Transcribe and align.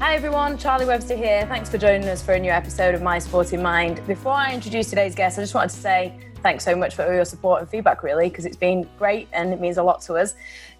Hi 0.00 0.16
everyone, 0.16 0.58
Charlie 0.58 0.86
Webster 0.86 1.16
here. 1.16 1.46
Thanks 1.46 1.70
for 1.70 1.78
joining 1.78 2.08
us 2.08 2.20
for 2.20 2.34
a 2.34 2.38
new 2.38 2.50
episode 2.50 2.94
of 2.94 3.00
My 3.00 3.18
Sporting 3.18 3.62
Mind. 3.62 4.04
Before 4.06 4.32
I 4.32 4.52
introduce 4.52 4.90
today's 4.90 5.14
guest, 5.14 5.38
I 5.38 5.42
just 5.42 5.54
wanted 5.54 5.70
to 5.70 5.76
say 5.76 6.18
thanks 6.42 6.64
so 6.64 6.74
much 6.74 6.94
for 6.94 7.04
all 7.04 7.14
your 7.14 7.24
support 7.24 7.60
and 7.60 7.70
feedback, 7.70 8.02
really, 8.02 8.28
because 8.28 8.44
it's 8.44 8.56
been 8.56 8.88
great 8.98 9.28
and 9.32 9.52
it 9.52 9.60
means 9.60 9.78
a 9.78 9.82
lot 9.82 10.02
to 10.02 10.14
us. 10.14 10.34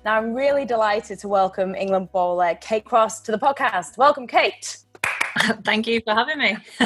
Now, 0.04 0.16
I'm 0.16 0.34
really 0.34 0.64
delighted 0.64 1.20
to 1.20 1.28
welcome 1.28 1.74
England 1.74 2.10
bowler 2.12 2.56
Kate 2.60 2.84
Cross 2.84 3.20
to 3.22 3.32
the 3.32 3.38
podcast. 3.38 3.96
Welcome, 3.96 4.26
Kate. 4.26 4.78
Thank 5.64 5.86
you 5.86 6.00
for 6.04 6.12
having 6.12 6.38
me. 6.38 6.56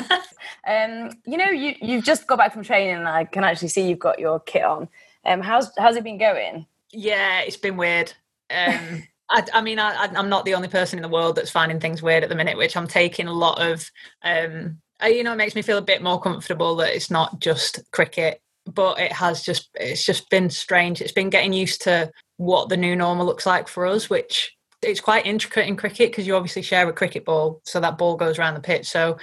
um, 0.67 1.11
you 1.27 1.39
know, 1.39 1.51
you, 1.51 1.75
you've 1.81 2.05
just 2.05 2.27
got 2.27 2.39
back 2.39 2.53
from 2.53 2.63
training, 2.63 2.95
and 2.95 3.09
I 3.09 3.25
can 3.25 3.43
actually 3.43 3.69
see 3.69 3.89
you've 3.89 3.99
got 3.99 4.19
your 4.19 4.39
kit 4.41 4.65
on. 4.65 4.89
Um, 5.25 5.41
how's 5.41 5.73
how's 5.77 5.97
it 5.97 6.05
been 6.05 6.19
going? 6.19 6.67
Yeah, 6.93 7.41
it's 7.41 7.57
been 7.57 7.77
weird. 7.77 8.13
Um, 8.51 9.03
I, 9.31 9.45
I, 9.53 9.61
mean, 9.61 9.79
I, 9.79 10.07
am 10.15 10.29
not 10.29 10.45
the 10.45 10.55
only 10.55 10.69
person 10.69 10.99
in 10.99 11.03
the 11.03 11.09
world 11.09 11.37
that's 11.37 11.51
finding 11.51 11.81
things 11.81 12.03
weird 12.03 12.23
at 12.23 12.29
the 12.29 12.35
minute, 12.35 12.57
which 12.57 12.77
I'm 12.77 12.89
taking 12.89 13.29
a 13.29 13.33
lot 13.33 13.61
of. 13.61 13.91
Um, 14.23 14.81
you 15.05 15.23
know, 15.23 15.33
it 15.33 15.37
makes 15.37 15.55
me 15.55 15.63
feel 15.63 15.79
a 15.79 15.83
bit 15.83 16.03
more 16.03 16.21
comfortable 16.21 16.75
that 16.77 16.95
it's 16.95 17.11
not 17.11 17.39
just 17.41 17.81
cricket, 17.93 18.41
but 18.67 18.99
it 18.99 19.13
has 19.13 19.43
just 19.43 19.69
it's 19.75 20.05
just 20.05 20.29
been 20.31 20.51
strange. 20.51 21.01
It's 21.01 21.13
been 21.13 21.31
getting 21.31 21.53
used 21.53 21.83
to 21.83 22.11
what 22.37 22.69
the 22.69 22.77
new 22.77 22.97
normal 22.97 23.27
looks 23.27 23.47
like 23.47 23.69
for 23.69 23.87
us, 23.87 24.11
which 24.11 24.57
it's 24.83 25.01
quite 25.01 25.27
intricate 25.27 25.67
in 25.67 25.77
cricket 25.77 26.11
because 26.11 26.27
you 26.27 26.37
obviously 26.37 26.63
share 26.63 26.89
a 26.89 26.93
cricket 26.93 27.25
ball, 27.25 27.61
so 27.65 27.81
that 27.81 27.99
ball 27.99 28.17
goes 28.17 28.39
around 28.39 28.55
the 28.55 28.61
pitch. 28.61 28.87
So 28.87 29.19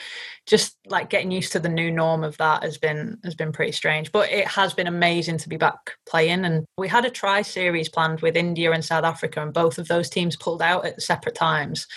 just 0.45 0.77
like 0.85 1.09
getting 1.09 1.31
used 1.31 1.53
to 1.53 1.59
the 1.59 1.69
new 1.69 1.91
norm 1.91 2.23
of 2.23 2.37
that 2.37 2.63
has 2.63 2.77
been 2.77 3.17
has 3.23 3.35
been 3.35 3.53
pretty 3.53 3.71
strange. 3.71 4.11
But 4.11 4.31
it 4.31 4.47
has 4.47 4.73
been 4.73 4.87
amazing 4.87 5.37
to 5.39 5.49
be 5.49 5.57
back 5.57 5.95
playing. 6.07 6.43
And 6.43 6.65
we 6.77 6.87
had 6.87 7.05
a 7.05 7.09
tri-series 7.09 7.89
planned 7.89 8.19
with 8.21 8.35
India 8.35 8.71
and 8.71 8.83
South 8.83 9.05
Africa, 9.05 9.41
and 9.41 9.53
both 9.53 9.77
of 9.77 9.87
those 9.87 10.09
teams 10.09 10.35
pulled 10.35 10.61
out 10.61 10.85
at 10.85 11.01
separate 11.01 11.35
times. 11.35 11.87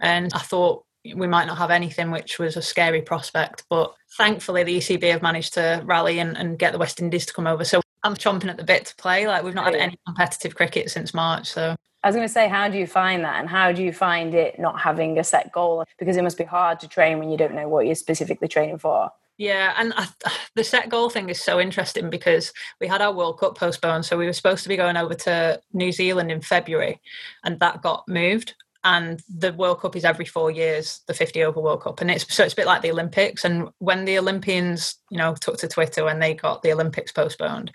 And 0.00 0.32
I 0.34 0.40
thought 0.40 0.84
we 1.04 1.26
might 1.26 1.46
not 1.46 1.58
have 1.58 1.70
anything, 1.70 2.10
which 2.10 2.38
was 2.38 2.56
a 2.56 2.62
scary 2.62 3.02
prospect. 3.02 3.64
But 3.68 3.92
thankfully, 4.16 4.62
the 4.62 4.78
ECB 4.78 5.10
have 5.10 5.22
managed 5.22 5.54
to 5.54 5.82
rally 5.84 6.18
and, 6.18 6.36
and 6.36 6.58
get 6.58 6.72
the 6.72 6.78
West 6.78 7.00
Indies 7.00 7.26
to 7.26 7.34
come 7.34 7.46
over. 7.46 7.64
So 7.64 7.82
I'm 8.02 8.14
chomping 8.14 8.48
at 8.48 8.56
the 8.56 8.64
bit 8.64 8.86
to 8.86 8.96
play. 8.96 9.26
Like 9.26 9.44
we've 9.44 9.54
not 9.54 9.66
had 9.66 9.74
any 9.74 9.98
competitive 10.06 10.54
cricket 10.54 10.90
since 10.90 11.12
March. 11.12 11.48
So 11.48 11.76
I 12.02 12.08
was 12.08 12.16
going 12.16 12.26
to 12.26 12.32
say, 12.32 12.48
how 12.48 12.68
do 12.68 12.78
you 12.78 12.86
find 12.86 13.24
that, 13.24 13.38
and 13.38 13.48
how 13.48 13.70
do 13.72 13.82
you 13.82 13.92
find 13.92 14.34
it 14.34 14.58
not 14.58 14.80
having 14.80 15.18
a 15.18 15.24
set 15.24 15.52
goal? 15.52 15.84
Because 15.98 16.16
it 16.16 16.22
must 16.22 16.38
be 16.38 16.44
hard 16.44 16.80
to 16.80 16.88
train 16.88 17.18
when 17.18 17.30
you 17.30 17.36
don't 17.36 17.54
know 17.54 17.68
what 17.68 17.86
you're 17.86 17.94
specifically 17.94 18.48
training 18.48 18.78
for. 18.78 19.10
Yeah, 19.38 19.74
and 19.76 19.92
I, 19.96 20.08
the 20.54 20.64
set 20.64 20.88
goal 20.88 21.10
thing 21.10 21.28
is 21.28 21.40
so 21.40 21.60
interesting 21.60 22.10
because 22.10 22.52
we 22.80 22.86
had 22.86 23.02
our 23.02 23.12
World 23.12 23.38
Cup 23.38 23.56
postponed, 23.56 24.04
so 24.04 24.18
we 24.18 24.26
were 24.26 24.32
supposed 24.32 24.62
to 24.64 24.68
be 24.68 24.76
going 24.76 24.96
over 24.96 25.14
to 25.14 25.60
New 25.72 25.92
Zealand 25.92 26.30
in 26.30 26.40
February, 26.40 27.00
and 27.44 27.58
that 27.60 27.82
got 27.82 28.06
moved. 28.08 28.54
And 28.84 29.22
the 29.28 29.52
World 29.52 29.80
Cup 29.80 29.94
is 29.94 30.04
every 30.04 30.24
four 30.24 30.50
years, 30.50 31.02
the 31.06 31.14
50 31.14 31.44
over 31.44 31.60
World 31.60 31.82
Cup, 31.82 32.00
and 32.00 32.10
it's 32.10 32.34
so 32.34 32.42
it's 32.42 32.52
a 32.52 32.56
bit 32.56 32.66
like 32.66 32.82
the 32.82 32.90
Olympics. 32.90 33.44
And 33.44 33.68
when 33.78 34.04
the 34.04 34.18
Olympians, 34.18 34.96
you 35.08 35.18
know, 35.18 35.34
took 35.34 35.58
to 35.58 35.68
Twitter 35.68 36.04
when 36.04 36.18
they 36.18 36.34
got 36.34 36.62
the 36.62 36.72
Olympics 36.72 37.12
postponed, 37.12 37.70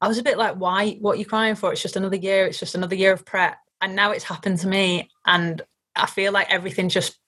I 0.00 0.08
was 0.08 0.18
a 0.18 0.22
bit 0.22 0.38
like, 0.38 0.54
why? 0.56 0.92
What 1.00 1.16
are 1.16 1.18
you 1.18 1.26
crying 1.26 1.54
for? 1.54 1.72
It's 1.72 1.82
just 1.82 1.96
another 1.96 2.16
year. 2.16 2.46
It's 2.46 2.58
just 2.58 2.74
another 2.74 2.94
year 2.94 3.12
of 3.12 3.24
prep. 3.24 3.58
And 3.80 3.94
now 3.94 4.10
it's 4.10 4.24
happened 4.24 4.58
to 4.60 4.68
me. 4.68 5.10
And 5.26 5.62
I 5.96 6.06
feel 6.06 6.32
like 6.32 6.50
everything 6.50 6.88
just 6.88 7.18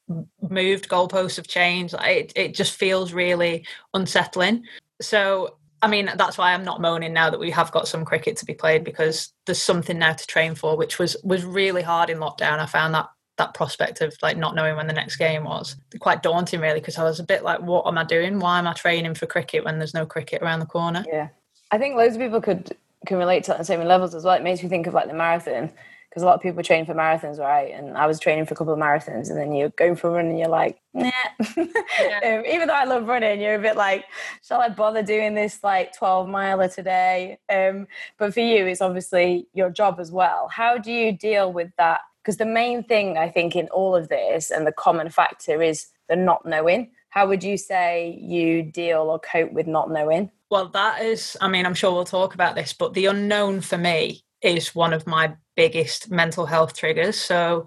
moved, 0.40 0.88
goalposts 0.88 1.36
have 1.36 1.46
changed. 1.46 1.94
It, 2.00 2.32
it 2.36 2.54
just 2.54 2.74
feels 2.74 3.12
really 3.12 3.66
unsettling. 3.94 4.64
So, 5.00 5.56
I 5.82 5.88
mean, 5.88 6.10
that's 6.16 6.38
why 6.38 6.52
I'm 6.52 6.64
not 6.64 6.80
moaning 6.80 7.12
now 7.12 7.30
that 7.30 7.40
we 7.40 7.50
have 7.50 7.72
got 7.72 7.88
some 7.88 8.04
cricket 8.04 8.36
to 8.38 8.44
be 8.44 8.54
played 8.54 8.84
because 8.84 9.32
there's 9.46 9.62
something 9.62 9.98
now 9.98 10.12
to 10.12 10.26
train 10.26 10.54
for, 10.54 10.76
which 10.76 10.98
was 10.98 11.16
was 11.24 11.44
really 11.44 11.82
hard 11.82 12.08
in 12.08 12.18
lockdown. 12.18 12.58
I 12.58 12.66
found 12.66 12.94
that 12.94 13.08
that 13.38 13.54
prospect 13.54 14.00
of 14.00 14.14
like 14.22 14.36
not 14.36 14.54
knowing 14.54 14.76
when 14.76 14.86
the 14.86 14.92
next 14.92 15.16
game 15.16 15.44
was 15.44 15.76
quite 16.00 16.22
daunting 16.22 16.60
really 16.60 16.80
because 16.80 16.98
I 16.98 17.04
was 17.04 17.18
a 17.18 17.24
bit 17.24 17.42
like 17.42 17.60
what 17.60 17.86
am 17.86 17.96
I 17.96 18.04
doing 18.04 18.38
why 18.38 18.58
am 18.58 18.66
I 18.66 18.74
training 18.74 19.14
for 19.14 19.26
cricket 19.26 19.64
when 19.64 19.78
there's 19.78 19.94
no 19.94 20.04
cricket 20.04 20.42
around 20.42 20.60
the 20.60 20.66
corner 20.66 21.02
yeah 21.10 21.28
I 21.72 21.78
think 21.78 21.96
loads 21.96 22.14
of 22.14 22.20
people 22.20 22.40
could 22.40 22.76
can 23.06 23.18
relate 23.18 23.44
to 23.44 23.48
that 23.50 23.58
on 23.58 23.64
same 23.64 23.82
levels 23.82 24.14
as 24.14 24.24
well. 24.24 24.34
It 24.34 24.44
makes 24.44 24.62
me 24.62 24.68
think 24.68 24.86
of 24.86 24.94
like 24.94 25.08
the 25.08 25.14
marathon 25.14 25.72
because 26.12 26.22
a 26.22 26.26
lot 26.26 26.34
of 26.34 26.42
people 26.42 26.62
train 26.62 26.84
for 26.84 26.94
marathons, 26.94 27.38
right? 27.38 27.72
And 27.72 27.96
I 27.96 28.06
was 28.06 28.20
training 28.20 28.44
for 28.44 28.52
a 28.52 28.56
couple 28.56 28.74
of 28.74 28.78
marathons, 28.78 29.30
and 29.30 29.38
then 29.38 29.54
you're 29.54 29.70
going 29.70 29.96
for 29.96 30.08
a 30.08 30.12
run, 30.12 30.26
and 30.26 30.38
you're 30.38 30.46
like, 30.46 30.78
nah. 30.92 31.10
Yeah. 31.56 31.56
um, 31.56 32.44
even 32.44 32.68
though 32.68 32.74
I 32.74 32.84
love 32.84 33.08
running, 33.08 33.40
you're 33.40 33.54
a 33.54 33.58
bit 33.58 33.76
like, 33.76 34.04
shall 34.46 34.60
I 34.60 34.68
bother 34.68 35.02
doing 35.02 35.34
this 35.34 35.64
like 35.64 35.96
12 35.96 36.28
miler 36.28 36.68
today? 36.68 37.38
Um, 37.48 37.86
but 38.18 38.34
for 38.34 38.40
you, 38.40 38.66
it's 38.66 38.82
obviously 38.82 39.46
your 39.54 39.70
job 39.70 39.98
as 39.98 40.12
well. 40.12 40.48
How 40.48 40.76
do 40.76 40.92
you 40.92 41.12
deal 41.12 41.50
with 41.50 41.70
that? 41.78 42.00
Because 42.22 42.36
the 42.36 42.44
main 42.44 42.84
thing 42.84 43.16
I 43.16 43.30
think 43.30 43.56
in 43.56 43.68
all 43.68 43.96
of 43.96 44.08
this, 44.08 44.50
and 44.50 44.66
the 44.66 44.72
common 44.72 45.08
factor, 45.08 45.62
is 45.62 45.86
the 46.10 46.16
not 46.16 46.44
knowing. 46.44 46.90
How 47.08 47.26
would 47.26 47.42
you 47.42 47.56
say 47.56 48.18
you 48.20 48.62
deal 48.62 49.00
or 49.00 49.18
cope 49.18 49.52
with 49.52 49.66
not 49.66 49.90
knowing? 49.90 50.30
Well, 50.52 50.68
that 50.74 51.00
is, 51.00 51.34
I 51.40 51.48
mean, 51.48 51.64
I'm 51.64 51.72
sure 51.72 51.92
we'll 51.92 52.04
talk 52.04 52.34
about 52.34 52.56
this, 52.56 52.74
but 52.74 52.92
the 52.92 53.06
unknown 53.06 53.62
for 53.62 53.78
me 53.78 54.22
is 54.42 54.74
one 54.74 54.92
of 54.92 55.06
my 55.06 55.32
biggest 55.56 56.10
mental 56.10 56.44
health 56.44 56.76
triggers. 56.76 57.16
So 57.16 57.64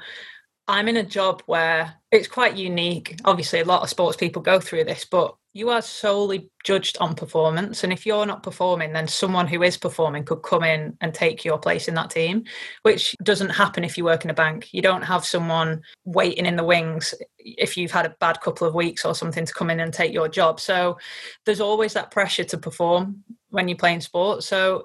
I'm 0.68 0.88
in 0.88 0.96
a 0.96 1.01
job 1.01 1.41
where 1.47 1.96
it's 2.12 2.28
quite 2.28 2.57
unique. 2.57 3.19
Obviously, 3.25 3.59
a 3.62 3.66
lot 3.66 3.81
of 3.81 3.90
sports 3.90 4.18
people 4.18 4.44
go 4.44 4.59
through 4.59 4.84
this, 4.84 5.03
but 5.03 5.35
you 5.55 5.69
are 5.69 5.81
solely 5.81 6.49
judged 6.66 6.97
on 6.99 7.16
performance. 7.16 7.85
And 7.85 7.93
if 7.93 8.05
you're 8.05 8.25
not 8.25 8.43
performing, 8.43 8.91
then 8.91 9.07
someone 9.07 9.47
who 9.47 9.63
is 9.63 9.77
performing 9.77 10.25
could 10.25 10.43
come 10.43 10.66
in 10.66 10.97
and 10.99 11.13
take 11.13 11.45
your 11.45 11.57
place 11.57 11.88
in 11.88 11.95
that 11.95 12.09
team, 12.09 12.43
which 12.81 13.16
doesn't 13.23 13.51
happen 13.51 13.85
if 13.85 13.97
you 13.97 14.03
work 14.03 14.25
in 14.25 14.29
a 14.29 14.33
bank. 14.33 14.67
You 14.73 14.81
don't 14.81 15.03
have 15.03 15.23
someone 15.23 15.81
waiting 16.03 16.45
in 16.45 16.57
the 16.57 16.63
wings 16.66 17.13
if 17.38 17.77
you've 17.77 17.91
had 17.91 18.05
a 18.05 18.16
bad 18.19 18.41
couple 18.41 18.67
of 18.67 18.75
weeks 18.75 19.05
or 19.05 19.16
something 19.16 19.45
to 19.45 19.53
come 19.53 19.69
in 19.69 19.79
and 19.79 19.93
take 19.93 20.11
your 20.11 20.27
job. 20.27 20.59
So 20.59 20.97
there's 21.45 21.61
always 21.61 21.93
that 21.93 22.11
pressure 22.11 22.43
to 22.43 22.57
perform 22.57 23.23
when 23.47 23.69
you're 23.69 23.77
playing 23.77 24.01
sport. 24.01 24.43
So 24.43 24.83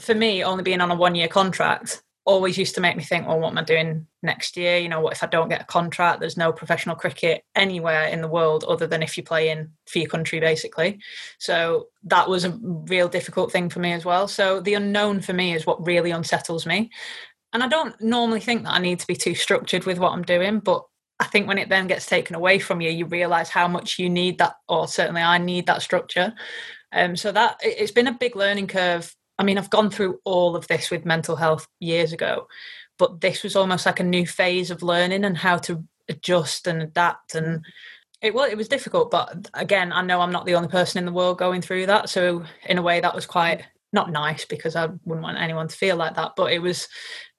for 0.00 0.14
me, 0.14 0.44
only 0.44 0.62
being 0.62 0.80
on 0.80 0.92
a 0.92 0.94
one 0.94 1.16
year 1.16 1.26
contract, 1.26 2.00
always 2.24 2.56
used 2.56 2.74
to 2.76 2.80
make 2.80 2.96
me 2.96 3.02
think, 3.02 3.26
well, 3.26 3.40
what 3.40 3.50
am 3.50 3.58
I 3.58 3.64
doing 3.64 4.06
next 4.22 4.56
year? 4.56 4.78
You 4.78 4.88
know, 4.88 5.00
what 5.00 5.12
if 5.12 5.22
I 5.22 5.26
don't 5.26 5.48
get 5.48 5.62
a 5.62 5.66
contract? 5.66 6.20
There's 6.20 6.36
no 6.36 6.52
professional 6.52 6.94
cricket 6.94 7.44
anywhere 7.54 8.04
in 8.04 8.20
the 8.20 8.28
world 8.28 8.64
other 8.64 8.86
than 8.86 9.02
if 9.02 9.16
you're 9.16 9.24
playing 9.24 9.70
for 9.88 9.98
your 9.98 10.08
country, 10.08 10.38
basically. 10.38 11.00
So 11.38 11.88
that 12.04 12.28
was 12.28 12.44
a 12.44 12.58
real 12.62 13.08
difficult 13.08 13.50
thing 13.50 13.68
for 13.68 13.80
me 13.80 13.92
as 13.92 14.04
well. 14.04 14.28
So 14.28 14.60
the 14.60 14.74
unknown 14.74 15.20
for 15.20 15.32
me 15.32 15.54
is 15.54 15.66
what 15.66 15.84
really 15.84 16.12
unsettles 16.12 16.64
me. 16.64 16.90
And 17.52 17.62
I 17.62 17.68
don't 17.68 18.00
normally 18.00 18.40
think 18.40 18.64
that 18.64 18.74
I 18.74 18.78
need 18.78 19.00
to 19.00 19.06
be 19.06 19.16
too 19.16 19.34
structured 19.34 19.84
with 19.84 19.98
what 19.98 20.12
I'm 20.12 20.22
doing, 20.22 20.60
but 20.60 20.84
I 21.18 21.24
think 21.24 21.46
when 21.46 21.58
it 21.58 21.68
then 21.68 21.86
gets 21.86 22.06
taken 22.06 22.34
away 22.34 22.58
from 22.58 22.80
you, 22.80 22.90
you 22.90 23.06
realize 23.06 23.48
how 23.48 23.68
much 23.68 23.98
you 23.98 24.08
need 24.08 24.38
that, 24.38 24.54
or 24.68 24.88
certainly 24.88 25.22
I 25.22 25.38
need 25.38 25.66
that 25.66 25.82
structure. 25.82 26.32
Um, 26.92 27.16
so 27.16 27.32
that 27.32 27.58
it's 27.62 27.92
been 27.92 28.06
a 28.06 28.12
big 28.12 28.36
learning 28.36 28.66
curve 28.66 29.14
I 29.42 29.44
mean, 29.44 29.58
I've 29.58 29.70
gone 29.70 29.90
through 29.90 30.20
all 30.22 30.54
of 30.54 30.68
this 30.68 30.88
with 30.88 31.04
mental 31.04 31.34
health 31.34 31.66
years 31.80 32.12
ago, 32.12 32.46
but 32.96 33.20
this 33.20 33.42
was 33.42 33.56
almost 33.56 33.86
like 33.86 33.98
a 33.98 34.04
new 34.04 34.24
phase 34.24 34.70
of 34.70 34.84
learning 34.84 35.24
and 35.24 35.36
how 35.36 35.56
to 35.58 35.82
adjust 36.08 36.68
and 36.68 36.80
adapt. 36.80 37.34
And 37.34 37.64
it 38.20 38.34
was 38.34 38.52
it 38.52 38.56
was 38.56 38.68
difficult, 38.68 39.10
but 39.10 39.50
again, 39.54 39.92
I 39.92 40.02
know 40.02 40.20
I'm 40.20 40.30
not 40.30 40.46
the 40.46 40.54
only 40.54 40.68
person 40.68 41.00
in 41.00 41.06
the 41.06 41.12
world 41.12 41.38
going 41.38 41.60
through 41.60 41.86
that. 41.86 42.08
So 42.08 42.44
in 42.68 42.78
a 42.78 42.82
way, 42.82 43.00
that 43.00 43.16
was 43.16 43.26
quite 43.26 43.64
not 43.92 44.12
nice 44.12 44.44
because 44.44 44.76
I 44.76 44.86
wouldn't 44.86 45.24
want 45.24 45.38
anyone 45.38 45.66
to 45.66 45.76
feel 45.76 45.96
like 45.96 46.14
that. 46.14 46.34
But 46.36 46.52
it 46.52 46.60
was 46.60 46.86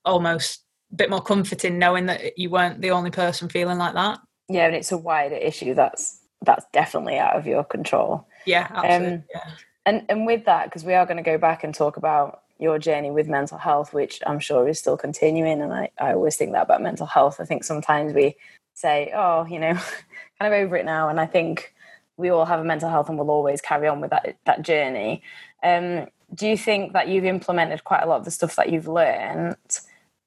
almost 0.03 0.61
a 0.91 0.95
bit 0.97 1.09
more 1.09 1.21
comforting 1.21 1.79
knowing 1.79 2.07
that 2.07 2.37
you 2.37 2.49
weren't 2.49 2.81
the 2.81 2.91
only 2.91 3.11
person 3.11 3.47
feeling 3.47 3.77
like 3.77 3.93
that. 3.93 4.19
Yeah, 4.49 4.65
and 4.65 4.75
it's 4.75 4.91
a 4.91 4.97
wider 4.97 5.35
issue 5.35 5.73
that's 5.73 6.19
that's 6.41 6.65
definitely 6.73 7.17
out 7.17 7.37
of 7.37 7.47
your 7.47 7.63
control. 7.63 8.27
Yeah, 8.45 8.67
absolutely. 8.69 9.15
Um, 9.15 9.23
yeah 9.33 9.51
and 9.85 10.05
and 10.09 10.25
with 10.25 10.45
that 10.45 10.65
because 10.65 10.83
we 10.83 10.93
are 10.93 11.05
going 11.05 11.17
to 11.17 11.23
go 11.23 11.37
back 11.37 11.63
and 11.63 11.73
talk 11.73 11.97
about 11.97 12.41
your 12.59 12.79
journey 12.79 13.11
with 13.11 13.27
mental 13.27 13.57
health 13.57 13.93
which 13.93 14.21
i'm 14.25 14.39
sure 14.39 14.67
is 14.67 14.79
still 14.79 14.95
continuing 14.95 15.61
and 15.61 15.73
i, 15.73 15.89
I 15.99 16.13
always 16.13 16.37
think 16.37 16.51
that 16.53 16.63
about 16.63 16.81
mental 16.81 17.07
health. 17.07 17.39
I 17.39 17.45
think 17.45 17.63
sometimes 17.63 18.13
we 18.13 18.35
say 18.73 19.11
oh 19.15 19.45
you 19.45 19.59
know 19.59 19.73
kind 20.39 20.53
of 20.53 20.53
over 20.53 20.77
it 20.77 20.85
now 20.85 21.09
and 21.09 21.19
i 21.19 21.25
think 21.25 21.73
we 22.17 22.29
all 22.29 22.45
have 22.45 22.59
a 22.59 22.63
mental 22.63 22.89
health 22.89 23.09
and 23.09 23.17
we'll 23.17 23.31
always 23.31 23.61
carry 23.61 23.87
on 23.87 24.01
with 24.01 24.11
that 24.11 24.37
that 24.45 24.61
journey. 24.61 25.21
Um, 25.63 26.07
do 26.33 26.47
you 26.47 26.57
think 26.57 26.93
that 26.93 27.07
you've 27.07 27.25
implemented 27.25 27.83
quite 27.83 28.03
a 28.03 28.07
lot 28.07 28.17
of 28.19 28.25
the 28.25 28.31
stuff 28.31 28.55
that 28.55 28.71
you've 28.71 28.87
learned 28.87 29.55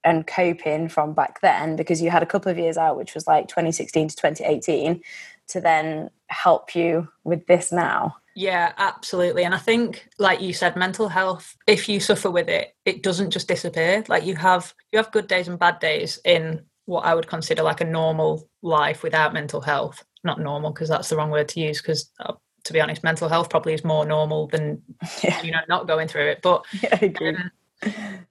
and 0.05 0.27
coping 0.27 0.89
from 0.89 1.13
back 1.13 1.41
then? 1.41 1.77
Because 1.77 2.01
you 2.01 2.11
had 2.11 2.23
a 2.23 2.27
couple 2.27 2.51
of 2.51 2.59
years 2.59 2.77
out 2.77 2.97
which 2.97 3.15
was 3.15 3.27
like 3.27 3.49
2016 3.49 4.09
to 4.09 4.17
2018 4.17 5.03
to 5.49 5.61
then 5.61 6.11
help 6.29 6.75
you 6.75 7.09
with 7.25 7.47
this 7.47 7.73
now 7.73 8.17
yeah, 8.37 8.75
absolutely. 8.77 9.45
And 9.45 9.55
I 9.55 9.59
think, 9.59 10.07
like 10.19 10.43
you 10.43 10.53
said, 10.53 10.77
mental 10.77 11.09
health, 11.09 11.57
if 11.67 11.89
you 11.89 12.01
suffer 12.01 12.31
with 12.31 12.51
it, 12.51 12.77
it 12.85 13.03
doesn't 13.03 13.31
just 13.31 13.49
disappear. 13.49 14.05
Like 14.09 14.27
you 14.27 14.37
have 14.37 14.75
you 14.93 14.99
have 14.99 15.11
good 15.11 15.27
days 15.27 15.49
and 15.49 15.59
bad 15.59 15.79
days 15.79 16.21
in 16.23 16.63
what 16.85 17.07
I 17.07 17.15
would 17.15 17.29
consider 17.29 17.63
like 17.63 17.81
a 17.81 17.87
normal 17.87 18.47
life 18.61 19.03
without 19.03 19.33
mental 19.33 19.63
health. 19.63 20.05
Not 20.23 20.39
normal 20.39 20.71
because 20.71 20.91
that's 20.91 21.09
the 21.09 21.17
wrong 21.17 21.31
word 21.31 21.49
to 21.49 21.61
use 21.61 21.81
because 21.81 22.11
uh, 22.21 22.35
to 22.65 22.73
be 22.75 22.81
honest, 22.81 23.03
mental 23.03 23.31
health 23.31 23.49
probably 23.49 23.73
is 23.73 23.85
more 23.85 24.05
normal 24.05 24.49
than 24.49 24.83
yeah. 25.25 25.41
you 25.43 25.51
know 25.51 25.63
not 25.67 25.89
going 25.89 26.07
through 26.07 26.29
it. 26.29 26.43
But 26.43 26.67
yeah, 26.83 26.99
I. 27.01 27.07
Um, 27.27 27.51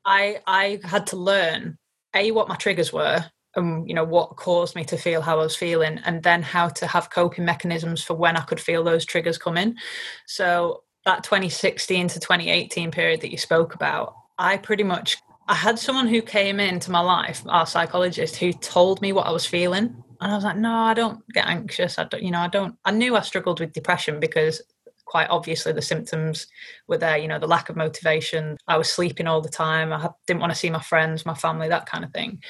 I 0.06 0.40
I 0.46 0.80
had 0.84 1.08
to 1.08 1.18
learn 1.18 1.80
a 2.16 2.32
what 2.32 2.48
my 2.48 2.56
triggers 2.56 2.94
were 2.94 3.26
and 3.56 3.88
you 3.88 3.96
know 3.96 4.04
what 4.04 4.36
caused 4.36 4.76
me 4.76 4.84
to 4.86 4.98
feel 4.98 5.22
how 5.22 5.40
I 5.40 5.44
was 5.44 5.56
feeling, 5.56 6.00
and 6.06 6.24
then 6.24 6.42
how 6.42 6.70
to 6.70 6.88
have 6.88 7.10
coping 7.10 7.46
mechanisms 7.46 8.04
for 8.04 8.14
when 8.16 8.38
I 8.38 8.42
could 8.42 8.60
feel 8.60 8.84
those 8.84 9.06
triggers 9.06 9.38
come 9.38 9.58
in. 9.58 9.78
So 10.26 10.84
that 11.06 11.24
2016 11.24 12.08
to 12.10 12.20
2018 12.20 12.92
period 12.92 13.22
that 13.22 13.32
you 13.32 13.38
spoke 13.38 13.76
about, 13.76 14.16
I 14.38 14.58
pretty 14.58 14.84
much 14.84 15.18
I 15.48 15.54
had 15.54 15.78
someone 15.78 16.08
who 16.08 16.22
came 16.22 16.60
into 16.60 16.90
my 16.90 17.02
life, 17.02 17.44
our 17.48 17.68
psychologist, 17.68 18.38
who 18.38 18.52
told 18.52 19.02
me 19.02 19.14
what 19.14 19.28
I 19.28 19.32
was 19.32 19.46
feeling. 19.46 20.04
And 20.22 20.32
I 20.32 20.36
was 20.36 20.44
like, 20.44 20.58
no, 20.58 20.72
I 20.72 20.94
don't 20.94 21.22
get 21.34 21.46
anxious. 21.46 22.00
I 22.00 22.06
don't, 22.06 22.24
you 22.24 22.32
know, 22.32 22.40
I 22.40 22.48
don't, 22.48 22.76
I 22.84 22.92
knew 22.92 23.16
I 23.16 23.22
struggled 23.22 23.60
with 23.60 23.74
depression 23.74 24.20
because 24.20 24.62
quite 25.06 25.30
obviously 25.30 25.72
the 25.72 25.84
symptoms 25.84 26.48
were 26.88 26.98
there, 26.98 27.18
you 27.18 27.28
know, 27.28 27.38
the 27.38 27.48
lack 27.48 27.70
of 27.70 27.76
motivation. 27.76 28.58
I 28.68 28.78
was 28.78 28.90
sleeping 28.90 29.28
all 29.28 29.42
the 29.42 29.50
time. 29.50 29.94
I 29.94 30.10
didn't 30.26 30.40
want 30.40 30.52
to 30.52 30.58
see 30.58 30.72
my 30.72 30.82
friends, 30.82 31.28
my 31.28 31.36
family, 31.36 31.70
that 31.70 31.86
kind 31.86 32.04
of 32.04 32.12
thing. 32.12 32.42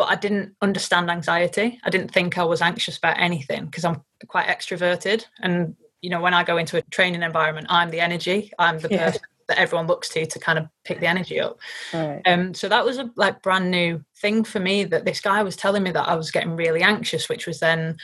But 0.00 0.08
I 0.08 0.14
didn't 0.14 0.56
understand 0.62 1.10
anxiety. 1.10 1.78
I 1.84 1.90
didn't 1.90 2.10
think 2.10 2.38
I 2.38 2.44
was 2.44 2.62
anxious 2.62 2.96
about 2.96 3.20
anything 3.20 3.66
because 3.66 3.84
I'm 3.84 4.00
quite 4.28 4.46
extroverted. 4.46 5.26
And, 5.40 5.76
you 6.00 6.08
know, 6.08 6.22
when 6.22 6.32
I 6.32 6.42
go 6.42 6.56
into 6.56 6.78
a 6.78 6.82
training 6.90 7.22
environment, 7.22 7.66
I'm 7.68 7.90
the 7.90 8.00
energy, 8.00 8.50
I'm 8.58 8.78
the 8.78 8.88
yeah. 8.90 9.04
person 9.04 9.20
that 9.48 9.58
everyone 9.58 9.88
looks 9.88 10.08
to 10.08 10.24
to 10.24 10.38
kind 10.38 10.58
of 10.58 10.68
pick 10.86 11.00
the 11.00 11.06
energy 11.06 11.38
up. 11.38 11.58
Right. 11.92 12.22
Um, 12.24 12.54
so 12.54 12.66
that 12.70 12.82
was 12.82 12.96
a 12.96 13.10
like 13.16 13.42
brand 13.42 13.70
new 13.70 14.02
thing 14.16 14.42
for 14.42 14.58
me 14.58 14.84
that 14.84 15.04
this 15.04 15.20
guy 15.20 15.42
was 15.42 15.54
telling 15.54 15.82
me 15.82 15.90
that 15.90 16.08
I 16.08 16.14
was 16.14 16.30
getting 16.30 16.56
really 16.56 16.80
anxious, 16.82 17.28
which 17.28 17.46
was 17.46 17.60
then 17.60 17.98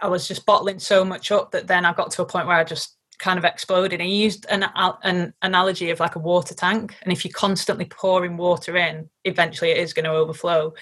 I 0.00 0.08
was 0.08 0.26
just 0.26 0.46
bottling 0.46 0.80
so 0.80 1.04
much 1.04 1.30
up 1.30 1.52
that 1.52 1.68
then 1.68 1.84
I 1.84 1.92
got 1.92 2.10
to 2.10 2.22
a 2.22 2.26
point 2.26 2.48
where 2.48 2.56
I 2.56 2.64
just 2.64 2.96
kind 3.18 3.38
of 3.38 3.44
exploded. 3.44 4.00
And 4.00 4.08
he 4.08 4.22
used 4.24 4.46
an, 4.50 4.64
an 4.74 5.32
analogy 5.42 5.90
of 5.90 6.00
like 6.00 6.16
a 6.16 6.18
water 6.18 6.54
tank, 6.54 6.96
and 7.02 7.12
if 7.12 7.24
you're 7.24 7.32
constantly 7.32 7.84
pouring 7.84 8.36
water 8.36 8.76
in, 8.76 9.08
eventually 9.24 9.70
it 9.70 9.78
is 9.78 9.92
going 9.92 10.06
to 10.06 10.10
overflow. 10.10 10.74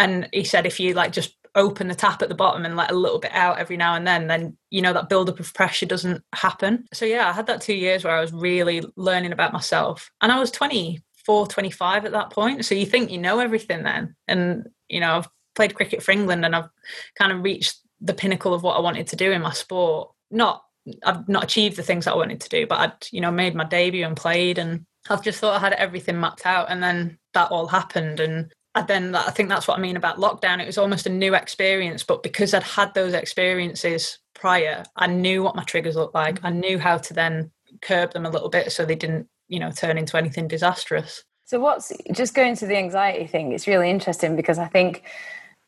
And 0.00 0.28
he 0.32 0.44
said 0.44 0.64
if 0.64 0.80
you 0.80 0.94
like 0.94 1.12
just 1.12 1.36
open 1.54 1.88
the 1.88 1.94
tap 1.94 2.22
at 2.22 2.30
the 2.30 2.34
bottom 2.34 2.64
and 2.64 2.74
let 2.74 2.90
a 2.90 2.96
little 2.96 3.18
bit 3.18 3.32
out 3.34 3.58
every 3.58 3.76
now 3.76 3.94
and 3.94 4.06
then, 4.06 4.28
then 4.28 4.56
you 4.70 4.80
know 4.80 4.94
that 4.94 5.10
buildup 5.10 5.38
of 5.38 5.52
pressure 5.52 5.84
doesn't 5.86 6.24
happen. 6.34 6.86
So 6.94 7.04
yeah, 7.04 7.28
I 7.28 7.32
had 7.32 7.46
that 7.48 7.60
two 7.60 7.74
years 7.74 8.02
where 8.02 8.16
I 8.16 8.20
was 8.20 8.32
really 8.32 8.82
learning 8.96 9.32
about 9.32 9.52
myself, 9.52 10.10
and 10.22 10.32
I 10.32 10.40
was 10.40 10.50
24, 10.50 11.46
25 11.48 12.06
at 12.06 12.12
that 12.12 12.30
point. 12.30 12.64
So 12.64 12.74
you 12.74 12.86
think 12.86 13.10
you 13.10 13.18
know 13.18 13.40
everything 13.40 13.82
then, 13.82 14.16
and 14.26 14.68
you 14.88 15.00
know 15.00 15.18
I've 15.18 15.28
played 15.54 15.74
cricket 15.74 16.02
for 16.02 16.12
England 16.12 16.46
and 16.46 16.56
I've 16.56 16.70
kind 17.18 17.32
of 17.32 17.42
reached 17.42 17.78
the 18.00 18.14
pinnacle 18.14 18.54
of 18.54 18.62
what 18.62 18.76
I 18.76 18.80
wanted 18.80 19.08
to 19.08 19.16
do 19.16 19.30
in 19.30 19.42
my 19.42 19.52
sport. 19.52 20.10
Not 20.30 20.62
I've 21.04 21.28
not 21.28 21.44
achieved 21.44 21.76
the 21.76 21.82
things 21.82 22.06
that 22.06 22.14
I 22.14 22.16
wanted 22.16 22.40
to 22.40 22.48
do, 22.48 22.66
but 22.66 22.78
I'd 22.78 23.06
you 23.12 23.20
know 23.20 23.30
made 23.30 23.54
my 23.54 23.64
debut 23.64 24.06
and 24.06 24.16
played, 24.16 24.56
and 24.56 24.86
I've 25.10 25.22
just 25.22 25.40
thought 25.40 25.56
I 25.56 25.60
had 25.60 25.74
everything 25.74 26.18
mapped 26.18 26.46
out, 26.46 26.70
and 26.70 26.82
then 26.82 27.18
that 27.34 27.50
all 27.50 27.66
happened, 27.66 28.18
and 28.18 28.50
and 28.74 28.86
then 28.86 29.14
I 29.14 29.30
think 29.30 29.48
that's 29.48 29.66
what 29.66 29.78
I 29.78 29.80
mean 29.80 29.96
about 29.96 30.18
lockdown. 30.18 30.60
It 30.60 30.66
was 30.66 30.78
almost 30.78 31.06
a 31.06 31.10
new 31.10 31.34
experience, 31.34 32.04
but 32.04 32.22
because 32.22 32.54
I'd 32.54 32.62
had 32.62 32.94
those 32.94 33.14
experiences 33.14 34.18
prior, 34.34 34.84
I 34.96 35.08
knew 35.08 35.42
what 35.42 35.56
my 35.56 35.64
triggers 35.64 35.96
looked 35.96 36.14
like. 36.14 36.38
I 36.44 36.50
knew 36.50 36.78
how 36.78 36.98
to 36.98 37.14
then 37.14 37.50
curb 37.82 38.12
them 38.12 38.26
a 38.26 38.30
little 38.30 38.48
bit 38.48 38.70
so 38.70 38.84
they 38.84 38.94
didn't, 38.94 39.26
you 39.48 39.58
know, 39.58 39.72
turn 39.72 39.98
into 39.98 40.16
anything 40.16 40.46
disastrous. 40.46 41.24
So 41.46 41.58
what's 41.58 41.92
just 42.12 42.34
going 42.34 42.54
to 42.56 42.66
the 42.66 42.76
anxiety 42.76 43.26
thing? 43.26 43.50
It's 43.52 43.66
really 43.66 43.90
interesting 43.90 44.36
because 44.36 44.58
I 44.58 44.68
think 44.68 45.02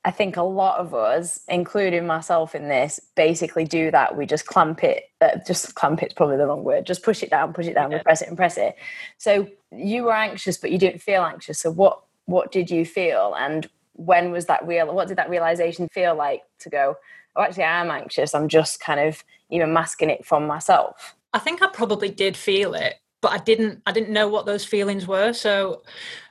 I 0.05 0.11
think 0.11 0.37
a 0.37 0.43
lot 0.43 0.79
of 0.79 0.95
us, 0.95 1.41
including 1.49 2.07
myself 2.07 2.57
in 2.57 2.69
this, 2.69 3.01
basically 3.15 3.65
do 3.65 3.91
that. 3.93 4.17
We 4.17 4.27
just 4.27 4.47
clamp 4.47 4.83
it. 4.83 5.05
Uh, 5.21 5.39
just 5.47 5.77
clamp 5.77 6.03
it's 6.03 6.15
probably 6.15 6.37
the 6.37 6.47
wrong 6.47 6.65
word. 6.65 6.87
Just 6.87 7.05
push 7.05 7.23
it 7.23 7.31
down, 7.31 7.53
push 7.53 7.67
it 7.67 7.75
down, 7.75 7.91
yeah. 7.91 7.99
we 7.99 8.03
press 8.03 8.21
it 8.21 8.29
and 8.29 8.37
press 8.37 8.57
it. 8.57 8.75
So 9.19 9.49
you 9.71 10.05
were 10.05 10.15
anxious, 10.15 10.57
but 10.57 10.73
you 10.73 10.79
didn't 10.79 11.03
feel 11.03 11.23
anxious. 11.23 11.61
So 11.61 11.71
what 11.71 12.01
what 12.27 12.53
did 12.53 12.71
you 12.71 12.85
feel? 12.85 13.35
And 13.39 13.69
when 13.95 14.31
was 14.31 14.47
that 14.47 14.67
real 14.67 14.93
what 14.95 15.09
did 15.09 15.19
that 15.19 15.31
realization 15.31 15.89
feel 15.93 16.15
like 16.15 16.43
to 16.59 16.71
go 16.71 16.97
oh 17.37 17.43
actually 17.43 17.65
i 17.65 17.81
am 17.81 17.91
anxious. 17.91 18.35
I'm 18.35 18.49
just 18.49 18.81
kind 18.81 19.01
of 19.01 19.23
even 19.51 19.73
masking 19.73 20.11
it 20.11 20.25
from 20.25 20.47
myself. 20.47 21.15
I 21.33 21.39
think 21.39 21.63
i 21.63 21.69
probably 21.69 22.11
did 22.11 22.37
feel 22.37 22.75
it 22.75 22.95
but 23.21 23.33
i 23.33 23.39
didn't 23.39 23.83
i 23.87 23.93
didn't 23.93 24.13
know 24.13 24.29
what 24.29 24.47
those 24.47 24.65
feelings 24.65 25.07
were. 25.07 25.33
So 25.33 25.83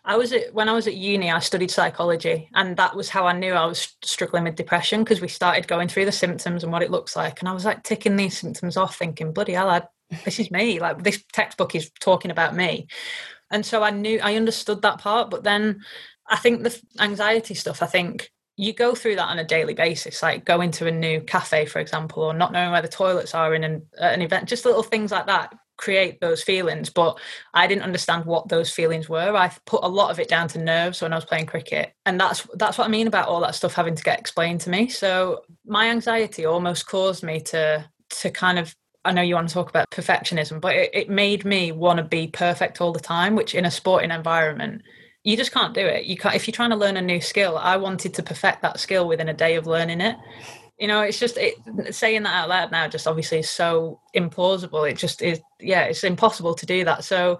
i 0.05 0.17
was 0.17 0.33
at 0.33 0.53
when 0.53 0.69
i 0.69 0.73
was 0.73 0.87
at 0.87 0.95
uni 0.95 1.29
i 1.31 1.39
studied 1.39 1.71
psychology 1.71 2.49
and 2.55 2.77
that 2.77 2.95
was 2.95 3.09
how 3.09 3.27
i 3.27 3.33
knew 3.33 3.53
i 3.53 3.65
was 3.65 3.95
struggling 4.03 4.43
with 4.43 4.55
depression 4.55 5.03
because 5.03 5.21
we 5.21 5.27
started 5.27 5.67
going 5.67 5.87
through 5.87 6.05
the 6.05 6.11
symptoms 6.11 6.63
and 6.63 6.71
what 6.71 6.81
it 6.81 6.91
looks 6.91 7.15
like 7.15 7.39
and 7.39 7.47
i 7.47 7.53
was 7.53 7.65
like 7.65 7.83
ticking 7.83 8.15
these 8.15 8.37
symptoms 8.37 8.77
off 8.77 8.97
thinking 8.97 9.31
bloody 9.31 9.53
hell 9.53 9.69
I, 9.69 9.83
this 10.25 10.39
is 10.39 10.49
me 10.49 10.79
like 10.79 11.03
this 11.03 11.23
textbook 11.31 11.75
is 11.75 11.91
talking 11.99 12.31
about 12.31 12.55
me 12.55 12.87
and 13.51 13.65
so 13.65 13.83
i 13.83 13.89
knew 13.89 14.19
i 14.23 14.35
understood 14.35 14.81
that 14.81 14.99
part 14.99 15.29
but 15.29 15.43
then 15.43 15.81
i 16.29 16.35
think 16.35 16.63
the 16.63 16.81
anxiety 16.99 17.53
stuff 17.53 17.81
i 17.81 17.85
think 17.85 18.31
you 18.57 18.73
go 18.73 18.93
through 18.93 19.15
that 19.15 19.29
on 19.29 19.39
a 19.39 19.43
daily 19.43 19.73
basis 19.73 20.21
like 20.21 20.45
going 20.45 20.71
to 20.71 20.87
a 20.87 20.91
new 20.91 21.21
cafe 21.21 21.65
for 21.65 21.79
example 21.79 22.23
or 22.23 22.33
not 22.33 22.51
knowing 22.51 22.71
where 22.71 22.81
the 22.81 22.87
toilets 22.87 23.33
are 23.33 23.55
in 23.55 23.63
an, 23.63 23.81
an 23.97 24.21
event 24.21 24.47
just 24.47 24.65
little 24.65 24.83
things 24.83 25.11
like 25.11 25.27
that 25.27 25.53
create 25.81 26.21
those 26.21 26.41
feelings. 26.43 26.89
But 26.89 27.19
i 27.53 27.67
didn't 27.67 27.83
understand 27.83 28.25
what 28.25 28.47
those 28.47 28.71
feelings 28.71 29.09
were. 29.09 29.35
I 29.35 29.51
put 29.65 29.83
a 29.83 29.87
lot 29.87 30.11
of 30.11 30.19
it 30.19 30.29
down 30.29 30.47
to 30.49 30.63
nerves 30.63 31.01
when 31.01 31.11
i 31.11 31.17
was 31.17 31.25
playing 31.25 31.47
cricket. 31.47 31.93
And 32.05 32.19
that's 32.19 32.47
that's 32.53 32.77
what 32.77 32.85
i 32.87 32.89
mean 32.89 33.07
about 33.07 33.27
all 33.27 33.41
that 33.41 33.55
stuff 33.55 33.73
having 33.73 33.95
to 33.95 34.03
get 34.03 34.19
explained 34.19 34.61
to 34.61 34.69
me. 34.69 34.87
So 34.87 35.41
my 35.65 35.89
anxiety 35.89 36.45
almost 36.45 36.87
caused 36.87 37.23
me 37.23 37.41
to 37.41 37.89
to 38.21 38.29
kind 38.29 38.59
of 38.59 38.75
I 39.03 39.11
know 39.11 39.21
you 39.21 39.35
want 39.35 39.47
to 39.47 39.53
talk 39.53 39.69
about 39.69 39.89
perfectionism, 39.89 40.61
but 40.61 40.75
it, 40.75 40.89
it 40.93 41.09
made 41.09 41.43
me 41.43 41.71
want 41.71 41.97
to 41.97 42.03
be 42.03 42.27
perfect 42.27 42.81
all 42.81 42.91
the 42.91 42.99
time, 42.99 43.35
which 43.35 43.55
in 43.55 43.65
a 43.65 43.71
sporting 43.71 44.11
environment, 44.11 44.83
you 45.23 45.35
just 45.35 45.51
can't 45.51 45.73
do 45.73 45.85
it. 45.85 46.05
You 46.05 46.17
can't 46.17 46.35
if 46.35 46.47
you're 46.47 46.53
trying 46.53 46.69
to 46.71 46.75
learn 46.75 46.97
a 46.97 47.01
new 47.01 47.21
skill. 47.21 47.57
I 47.57 47.77
wanted 47.77 48.13
to 48.15 48.23
perfect 48.23 48.61
that 48.61 48.79
skill 48.79 49.07
within 49.07 49.29
a 49.29 49.33
day 49.33 49.55
of 49.55 49.67
learning 49.67 50.01
it. 50.01 50.17
You 50.79 50.87
know, 50.87 51.01
it's 51.01 51.19
just 51.19 51.37
it, 51.37 51.55
saying 51.93 52.23
that 52.23 52.33
out 52.33 52.49
loud 52.49 52.71
now. 52.71 52.87
Just 52.87 53.07
obviously 53.07 53.39
is 53.39 53.49
so 53.49 53.99
implausible. 54.15 54.89
It 54.89 54.97
just 54.97 55.21
is. 55.21 55.39
Yeah, 55.59 55.83
it's 55.83 56.03
impossible 56.03 56.55
to 56.55 56.65
do 56.65 56.85
that. 56.85 57.03
So 57.03 57.39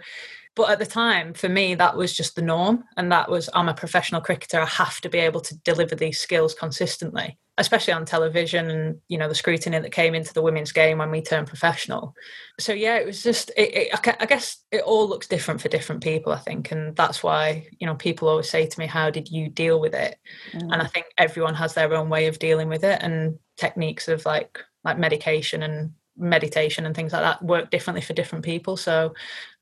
but 0.55 0.69
at 0.69 0.79
the 0.79 0.85
time, 0.85 1.33
for 1.33 1.47
me, 1.47 1.75
that 1.75 1.95
was 1.95 2.13
just 2.13 2.35
the 2.35 2.41
norm. 2.41 2.83
And 2.97 3.11
that 3.11 3.29
was, 3.29 3.49
I'm 3.53 3.69
a 3.69 3.73
professional 3.73 4.21
cricketer. 4.21 4.59
I 4.59 4.65
have 4.65 4.99
to 5.01 5.09
be 5.09 5.19
able 5.19 5.41
to 5.41 5.57
deliver 5.59 5.95
these 5.95 6.19
skills 6.19 6.53
consistently, 6.53 7.37
especially 7.57 7.93
on 7.93 8.03
television 8.03 8.69
and, 8.69 8.97
you 9.07 9.17
know, 9.17 9.29
the 9.29 9.35
scrutiny 9.35 9.79
that 9.79 9.93
came 9.93 10.13
into 10.13 10.33
the 10.33 10.41
women's 10.41 10.73
game 10.73 10.97
when 10.97 11.09
we 11.09 11.21
turned 11.21 11.47
professional. 11.47 12.13
So, 12.59 12.73
yeah, 12.73 12.97
it 12.97 13.05
was 13.05 13.23
just, 13.23 13.49
it, 13.55 13.93
it, 13.93 14.15
I 14.19 14.25
guess 14.25 14.57
it 14.71 14.81
all 14.81 15.07
looks 15.07 15.27
different 15.27 15.61
for 15.61 15.69
different 15.69 16.03
people, 16.03 16.33
I 16.33 16.39
think. 16.39 16.71
And 16.71 16.95
that's 16.97 17.23
why, 17.23 17.67
you 17.79 17.87
know, 17.87 17.95
people 17.95 18.27
always 18.27 18.49
say 18.49 18.67
to 18.67 18.79
me, 18.79 18.87
how 18.87 19.09
did 19.09 19.29
you 19.29 19.47
deal 19.47 19.79
with 19.79 19.93
it? 19.93 20.17
Mm. 20.51 20.73
And 20.73 20.81
I 20.81 20.87
think 20.87 21.05
everyone 21.17 21.55
has 21.55 21.73
their 21.73 21.93
own 21.93 22.09
way 22.09 22.27
of 22.27 22.39
dealing 22.39 22.67
with 22.67 22.83
it 22.83 23.01
and 23.01 23.39
techniques 23.55 24.09
of 24.09 24.25
like, 24.25 24.59
like 24.83 24.99
medication 24.99 25.63
and 25.63 25.91
meditation 26.17 26.85
and 26.85 26.93
things 26.93 27.13
like 27.13 27.21
that 27.21 27.41
work 27.41 27.71
differently 27.71 28.01
for 28.01 28.13
different 28.13 28.43
people. 28.43 28.75
So, 28.75 29.13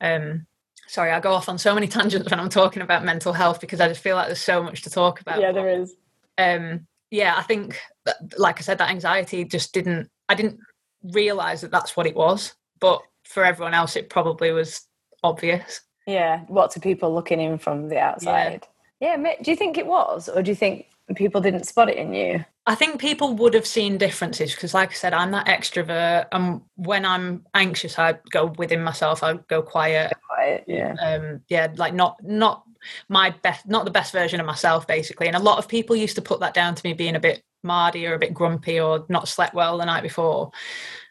um, 0.01 0.47
sorry, 0.89 1.11
I 1.11 1.19
go 1.19 1.31
off 1.31 1.47
on 1.47 1.57
so 1.57 1.73
many 1.73 1.87
tangents 1.97 2.29
when 2.29 2.39
I'm 2.39 2.49
talking 2.49 2.81
about 2.81 3.05
mental 3.05 3.31
health 3.31 3.61
because 3.61 3.79
I 3.79 3.87
just 3.87 4.01
feel 4.01 4.15
like 4.15 4.27
there's 4.27 4.41
so 4.41 4.61
much 4.61 4.81
to 4.81 4.89
talk 4.89 5.21
about. 5.21 5.39
Yeah, 5.39 5.51
there 5.51 5.69
is. 5.69 5.95
Um, 6.37 6.87
yeah, 7.11 7.35
I 7.37 7.43
think, 7.43 7.79
that, 8.05 8.17
like 8.37 8.59
I 8.59 8.61
said, 8.61 8.79
that 8.79 8.89
anxiety 8.89 9.45
just 9.45 9.73
didn't. 9.73 10.09
I 10.27 10.35
didn't 10.35 10.59
realize 11.03 11.61
that 11.61 11.71
that's 11.71 11.95
what 11.95 12.05
it 12.05 12.15
was, 12.15 12.53
but 12.79 13.01
for 13.23 13.45
everyone 13.45 13.73
else, 13.73 13.95
it 13.95 14.09
probably 14.09 14.51
was 14.51 14.81
obvious. 15.23 15.81
Yeah, 16.07 16.41
what 16.47 16.71
to 16.71 16.79
people 16.79 17.13
looking 17.13 17.39
in 17.39 17.57
from 17.57 17.89
the 17.89 17.99
outside? 17.99 18.67
Yeah. 18.99 19.17
yeah, 19.17 19.33
do 19.41 19.51
you 19.51 19.57
think 19.57 19.77
it 19.77 19.85
was, 19.85 20.27
or 20.27 20.41
do 20.41 20.49
you 20.49 20.55
think 20.55 20.87
people 21.15 21.41
didn't 21.41 21.65
spot 21.65 21.89
it 21.89 21.97
in 21.97 22.13
you? 22.13 22.43
I 22.65 22.75
think 22.75 22.99
people 22.99 23.33
would 23.35 23.55
have 23.55 23.65
seen 23.65 23.97
differences 23.97 24.53
because, 24.53 24.75
like 24.75 24.91
I 24.91 24.93
said, 24.93 25.13
I'm 25.13 25.31
that 25.31 25.47
extrovert. 25.47 26.27
And 26.31 26.61
when 26.75 27.05
I'm 27.05 27.45
anxious, 27.55 27.97
I 27.97 28.15
go 28.29 28.53
within 28.57 28.83
myself. 28.83 29.23
I 29.23 29.33
go 29.47 29.61
quiet. 29.61 30.13
Quiet, 30.49 30.63
yeah. 30.67 30.93
Um, 31.01 31.41
yeah, 31.49 31.67
like 31.75 31.93
not 31.93 32.17
not 32.23 32.63
my 33.07 33.31
best, 33.31 33.67
not 33.67 33.85
the 33.85 33.91
best 33.91 34.11
version 34.11 34.39
of 34.39 34.45
myself, 34.45 34.87
basically. 34.87 35.27
And 35.27 35.35
a 35.35 35.41
lot 35.41 35.57
of 35.57 35.67
people 35.67 35.95
used 35.95 36.15
to 36.15 36.21
put 36.21 36.39
that 36.41 36.53
down 36.53 36.75
to 36.75 36.81
me 36.85 36.93
being 36.93 37.15
a 37.15 37.19
bit 37.19 37.43
mardy 37.63 38.07
or 38.07 38.13
a 38.13 38.19
bit 38.19 38.33
grumpy 38.33 38.79
or 38.79 39.05
not 39.09 39.27
slept 39.27 39.53
well 39.53 39.77
the 39.77 39.85
night 39.85 40.03
before. 40.03 40.51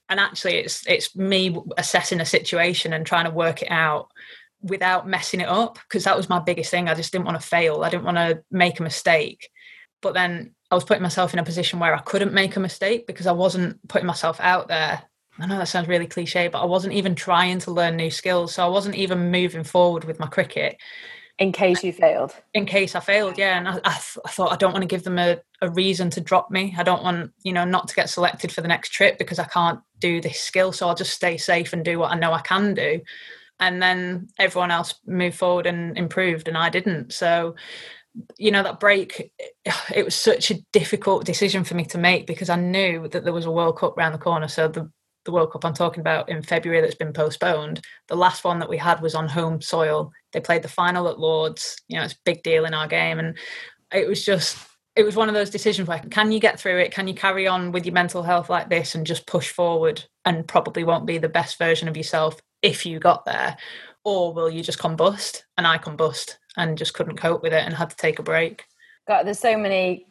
And 0.09 0.19
actually, 0.19 0.57
it's 0.57 0.87
it's 0.87 1.15
me 1.15 1.57
assessing 1.77 2.21
a 2.21 2.27
situation 2.27 2.93
and 2.93 3.05
trying 3.05 3.27
to 3.27 3.31
work 3.31 3.63
it 3.63 3.71
out 3.71 4.11
without 4.63 5.07
messing 5.07 5.41
it 5.41 5.49
up 5.49 5.79
because 5.83 6.05
that 6.05 6.17
was 6.17 6.29
my 6.29 6.41
biggest 6.41 6.71
thing. 6.71 6.89
I 6.89 6.95
just 6.95 7.13
didn't 7.13 7.27
want 7.27 7.41
to 7.41 7.47
fail. 7.47 7.85
I 7.85 7.91
didn't 7.91 8.05
want 8.05 8.17
to 8.17 8.43
make 8.51 8.81
a 8.81 8.83
mistake. 8.83 9.51
But 10.01 10.15
then 10.15 10.55
I 10.71 10.75
was 10.75 10.85
putting 10.85 11.03
myself 11.03 11.33
in 11.33 11.39
a 11.39 11.45
position 11.45 11.79
where 11.79 11.95
I 11.95 12.01
couldn't 12.01 12.33
make 12.33 12.57
a 12.57 12.61
mistake 12.61 13.07
because 13.07 13.27
I 13.27 13.33
wasn't 13.33 13.87
putting 13.89 14.07
myself 14.07 14.39
out 14.41 14.69
there. 14.69 15.03
I 15.41 15.47
know 15.47 15.59
that 15.59 15.69
sounds 15.69 15.89
really 15.89 16.07
cliche, 16.07 16.49
but 16.49 16.61
I 16.61 16.65
wasn't 16.65 16.95
even 16.95 17.15
trying 17.15 17.61
to 17.61 17.71
learn 17.71 17.97
new 17.97 18.11
skills. 18.11 18.55
So 18.55 18.65
I 18.65 18.69
wasn't 18.69 18.97
even 18.97 19.31
moving 19.31 19.65
forward 19.65 20.05
with 20.05 20.19
my 20.19 20.27
cricket. 20.27 20.77
In 21.39 21.53
case 21.53 21.85
you 21.85 21.93
failed. 21.93 22.35
In 22.55 22.67
case 22.67 22.97
I 22.97 23.01
failed, 23.01 23.39
yeah. 23.39 23.59
And 23.59 23.69
I, 23.69 23.75
I, 23.85 23.93
th- 23.93 24.19
I 24.25 24.31
thought 24.31 24.53
I 24.53 24.57
don't 24.57 24.73
want 24.73 24.83
to 24.83 24.89
give 24.89 25.05
them 25.05 25.19
a, 25.19 25.39
a 25.63 25.71
reason 25.71 26.11
to 26.11 26.21
drop 26.21 26.51
me. 26.51 26.75
I 26.77 26.83
don't 26.83 27.05
want, 27.05 27.31
you 27.45 27.53
know, 27.53 27.65
not 27.65 27.87
to 27.89 27.95
get 27.95 28.11
selected 28.11 28.51
for 28.51 28.61
the 28.61 28.69
next 28.69 28.89
trip 28.89 29.19
because 29.19 29.39
I 29.39 29.45
can't 29.45 29.79
do 30.01 30.21
this 30.21 30.41
skill. 30.41 30.73
So 30.73 30.89
I'll 30.89 30.97
just 30.97 31.13
stay 31.13 31.37
safe 31.37 31.73
and 31.73 31.85
do 31.85 32.01
what 32.01 32.11
I 32.11 32.19
know 32.19 32.33
I 32.33 32.41
can 32.41 32.75
do. 32.75 33.01
And 33.61 33.81
then 33.81 34.29
everyone 34.39 34.73
else 34.73 34.95
moved 35.07 35.37
forward 35.37 35.67
and 35.67 35.97
improved, 35.97 36.49
and 36.49 36.57
I 36.57 36.71
didn't. 36.71 37.13
So 37.13 37.55
you 38.37 38.51
know 38.51 38.63
that 38.63 38.81
break 38.81 39.33
it 39.95 40.05
was 40.05 40.15
such 40.15 40.51
a 40.51 40.61
difficult 40.73 41.25
decision 41.25 41.63
for 41.63 41.75
me 41.75 41.85
to 41.85 41.99
make 41.99 42.27
because 42.27 42.49
i 42.49 42.57
knew 42.57 43.07
that 43.07 43.23
there 43.23 43.35
was 43.35 43.47
a 43.47 43.51
world 43.51 43.77
cup 43.77 43.97
around 43.97 44.13
the 44.13 44.19
corner 44.19 44.49
so 44.49 44.67
the 44.67 44.91
the 45.29 45.33
world 45.33 45.53
cup 45.53 45.65
i'm 45.65 45.75
talking 45.75 46.01
about 46.01 46.29
in 46.29 46.43
february 46.43 46.81
that's 46.81 46.95
been 46.95 47.13
postponed 47.13 47.81
the 48.09 48.17
last 48.17 48.45
one 48.45 48.59
that 48.59 48.69
we 48.69 48.77
had 48.77 49.01
was 49.01 49.15
on 49.15 49.29
home 49.29 49.61
soil 49.61 50.11
they 50.33 50.41
played 50.41 50.63
the 50.63 50.69
final 50.69 51.09
at 51.09 51.19
Lord's 51.19 51.77
you 51.89 51.97
know 51.97 52.05
it's 52.05 52.15
a 52.15 52.25
big 52.25 52.43
deal 52.43 52.65
in 52.65 52.75
our 52.75 52.89
game 52.89 53.19
and 53.19 53.37
it 53.93 54.09
was 54.09 54.25
just 54.25 54.59
it 54.97 55.05
was 55.05 55.15
one 55.15 55.29
of 55.29 55.35
those 55.35 55.51
decisions 55.51 55.87
where 55.87 56.01
can 56.11 56.33
you 56.33 56.41
get 56.41 56.59
through 56.59 56.79
it 56.79 56.93
can 56.93 57.07
you 57.07 57.15
carry 57.15 57.47
on 57.47 57.71
with 57.71 57.87
your 57.87 57.95
mental 57.95 58.23
health 58.23 58.51
like 58.51 58.69
this 58.69 58.95
and 58.95 59.07
just 59.07 59.27
push 59.27 59.51
forward 59.51 60.05
and 60.25 60.49
probably 60.49 60.83
won't 60.83 61.07
be 61.07 61.19
the 61.19 61.29
best 61.29 61.59
version 61.59 61.87
of 61.87 61.97
yourself 61.97 62.41
if 62.63 62.85
you 62.85 62.99
got 62.99 63.25
there 63.25 63.57
or 64.05 64.35
will 64.35 64.51
you 64.51 64.63
just 64.63 64.79
combust 64.79 65.43
and 65.57 65.67
i 65.67 65.79
combust 65.79 66.37
and 66.59 66.77
just 66.77 66.93
couldn't 66.93 67.17
cope 67.17 67.43
with 67.43 67.55
it 67.55 67.65
and 67.65 67.73
had 67.73 67.89
to 67.89 67.97
take 67.97 68.19
a 68.19 68.23
break. 68.23 68.65
God, 69.07 69.23
there's 69.23 69.39
so 69.39 69.57
many. 69.57 70.07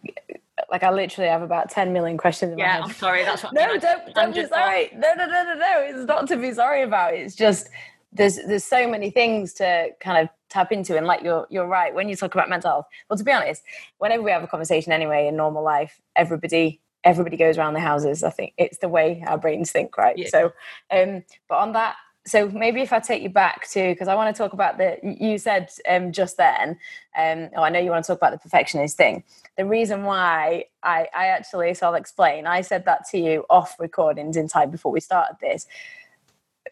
Like 0.72 0.84
I 0.84 0.92
literally 0.92 1.30
have 1.30 1.42
about 1.42 1.70
ten 1.70 1.94
million 1.94 2.18
questions. 2.18 2.54
In 2.54 2.58
yeah, 2.58 2.80
my 2.80 2.86
I'm 2.86 2.94
sorry. 2.94 3.24
That's 3.24 3.44
what. 3.44 3.54
no, 3.54 3.62
I 3.62 3.72
mean, 3.72 3.80
don't 3.80 4.14
don't 4.14 4.34
be 4.34 4.46
sorry. 4.48 4.90
No, 4.94 5.14
no, 5.14 5.26
no, 5.26 5.44
no, 5.44 5.54
no. 5.54 5.80
It's 5.82 6.08
not 6.08 6.28
to 6.30 6.38
be 6.38 6.52
sorry 6.54 6.82
about. 6.82 7.14
It's 7.14 7.36
just 7.36 7.70
there's 8.12 8.38
there's 8.48 8.64
so 8.64 8.88
many 8.88 9.10
things 9.10 9.54
to 9.56 9.90
kind 10.00 10.24
of 10.24 10.30
tap 10.50 10.72
into, 10.72 10.98
and 10.98 11.06
like 11.06 11.24
you're 11.24 11.48
you're 11.50 11.68
right 11.68 11.94
when 11.94 12.10
you 12.10 12.16
talk 12.16 12.34
about 12.34 12.50
mental 12.50 12.72
health. 12.72 12.86
Well, 13.10 13.18
to 13.18 13.24
be 13.24 13.32
honest, 13.32 13.62
whenever 14.00 14.24
we 14.24 14.32
have 14.32 14.44
a 14.44 14.48
conversation 14.48 14.92
anyway 14.92 15.28
in 15.28 15.36
normal 15.36 15.64
life, 15.64 16.02
everybody 16.16 16.82
everybody 17.04 17.38
goes 17.38 17.58
around 17.58 17.74
the 17.74 17.80
houses. 17.80 18.24
I 18.24 18.32
think 18.32 18.54
it's 18.58 18.80
the 18.80 18.90
way 18.90 19.24
our 19.28 19.38
brains 19.38 19.72
think, 19.72 19.98
right? 19.98 20.18
Yeah. 20.18 20.30
So, 20.30 20.54
um, 20.92 21.24
but 21.48 21.58
on 21.60 21.74
that 21.74 21.96
so 22.28 22.50
maybe 22.50 22.82
if 22.82 22.92
I 22.92 23.00
take 23.00 23.24
you 23.24 23.30
back 23.30 23.70
to 23.70 23.90
because 23.90 24.10
I 24.10 24.16
want 24.16 24.36
to 24.36 24.38
talk 24.38 24.52
about 24.52 24.78
the 24.78 25.00
you 25.04 25.38
said 25.38 25.70
um, 25.90 26.12
just 26.12 26.36
then. 26.38 26.78
Um, 27.18 27.50
oh, 27.56 27.64
I 27.64 27.70
know 27.70 27.80
you 27.80 27.90
want 27.90 28.04
to 28.04 28.08
talk 28.08 28.20
about 28.20 28.34
the 28.34 28.38
perfectionist 28.40 28.98
thing. 28.98 29.24
The 29.58 29.66
reason 29.66 30.04
why 30.04 30.66
I, 30.84 31.08
I 31.16 31.28
actually 31.28 31.74
so 31.74 31.88
I'll 31.88 31.96
explain. 31.96 32.46
I 32.46 32.62
said 32.62 32.84
that 32.86 33.08
to 33.12 33.18
you 33.18 33.46
off 33.50 33.80
recordings 33.80 34.36
in 34.36 34.48
time 34.50 34.72
before 34.72 34.92
we 34.92 35.00
started 35.00 35.38
this 35.40 35.68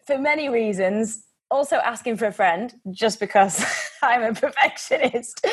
for 0.06 0.18
many 0.18 0.48
reasons. 0.48 1.22
Also 1.48 1.76
asking 1.76 2.16
for 2.16 2.26
a 2.26 2.32
friend 2.32 2.74
just 2.90 3.20
because 3.20 3.64
I'm 4.02 4.24
a 4.24 4.34
perfectionist, 4.34 5.46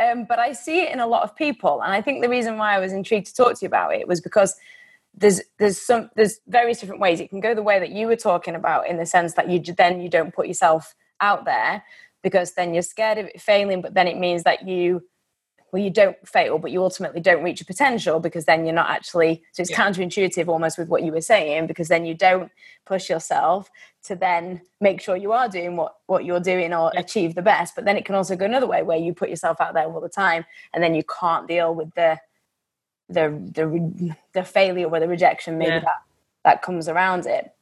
um, 0.00 0.24
but 0.24 0.38
I 0.38 0.52
see 0.52 0.82
it 0.82 0.92
in 0.92 1.00
a 1.00 1.06
lot 1.06 1.24
of 1.24 1.34
people, 1.34 1.82
and 1.82 1.92
I 1.92 2.00
think 2.00 2.22
the 2.22 2.28
reason 2.28 2.56
why 2.56 2.76
I 2.76 2.78
was 2.78 2.92
intrigued 2.92 3.26
to 3.26 3.34
talk 3.34 3.54
to 3.54 3.62
you 3.62 3.66
about 3.66 3.92
it 3.92 4.06
was 4.06 4.20
because 4.20 4.54
there's 5.14 5.40
there's 5.58 5.80
some 5.80 6.10
there's 6.16 6.38
various 6.46 6.80
different 6.80 7.00
ways 7.00 7.20
it 7.20 7.30
can 7.30 7.40
go 7.40 7.54
the 7.54 7.62
way 7.62 7.78
that 7.78 7.90
you 7.90 8.06
were 8.06 8.16
talking 8.16 8.54
about 8.54 8.88
in 8.88 8.96
the 8.96 9.06
sense 9.06 9.34
that 9.34 9.48
you 9.48 9.60
then 9.60 10.00
you 10.00 10.08
don't 10.08 10.34
put 10.34 10.46
yourself 10.46 10.94
out 11.20 11.44
there 11.44 11.82
because 12.22 12.52
then 12.52 12.72
you're 12.72 12.82
scared 12.82 13.18
of 13.18 13.26
it 13.26 13.40
failing 13.40 13.82
but 13.82 13.94
then 13.94 14.06
it 14.06 14.18
means 14.18 14.44
that 14.44 14.66
you 14.66 15.02
well 15.72 15.82
you 15.82 15.90
don't 15.90 16.16
fail 16.26 16.58
but 16.58 16.70
you 16.70 16.82
ultimately 16.82 17.20
don't 17.20 17.42
reach 17.42 17.60
your 17.60 17.66
potential 17.66 18.20
because 18.20 18.44
then 18.44 18.64
you're 18.64 18.74
not 18.74 18.88
actually 18.88 19.42
so 19.52 19.60
it's 19.60 19.70
yeah. 19.70 19.76
counterintuitive 19.76 20.48
almost 20.48 20.78
with 20.78 20.88
what 20.88 21.02
you 21.02 21.12
were 21.12 21.20
saying 21.20 21.66
because 21.66 21.88
then 21.88 22.04
you 22.04 22.14
don't 22.14 22.50
push 22.86 23.10
yourself 23.10 23.70
to 24.02 24.14
then 24.14 24.60
make 24.80 25.00
sure 25.00 25.16
you 25.16 25.32
are 25.32 25.48
doing 25.48 25.76
what 25.76 25.96
what 26.06 26.24
you're 26.24 26.40
doing 26.40 26.72
or 26.72 26.90
yeah. 26.94 27.00
achieve 27.00 27.34
the 27.34 27.42
best 27.42 27.74
but 27.74 27.84
then 27.84 27.96
it 27.96 28.04
can 28.04 28.14
also 28.14 28.36
go 28.36 28.44
another 28.44 28.66
way 28.66 28.82
where 28.82 28.98
you 28.98 29.12
put 29.12 29.28
yourself 29.28 29.60
out 29.60 29.74
there 29.74 29.86
all 29.86 30.00
the 30.00 30.08
time 30.08 30.44
and 30.72 30.82
then 30.82 30.94
you 30.94 31.02
can't 31.20 31.48
deal 31.48 31.74
with 31.74 31.92
the 31.94 32.18
the 33.10 33.30
the 33.54 34.16
the 34.32 34.44
failure 34.44 34.88
or 34.88 35.00
the 35.00 35.08
rejection 35.08 35.58
maybe 35.58 35.72
yeah. 35.72 35.80
that 35.80 36.02
that 36.44 36.62
comes 36.62 36.88
around 36.88 37.26
it. 37.26 37.52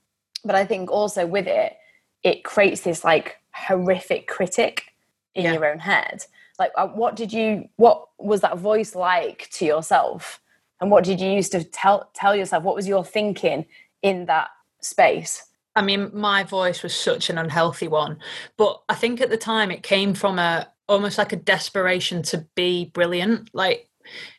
But 0.44 0.54
i 0.54 0.64
think 0.64 0.90
also 0.90 1.26
with 1.26 1.46
it 1.46 1.76
it 2.22 2.44
creates 2.44 2.82
this 2.82 3.04
like 3.04 3.38
horrific 3.52 4.26
critic 4.26 4.94
in 5.34 5.44
yeah. 5.44 5.52
your 5.54 5.66
own 5.66 5.78
head. 5.78 6.24
Like 6.58 6.72
uh, 6.76 6.88
what 6.88 7.16
did 7.16 7.32
you 7.32 7.68
what 7.76 8.08
was 8.18 8.40
that 8.40 8.58
voice 8.58 8.94
like 8.94 9.48
to 9.52 9.64
yourself? 9.64 10.40
And 10.80 10.90
what 10.90 11.04
did 11.04 11.20
you 11.20 11.30
used 11.30 11.52
to 11.52 11.64
tell 11.64 12.10
tell 12.14 12.34
yourself? 12.34 12.64
What 12.64 12.74
was 12.74 12.88
your 12.88 13.04
thinking 13.04 13.66
in 14.02 14.26
that 14.26 14.48
space? 14.80 15.44
I 15.76 15.82
mean 15.82 16.10
my 16.12 16.42
voice 16.42 16.82
was 16.82 16.94
such 16.94 17.30
an 17.30 17.38
unhealthy 17.38 17.88
one. 17.88 18.18
But 18.56 18.82
i 18.88 18.94
think 18.94 19.20
at 19.20 19.30
the 19.30 19.36
time 19.36 19.70
it 19.70 19.82
came 19.82 20.14
from 20.14 20.38
a 20.38 20.68
almost 20.88 21.18
like 21.18 21.32
a 21.32 21.36
desperation 21.36 22.22
to 22.22 22.46
be 22.54 22.86
brilliant. 22.86 23.50
Like 23.52 23.87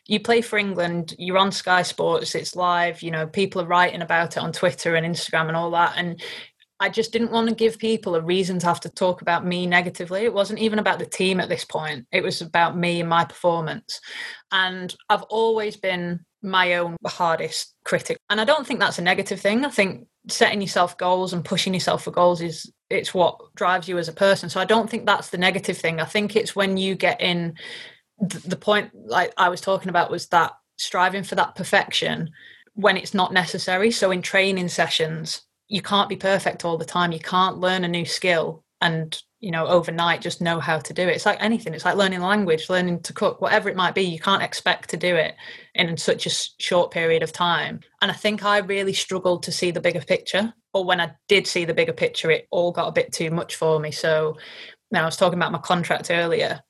you 0.06 0.20
play 0.20 0.40
for 0.40 0.58
England, 0.58 1.14
you're 1.18 1.38
on 1.38 1.52
Sky 1.52 1.82
Sports, 1.82 2.34
it's 2.34 2.56
live, 2.56 3.02
you 3.02 3.10
know, 3.10 3.26
people 3.26 3.62
are 3.62 3.66
writing 3.66 4.02
about 4.02 4.36
it 4.36 4.42
on 4.42 4.52
Twitter 4.52 4.94
and 4.94 5.06
Instagram 5.06 5.48
and 5.48 5.56
all 5.56 5.70
that. 5.72 5.94
And 5.96 6.20
I 6.80 6.88
just 6.88 7.12
didn't 7.12 7.30
want 7.30 7.48
to 7.48 7.54
give 7.54 7.78
people 7.78 8.14
a 8.14 8.22
reason 8.22 8.58
to 8.58 8.66
have 8.66 8.80
to 8.80 8.88
talk 8.88 9.20
about 9.20 9.44
me 9.44 9.66
negatively. 9.66 10.22
It 10.22 10.32
wasn't 10.32 10.60
even 10.60 10.78
about 10.78 10.98
the 10.98 11.06
team 11.06 11.38
at 11.38 11.48
this 11.48 11.64
point, 11.64 12.06
it 12.10 12.22
was 12.22 12.40
about 12.40 12.76
me 12.76 13.00
and 13.00 13.08
my 13.08 13.24
performance. 13.24 14.00
And 14.50 14.94
I've 15.08 15.22
always 15.24 15.76
been 15.76 16.24
my 16.42 16.74
own 16.74 16.96
hardest 17.06 17.74
critic. 17.84 18.16
And 18.30 18.40
I 18.40 18.44
don't 18.44 18.66
think 18.66 18.80
that's 18.80 18.98
a 18.98 19.02
negative 19.02 19.40
thing. 19.40 19.64
I 19.64 19.70
think 19.70 20.06
setting 20.28 20.60
yourself 20.60 20.96
goals 20.96 21.32
and 21.32 21.44
pushing 21.44 21.74
yourself 21.74 22.04
for 22.04 22.10
goals 22.10 22.40
is 22.40 22.70
it's 22.88 23.14
what 23.14 23.38
drives 23.54 23.88
you 23.88 23.98
as 23.98 24.08
a 24.08 24.12
person. 24.12 24.48
So 24.48 24.60
I 24.60 24.64
don't 24.64 24.88
think 24.88 25.06
that's 25.06 25.30
the 25.30 25.38
negative 25.38 25.76
thing. 25.76 26.00
I 26.00 26.04
think 26.04 26.34
it's 26.34 26.56
when 26.56 26.76
you 26.76 26.94
get 26.94 27.20
in 27.20 27.54
the 28.20 28.56
point 28.56 28.90
like 28.94 29.32
I 29.36 29.48
was 29.48 29.60
talking 29.60 29.88
about 29.88 30.10
was 30.10 30.26
that 30.28 30.52
striving 30.78 31.22
for 31.22 31.34
that 31.36 31.54
perfection 31.54 32.30
when 32.74 32.96
it's 32.96 33.14
not 33.14 33.32
necessary. 33.32 33.90
So 33.90 34.10
in 34.10 34.22
training 34.22 34.68
sessions, 34.68 35.42
you 35.68 35.82
can't 35.82 36.08
be 36.08 36.16
perfect 36.16 36.64
all 36.64 36.78
the 36.78 36.84
time. 36.84 37.12
You 37.12 37.20
can't 37.20 37.58
learn 37.58 37.84
a 37.84 37.88
new 37.88 38.04
skill 38.04 38.64
and 38.82 39.20
you 39.40 39.50
know 39.50 39.66
overnight 39.66 40.22
just 40.22 40.40
know 40.40 40.60
how 40.60 40.78
to 40.78 40.92
do 40.92 41.02
it. 41.02 41.16
It's 41.16 41.26
like 41.26 41.42
anything. 41.42 41.74
It's 41.74 41.84
like 41.84 41.96
learning 41.96 42.20
language, 42.20 42.68
learning 42.68 43.00
to 43.02 43.12
cook, 43.12 43.40
whatever 43.40 43.68
it 43.68 43.76
might 43.76 43.94
be. 43.94 44.02
You 44.02 44.18
can't 44.18 44.42
expect 44.42 44.90
to 44.90 44.96
do 44.96 45.16
it 45.16 45.34
in 45.74 45.96
such 45.96 46.26
a 46.26 46.62
short 46.62 46.90
period 46.90 47.22
of 47.22 47.32
time. 47.32 47.80
And 48.02 48.10
I 48.10 48.14
think 48.14 48.44
I 48.44 48.58
really 48.58 48.92
struggled 48.92 49.42
to 49.44 49.52
see 49.52 49.70
the 49.70 49.80
bigger 49.80 50.00
picture. 50.00 50.52
Or 50.72 50.84
when 50.84 51.00
I 51.00 51.12
did 51.26 51.46
see 51.46 51.64
the 51.64 51.74
bigger 51.74 51.92
picture, 51.92 52.30
it 52.30 52.46
all 52.50 52.70
got 52.70 52.88
a 52.88 52.92
bit 52.92 53.12
too 53.12 53.30
much 53.30 53.56
for 53.56 53.80
me. 53.80 53.90
So 53.90 54.36
now 54.90 55.02
I 55.02 55.06
was 55.06 55.16
talking 55.16 55.38
about 55.38 55.52
my 55.52 55.58
contract 55.58 56.10
earlier 56.10 56.60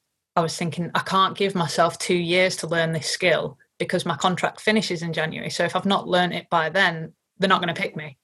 I 0.40 0.42
was 0.42 0.56
thinking, 0.56 0.90
I 0.94 1.00
can't 1.00 1.37
give 1.37 1.54
myself 1.54 1.99
two 1.99 2.14
years 2.14 2.56
to 2.56 2.66
learn 2.66 2.92
this 2.92 3.11
skill 3.11 3.59
because 3.78 4.06
my 4.06 4.16
contract 4.16 4.61
finishes 4.61 5.02
in 5.02 5.12
January. 5.12 5.50
So 5.50 5.64
if 5.64 5.76
I've 5.76 5.85
not 5.85 6.09
learned 6.09 6.32
it 6.32 6.49
by 6.49 6.70
then, 6.70 7.12
they're 7.38 7.49
not 7.49 7.61
going 7.61 7.75
to 7.75 7.80
pick 7.80 7.94
me. 7.94 8.16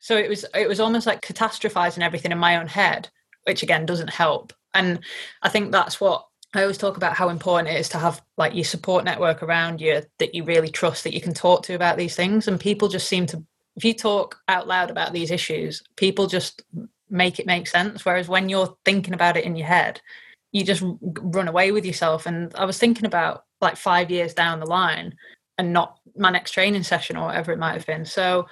So 0.00 0.16
it 0.16 0.28
was 0.28 0.44
it 0.54 0.68
was 0.68 0.78
almost 0.78 1.06
like 1.06 1.20
catastrophizing 1.20 2.02
everything 2.02 2.30
in 2.30 2.38
my 2.38 2.58
own 2.58 2.68
head, 2.68 3.08
which 3.42 3.64
again 3.64 3.86
doesn't 3.86 4.10
help. 4.10 4.52
And 4.72 5.00
I 5.42 5.48
think 5.48 5.72
that's 5.72 6.00
what 6.00 6.26
I 6.54 6.62
always 6.62 6.78
talk 6.78 6.96
about 6.96 7.16
how 7.16 7.28
important 7.28 7.74
it 7.74 7.80
is 7.80 7.88
to 7.90 7.98
have 7.98 8.22
like 8.36 8.54
your 8.54 8.64
support 8.64 9.04
network 9.04 9.42
around 9.42 9.80
you 9.80 10.02
that 10.18 10.34
you 10.34 10.44
really 10.44 10.68
trust 10.68 11.02
that 11.02 11.14
you 11.14 11.20
can 11.20 11.34
talk 11.34 11.64
to 11.64 11.74
about 11.74 11.96
these 11.96 12.14
things. 12.14 12.46
And 12.46 12.60
people 12.60 12.88
just 12.88 13.08
seem 13.08 13.26
to 13.26 13.42
if 13.74 13.84
you 13.84 13.94
talk 13.94 14.38
out 14.46 14.68
loud 14.68 14.90
about 14.90 15.12
these 15.12 15.32
issues, 15.32 15.82
people 15.96 16.28
just 16.28 16.62
make 17.10 17.40
it 17.40 17.46
make 17.46 17.66
sense. 17.66 18.04
Whereas 18.04 18.28
when 18.28 18.48
you're 18.48 18.76
thinking 18.84 19.14
about 19.14 19.36
it 19.36 19.44
in 19.44 19.56
your 19.56 19.66
head, 19.66 20.00
you 20.54 20.64
just 20.64 20.84
run 21.00 21.48
away 21.48 21.72
with 21.72 21.84
yourself. 21.84 22.26
And 22.26 22.54
I 22.54 22.64
was 22.64 22.78
thinking 22.78 23.04
about 23.04 23.44
like 23.60 23.76
five 23.76 24.10
years 24.10 24.32
down 24.32 24.60
the 24.60 24.66
line 24.66 25.16
and 25.58 25.72
not 25.72 25.98
my 26.16 26.30
next 26.30 26.52
training 26.52 26.84
session 26.84 27.16
or 27.16 27.26
whatever 27.26 27.50
it 27.50 27.58
might 27.58 27.72
have 27.72 27.84
been. 27.86 28.04
So, 28.04 28.46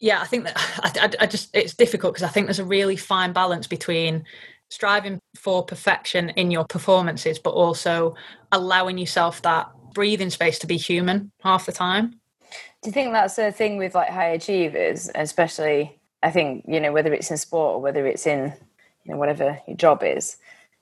yeah, 0.00 0.20
I 0.20 0.24
think 0.24 0.44
that 0.44 0.56
I, 0.82 1.04
I, 1.04 1.24
I 1.24 1.26
just, 1.26 1.54
it's 1.54 1.74
difficult 1.74 2.14
because 2.14 2.26
I 2.26 2.32
think 2.32 2.46
there's 2.46 2.58
a 2.58 2.64
really 2.64 2.96
fine 2.96 3.34
balance 3.34 3.66
between 3.66 4.24
striving 4.70 5.20
for 5.36 5.62
perfection 5.62 6.30
in 6.30 6.50
your 6.50 6.64
performances, 6.64 7.38
but 7.38 7.50
also 7.50 8.16
allowing 8.50 8.96
yourself 8.96 9.42
that 9.42 9.70
breathing 9.92 10.30
space 10.30 10.58
to 10.60 10.66
be 10.66 10.78
human 10.78 11.30
half 11.42 11.66
the 11.66 11.72
time. 11.72 12.18
Do 12.82 12.88
you 12.88 12.92
think 12.92 13.12
that's 13.12 13.36
the 13.36 13.52
thing 13.52 13.76
with 13.76 13.94
like 13.94 14.08
high 14.08 14.30
achievers, 14.30 15.10
especially? 15.14 16.00
I 16.22 16.30
think 16.30 16.64
you 16.66 16.80
know 16.80 16.92
whether 16.92 17.12
it's 17.12 17.30
in 17.30 17.36
sport 17.36 17.76
or 17.76 17.80
whether 17.80 18.06
it's 18.06 18.26
in 18.26 18.54
you 19.04 19.12
know 19.12 19.18
whatever 19.18 19.60
your 19.66 19.76
job 19.76 20.02
is 20.02 20.38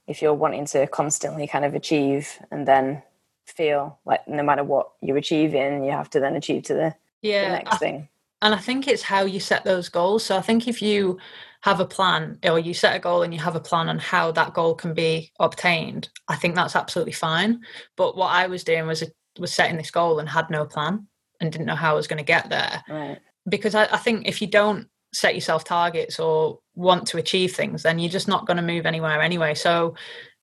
if 0.07 0.21
you're 0.21 0.35
wanting 0.35 0.67
to 0.67 0.87
constantly 0.87 1.47
kind 1.47 1.65
of 1.65 1.75
achieve 1.75 2.39
and 2.51 2.67
then 2.67 3.03
feel 3.47 3.99
like 4.05 4.27
no 4.27 4.43
matter 4.43 4.65
what 4.65 4.91
you're 5.01 5.17
achieving, 5.17 5.85
you 5.85 5.91
have 5.91 6.11
to 6.11 6.21
then 6.21 6.37
achieve 6.37 6.65
to 6.65 6.75
the, 6.75 6.95
yeah, 7.23 7.49
the 7.49 7.55
next 7.57 7.75
I, 7.75 7.77
thing. 7.79 8.09
And 8.43 8.55
I 8.55 8.59
think 8.59 8.87
it's 8.87 9.03
how 9.03 9.25
you 9.25 9.41
set 9.41 9.65
those 9.65 9.89
goals. 9.89 10.25
So 10.25 10.37
I 10.37 10.43
think 10.43 10.69
if 10.69 10.83
you 10.83 11.19
have 11.63 11.81
a 11.81 11.87
plan 11.87 12.39
or 12.43 12.59
you 12.59 12.75
set 12.75 12.95
a 12.95 12.99
goal 12.99 13.23
and 13.23 13.33
you 13.33 13.41
have 13.41 13.57
a 13.57 13.61
plan 13.61 13.89
on 13.89 13.99
how 13.99 14.31
that 14.33 14.53
goal 14.53 14.75
can 14.75 14.93
be 14.93 15.33
obtained, 15.41 16.11
I 16.29 16.37
think 16.37 16.55
that's 16.55 16.77
absolutely 16.77 17.13
fine. 17.13 17.63
But 17.97 18.17
what 18.17 18.29
I 18.29 18.47
was 18.47 18.65
doing 18.65 18.87
was 18.87 19.03
was 19.39 19.53
setting 19.53 19.77
this 19.77 19.91
goal 19.91 20.19
and 20.19 20.29
had 20.29 20.51
no 20.51 20.65
plan 20.65 21.07
and 21.41 21.51
didn't 21.51 21.67
know 21.67 21.75
how 21.75 21.93
I 21.93 21.97
was 21.97 22.07
going 22.07 22.19
to 22.19 22.25
get 22.25 22.51
there. 22.51 22.83
Right. 22.89 23.19
Because 23.49 23.75
I, 23.75 23.85
I 23.85 23.97
think 23.97 24.29
if 24.29 24.41
you 24.41 24.47
don't 24.47 24.89
set 25.14 25.35
yourself 25.35 25.64
targets 25.64 26.18
or 26.18 26.59
want 26.75 27.06
to 27.09 27.18
achieve 27.18 27.54
things, 27.54 27.83
then 27.83 27.99
you're 27.99 28.11
just 28.11 28.28
not 28.28 28.47
going 28.47 28.56
to 28.56 28.62
move 28.62 28.85
anywhere 28.85 29.23
anyway. 29.23 29.54
So 29.54 29.94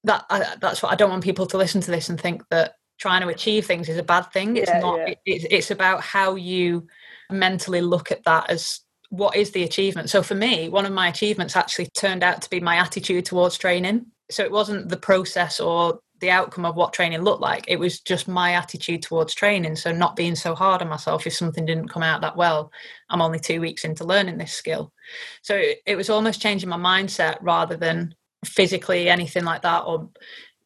that 0.03 0.25
I, 0.29 0.55
that's 0.59 0.81
what 0.81 0.91
I 0.91 0.95
don't 0.95 1.09
want 1.09 1.23
people 1.23 1.45
to 1.47 1.57
listen 1.57 1.81
to 1.81 1.91
this 1.91 2.09
and 2.09 2.19
think 2.19 2.43
that 2.49 2.75
trying 2.97 3.21
to 3.21 3.27
achieve 3.27 3.65
things 3.65 3.89
is 3.89 3.97
a 3.97 4.03
bad 4.03 4.31
thing. 4.31 4.57
It's 4.57 4.69
yeah, 4.69 4.79
not. 4.79 4.97
Yeah. 4.99 5.07
It, 5.07 5.19
it's, 5.25 5.45
it's 5.49 5.71
about 5.71 6.01
how 6.01 6.35
you 6.35 6.87
mentally 7.29 7.81
look 7.81 8.11
at 8.11 8.23
that 8.23 8.49
as 8.49 8.79
what 9.09 9.35
is 9.35 9.51
the 9.51 9.63
achievement. 9.63 10.09
So 10.09 10.23
for 10.23 10.35
me, 10.35 10.69
one 10.69 10.85
of 10.85 10.93
my 10.93 11.09
achievements 11.09 11.55
actually 11.55 11.87
turned 11.87 12.23
out 12.23 12.41
to 12.43 12.49
be 12.49 12.59
my 12.59 12.77
attitude 12.77 13.25
towards 13.25 13.57
training. 13.57 14.05
So 14.29 14.43
it 14.43 14.51
wasn't 14.51 14.87
the 14.87 14.97
process 14.97 15.59
or 15.59 15.99
the 16.21 16.31
outcome 16.31 16.65
of 16.65 16.75
what 16.75 16.93
training 16.93 17.21
looked 17.21 17.41
like. 17.41 17.65
It 17.67 17.79
was 17.79 17.99
just 17.99 18.27
my 18.27 18.53
attitude 18.53 19.01
towards 19.01 19.33
training. 19.33 19.75
So 19.75 19.91
not 19.91 20.15
being 20.15 20.35
so 20.35 20.55
hard 20.55 20.81
on 20.81 20.87
myself 20.87 21.27
if 21.27 21.33
something 21.33 21.65
didn't 21.65 21.89
come 21.89 22.03
out 22.03 22.21
that 22.21 22.37
well. 22.37 22.71
I'm 23.09 23.21
only 23.21 23.39
two 23.39 23.59
weeks 23.59 23.83
into 23.83 24.05
learning 24.05 24.37
this 24.37 24.53
skill. 24.53 24.93
So 25.41 25.61
it, 25.85 25.95
was 25.95 26.09
almost 26.09 26.41
changing 26.41 26.69
my 26.69 26.77
mindset 26.77 27.37
rather 27.41 27.75
than 27.75 28.15
physically 28.45 29.09
anything 29.09 29.43
like 29.43 29.63
that. 29.63 29.81
Or 29.81 30.09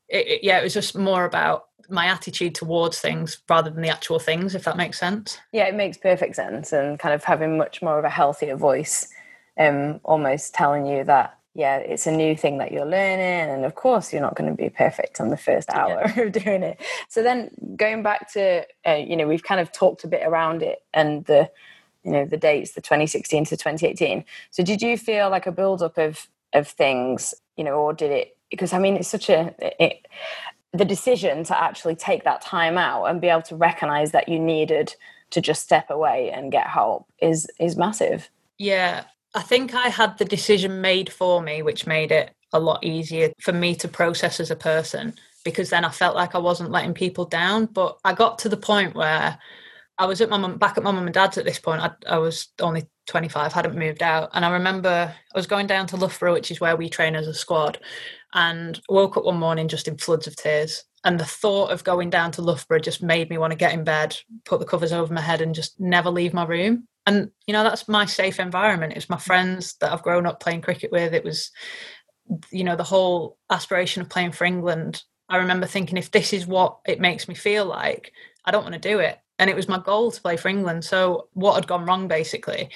it, 0.07 0.27
it, 0.27 0.43
yeah, 0.43 0.59
it 0.59 0.63
was 0.63 0.74
just 0.74 0.95
more 0.95 1.25
about 1.25 1.63
my 1.89 2.07
attitude 2.07 2.55
towards 2.55 3.00
things 3.00 3.41
rather 3.50 3.69
than 3.69 3.81
the 3.81 3.89
actual 3.89 4.19
things, 4.19 4.55
if 4.55 4.63
that 4.65 4.77
makes 4.77 5.00
sense. 5.00 5.39
Yeah, 5.51 5.65
it 5.65 5.75
makes 5.75 5.97
perfect 5.97 6.35
sense, 6.35 6.74
and 6.74 7.00
kind 7.00 7.13
of 7.13 7.24
having 7.24 7.57
much 7.57 7.81
more 7.81 8.00
of 8.00 8.05
a 8.05 8.09
healthier 8.09 8.55
voice, 8.55 9.07
um, 9.59 10.00
almost 10.03 10.53
telling 10.53 10.85
you 10.85 11.03
that 11.03 11.38
yeah, 11.55 11.77
it's 11.77 12.05
a 12.05 12.12
new 12.12 12.35
thing 12.35 12.57
that 12.57 12.74
you're 12.74 12.85
learning, 12.85 13.50
and 13.50 13.63
of 13.63 13.75
course 13.75 14.12
you're 14.12 14.21
not 14.21 14.35
going 14.35 14.50
to 14.50 14.55
be 14.55 14.69
perfect 14.69 15.21
on 15.21 15.29
the 15.29 15.38
first 15.38 15.69
hour 15.69 16.03
yeah. 16.05 16.21
of 16.24 16.31
doing 16.33 16.63
it. 16.63 16.79
So 17.07 17.24
then 17.24 17.50
going 17.77 18.03
back 18.03 18.31
to 18.33 18.65
uh, 18.85 18.93
you 18.93 19.15
know 19.15 19.25
we've 19.25 19.43
kind 19.43 19.62
of 19.62 19.71
talked 19.71 20.03
a 20.03 20.07
bit 20.07 20.21
around 20.25 20.62
it 20.62 20.83
and 20.93 21.24
the 21.25 21.50
you 22.03 22.12
know 22.12 22.25
the 22.25 22.38
dates, 22.38 22.74
the 22.74 22.81
2016 22.81 23.45
to 23.45 23.57
2018. 23.57 24.25
So 24.51 24.63
did 24.63 24.81
you 24.81 24.97
feel 24.97 25.29
like 25.29 25.47
a 25.47 25.51
build 25.51 25.81
up 25.81 25.97
of 25.97 26.27
of 26.53 26.67
things, 26.67 27.33
you 27.55 27.63
know, 27.63 27.75
or 27.75 27.93
did 27.93 28.12
it? 28.12 28.38
Because 28.51 28.74
I 28.74 28.79
mean, 28.79 28.97
it's 28.97 29.07
such 29.07 29.29
a 29.29 29.55
it, 29.81 30.05
the 30.74 30.85
decision 30.85 31.45
to 31.45 31.57
actually 31.57 31.95
take 31.95 32.25
that 32.25 32.41
time 32.41 32.77
out 32.77 33.05
and 33.05 33.21
be 33.21 33.29
able 33.29 33.41
to 33.43 33.55
recognize 33.55 34.12
that 34.12 34.27
you 34.27 34.39
needed 34.39 34.93
to 35.29 35.41
just 35.41 35.63
step 35.63 35.89
away 35.89 36.31
and 36.31 36.51
get 36.51 36.67
help 36.67 37.07
is 37.19 37.47
is 37.59 37.75
massive 37.75 38.29
yeah 38.57 39.03
i 39.36 39.42
think 39.42 39.74
i 39.74 39.88
had 39.88 40.18
the 40.18 40.25
decision 40.25 40.82
made 40.82 41.12
for 41.12 41.42
me 41.42 41.62
which 41.62 41.88
made 41.88 42.12
it 42.12 42.32
a 42.54 42.60
lot 42.60 42.84
easier 42.84 43.32
for 43.42 43.51
me 43.51 43.75
to 43.75 43.88
process 43.88 44.39
as 44.39 44.51
a 44.51 44.56
person 44.56 45.13
because 45.44 45.70
then 45.70 45.86
i 45.86 45.89
felt 45.89 46.15
like 46.15 46.36
i 46.36 46.39
wasn't 46.39 46.72
letting 46.72 46.94
people 46.94 47.25
down 47.25 47.65
but 47.65 47.98
i 48.04 48.13
got 48.13 48.39
to 48.39 48.50
the 48.50 48.58
point 48.58 48.96
where 48.96 49.38
i 49.98 50.06
was 50.06 50.22
at 50.22 50.30
my 50.30 50.48
back 50.54 50.77
at 50.77 50.84
my 50.84 50.92
mum 50.92 51.06
and 51.06 51.13
dad's 51.13 51.38
at 51.38 51.46
this 51.46 51.60
point 51.60 51.82
I, 51.82 51.92
I 52.08 52.18
was 52.18 52.48
only 52.60 52.88
25 53.08 53.54
hadn't 53.54 53.77
moved 53.77 54.01
out 54.01 54.30
and 54.34 54.44
i 54.44 54.51
remember 54.51 55.13
i 55.34 55.38
was 55.38 55.48
going 55.48 55.68
down 55.68 55.88
to 55.88 55.98
loughborough 55.98 56.34
which 56.34 56.50
is 56.50 56.60
where 56.60 56.75
we 56.75 56.89
train 56.89 57.15
as 57.15 57.27
a 57.27 57.34
squad 57.34 57.80
and 58.36 58.82
woke 58.89 59.15
up 59.18 59.24
one 59.24 59.38
morning 59.38 59.68
just 59.68 59.88
in 59.88 59.98
floods 59.98 60.27
of 60.27 60.36
tears. 60.36 60.84
And 61.06 61.20
the 61.20 61.25
thought 61.25 61.72
of 61.72 61.84
going 61.84 62.10
down 62.10 62.32
to 62.34 62.42
Loughborough 62.42 62.80
just 62.80 63.01
made 63.01 63.30
me 63.30 63.38
want 63.38 63.51
to 63.51 63.58
get 63.58 63.74
in 63.74 63.84
bed, 63.84 64.18
put 64.44 64.60
the 64.60 64.65
covers 64.65 64.92
over 64.92 65.13
my 65.13 65.22
head, 65.22 65.42
and 65.42 65.56
just 65.56 65.80
never 65.80 66.10
leave 66.10 66.34
my 66.34 66.46
room. 66.46 66.88
And, 67.05 67.31
you 67.45 67.53
know, 67.53 67.63
that's 67.63 67.88
my 67.88 68.05
safe 68.05 68.39
environment. 68.39 68.93
It's 68.95 69.09
my 69.09 69.17
friends 69.17 69.75
that 69.79 69.91
I've 69.91 70.03
grown 70.03 70.25
up 70.25 70.39
playing 70.39 70.62
cricket 70.62 70.91
with. 70.91 71.13
It 71.13 71.24
was, 71.24 71.51
you 72.51 72.63
know, 72.63 72.75
the 72.75 72.83
whole 72.83 73.38
aspiration 73.50 74.01
of 74.01 74.09
playing 74.09 74.31
for 74.31 74.45
England. 74.45 75.03
I 75.29 75.38
remember 75.38 75.67
thinking, 75.67 75.97
if 75.97 76.12
this 76.12 76.33
is 76.33 76.47
what 76.47 76.79
it 76.88 77.00
makes 77.00 77.27
me 77.27 77.35
feel 77.35 77.65
like, 77.65 78.12
I 78.43 78.51
don't 78.51 78.63
want 78.63 78.74
to 78.74 78.79
do 78.79 79.00
it. 79.00 79.19
And 79.38 79.50
it 79.50 79.55
was 79.55 79.67
my 79.67 79.79
goal 79.79 80.12
to 80.12 80.21
play 80.21 80.38
for 80.38 80.47
England. 80.47 80.85
So, 80.85 81.27
what 81.33 81.55
had 81.55 81.67
gone 81.67 81.85
wrong, 81.85 82.07
basically? 82.07 82.69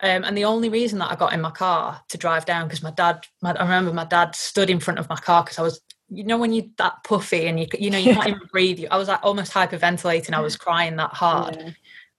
Um, 0.00 0.24
and 0.24 0.36
the 0.36 0.46
only 0.46 0.68
reason 0.68 0.98
that 0.98 1.12
I 1.12 1.14
got 1.14 1.32
in 1.32 1.40
my 1.40 1.52
car 1.52 2.02
to 2.08 2.18
drive 2.18 2.44
down 2.44 2.66
because 2.66 2.82
my 2.82 2.90
dad, 2.90 3.24
my, 3.40 3.52
I 3.52 3.62
remember 3.62 3.92
my 3.92 4.04
dad 4.04 4.34
stood 4.34 4.68
in 4.68 4.80
front 4.80 4.98
of 4.98 5.08
my 5.08 5.16
car 5.16 5.44
because 5.44 5.60
I 5.60 5.62
was, 5.62 5.80
you 6.08 6.24
know, 6.24 6.38
when 6.38 6.52
you're 6.52 6.66
that 6.78 7.04
puffy 7.04 7.46
and 7.46 7.60
you, 7.60 7.68
you 7.78 7.90
know, 7.90 7.98
you 7.98 8.12
can't 8.12 8.28
even 8.28 8.48
breathe. 8.50 8.80
You, 8.80 8.88
I 8.90 8.98
was 8.98 9.06
like 9.06 9.20
almost 9.22 9.52
hyperventilating. 9.52 10.34
I 10.34 10.40
was 10.40 10.56
crying 10.56 10.96
that 10.96 11.12
hard. 11.12 11.56
Yeah. 11.56 11.70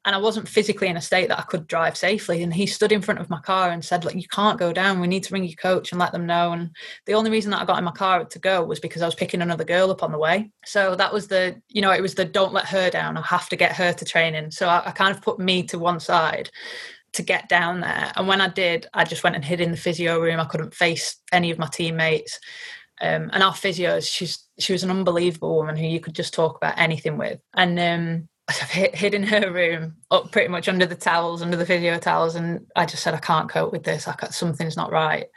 And 0.05 0.15
I 0.15 0.19
wasn't 0.19 0.49
physically 0.49 0.89
in 0.89 0.97
a 0.97 1.01
state 1.01 1.29
that 1.29 1.39
I 1.39 1.43
could 1.43 1.65
drive 1.67 1.95
safely. 1.95 2.43
And 2.43 2.53
he 2.53 2.65
stood 2.65 2.91
in 2.91 3.01
front 3.01 3.21
of 3.21 3.29
my 3.29 3.39
car 3.39 3.69
and 3.69 3.83
said, 3.83 4.03
"Like, 4.03 4.15
you 4.15 4.27
can't 4.27 4.59
go 4.59 4.73
down. 4.73 4.99
We 4.99 5.07
need 5.07 5.23
to 5.23 5.33
ring 5.33 5.45
your 5.45 5.55
coach 5.55 5.91
and 5.91 5.99
let 5.99 6.11
them 6.11 6.25
know." 6.25 6.51
And 6.51 6.71
the 7.05 7.13
only 7.13 7.31
reason 7.31 7.51
that 7.51 7.61
I 7.61 7.65
got 7.65 7.77
in 7.77 7.85
my 7.85 7.91
car 7.91 8.25
to 8.25 8.39
go 8.39 8.63
was 8.63 8.79
because 8.79 9.01
I 9.01 9.05
was 9.05 9.15
picking 9.15 9.41
another 9.41 9.63
girl 9.63 9.91
up 9.91 10.03
on 10.03 10.11
the 10.11 10.17
way. 10.17 10.51
So 10.65 10.95
that 10.95 11.13
was 11.13 11.27
the, 11.27 11.61
you 11.69 11.81
know, 11.81 11.91
it 11.91 12.01
was 12.01 12.15
the 12.15 12.25
don't 12.25 12.53
let 12.53 12.65
her 12.65 12.89
down. 12.89 13.17
I 13.17 13.21
have 13.21 13.47
to 13.49 13.55
get 13.55 13.75
her 13.75 13.93
to 13.93 14.05
training. 14.05 14.51
So 14.51 14.67
I, 14.67 14.87
I 14.87 14.91
kind 14.91 15.15
of 15.15 15.21
put 15.21 15.39
me 15.39 15.63
to 15.63 15.79
one 15.79 15.99
side 15.99 16.49
to 17.13 17.23
get 17.23 17.47
down 17.47 17.79
there. 17.79 18.11
And 18.15 18.27
when 18.27 18.41
I 18.41 18.49
did, 18.49 18.87
I 18.93 19.03
just 19.03 19.23
went 19.23 19.35
and 19.35 19.45
hid 19.45 19.61
in 19.61 19.71
the 19.71 19.77
physio 19.77 20.19
room. 20.19 20.39
I 20.39 20.45
couldn't 20.45 20.73
face 20.73 21.15
any 21.31 21.51
of 21.51 21.59
my 21.59 21.67
teammates. 21.71 22.39
Um, 23.01 23.29
and 23.33 23.43
our 23.43 23.53
physio, 23.53 23.99
she's 23.99 24.47
she 24.59 24.71
was 24.71 24.83
an 24.83 24.91
unbelievable 24.91 25.55
woman 25.55 25.75
who 25.75 25.85
you 25.85 25.99
could 25.99 26.15
just 26.15 26.33
talk 26.33 26.57
about 26.57 26.77
anything 26.77 27.17
with. 27.17 27.39
And 27.53 27.79
um, 27.79 28.29
hid, 28.51 28.95
hid 28.95 29.13
in 29.13 29.23
her 29.23 29.51
room, 29.51 29.95
up 30.11 30.31
pretty 30.31 30.49
much 30.49 30.67
under 30.67 30.85
the 30.85 30.95
towels, 30.95 31.41
under 31.41 31.57
the 31.57 31.65
video 31.65 31.97
towels, 31.97 32.35
and 32.35 32.65
I 32.75 32.85
just 32.85 33.03
said, 33.03 33.13
I 33.13 33.19
can't 33.19 33.49
cope 33.49 33.71
with 33.71 33.83
this. 33.83 34.07
I 34.07 34.15
something's 34.29 34.77
not 34.77 34.91
right. 34.91 35.27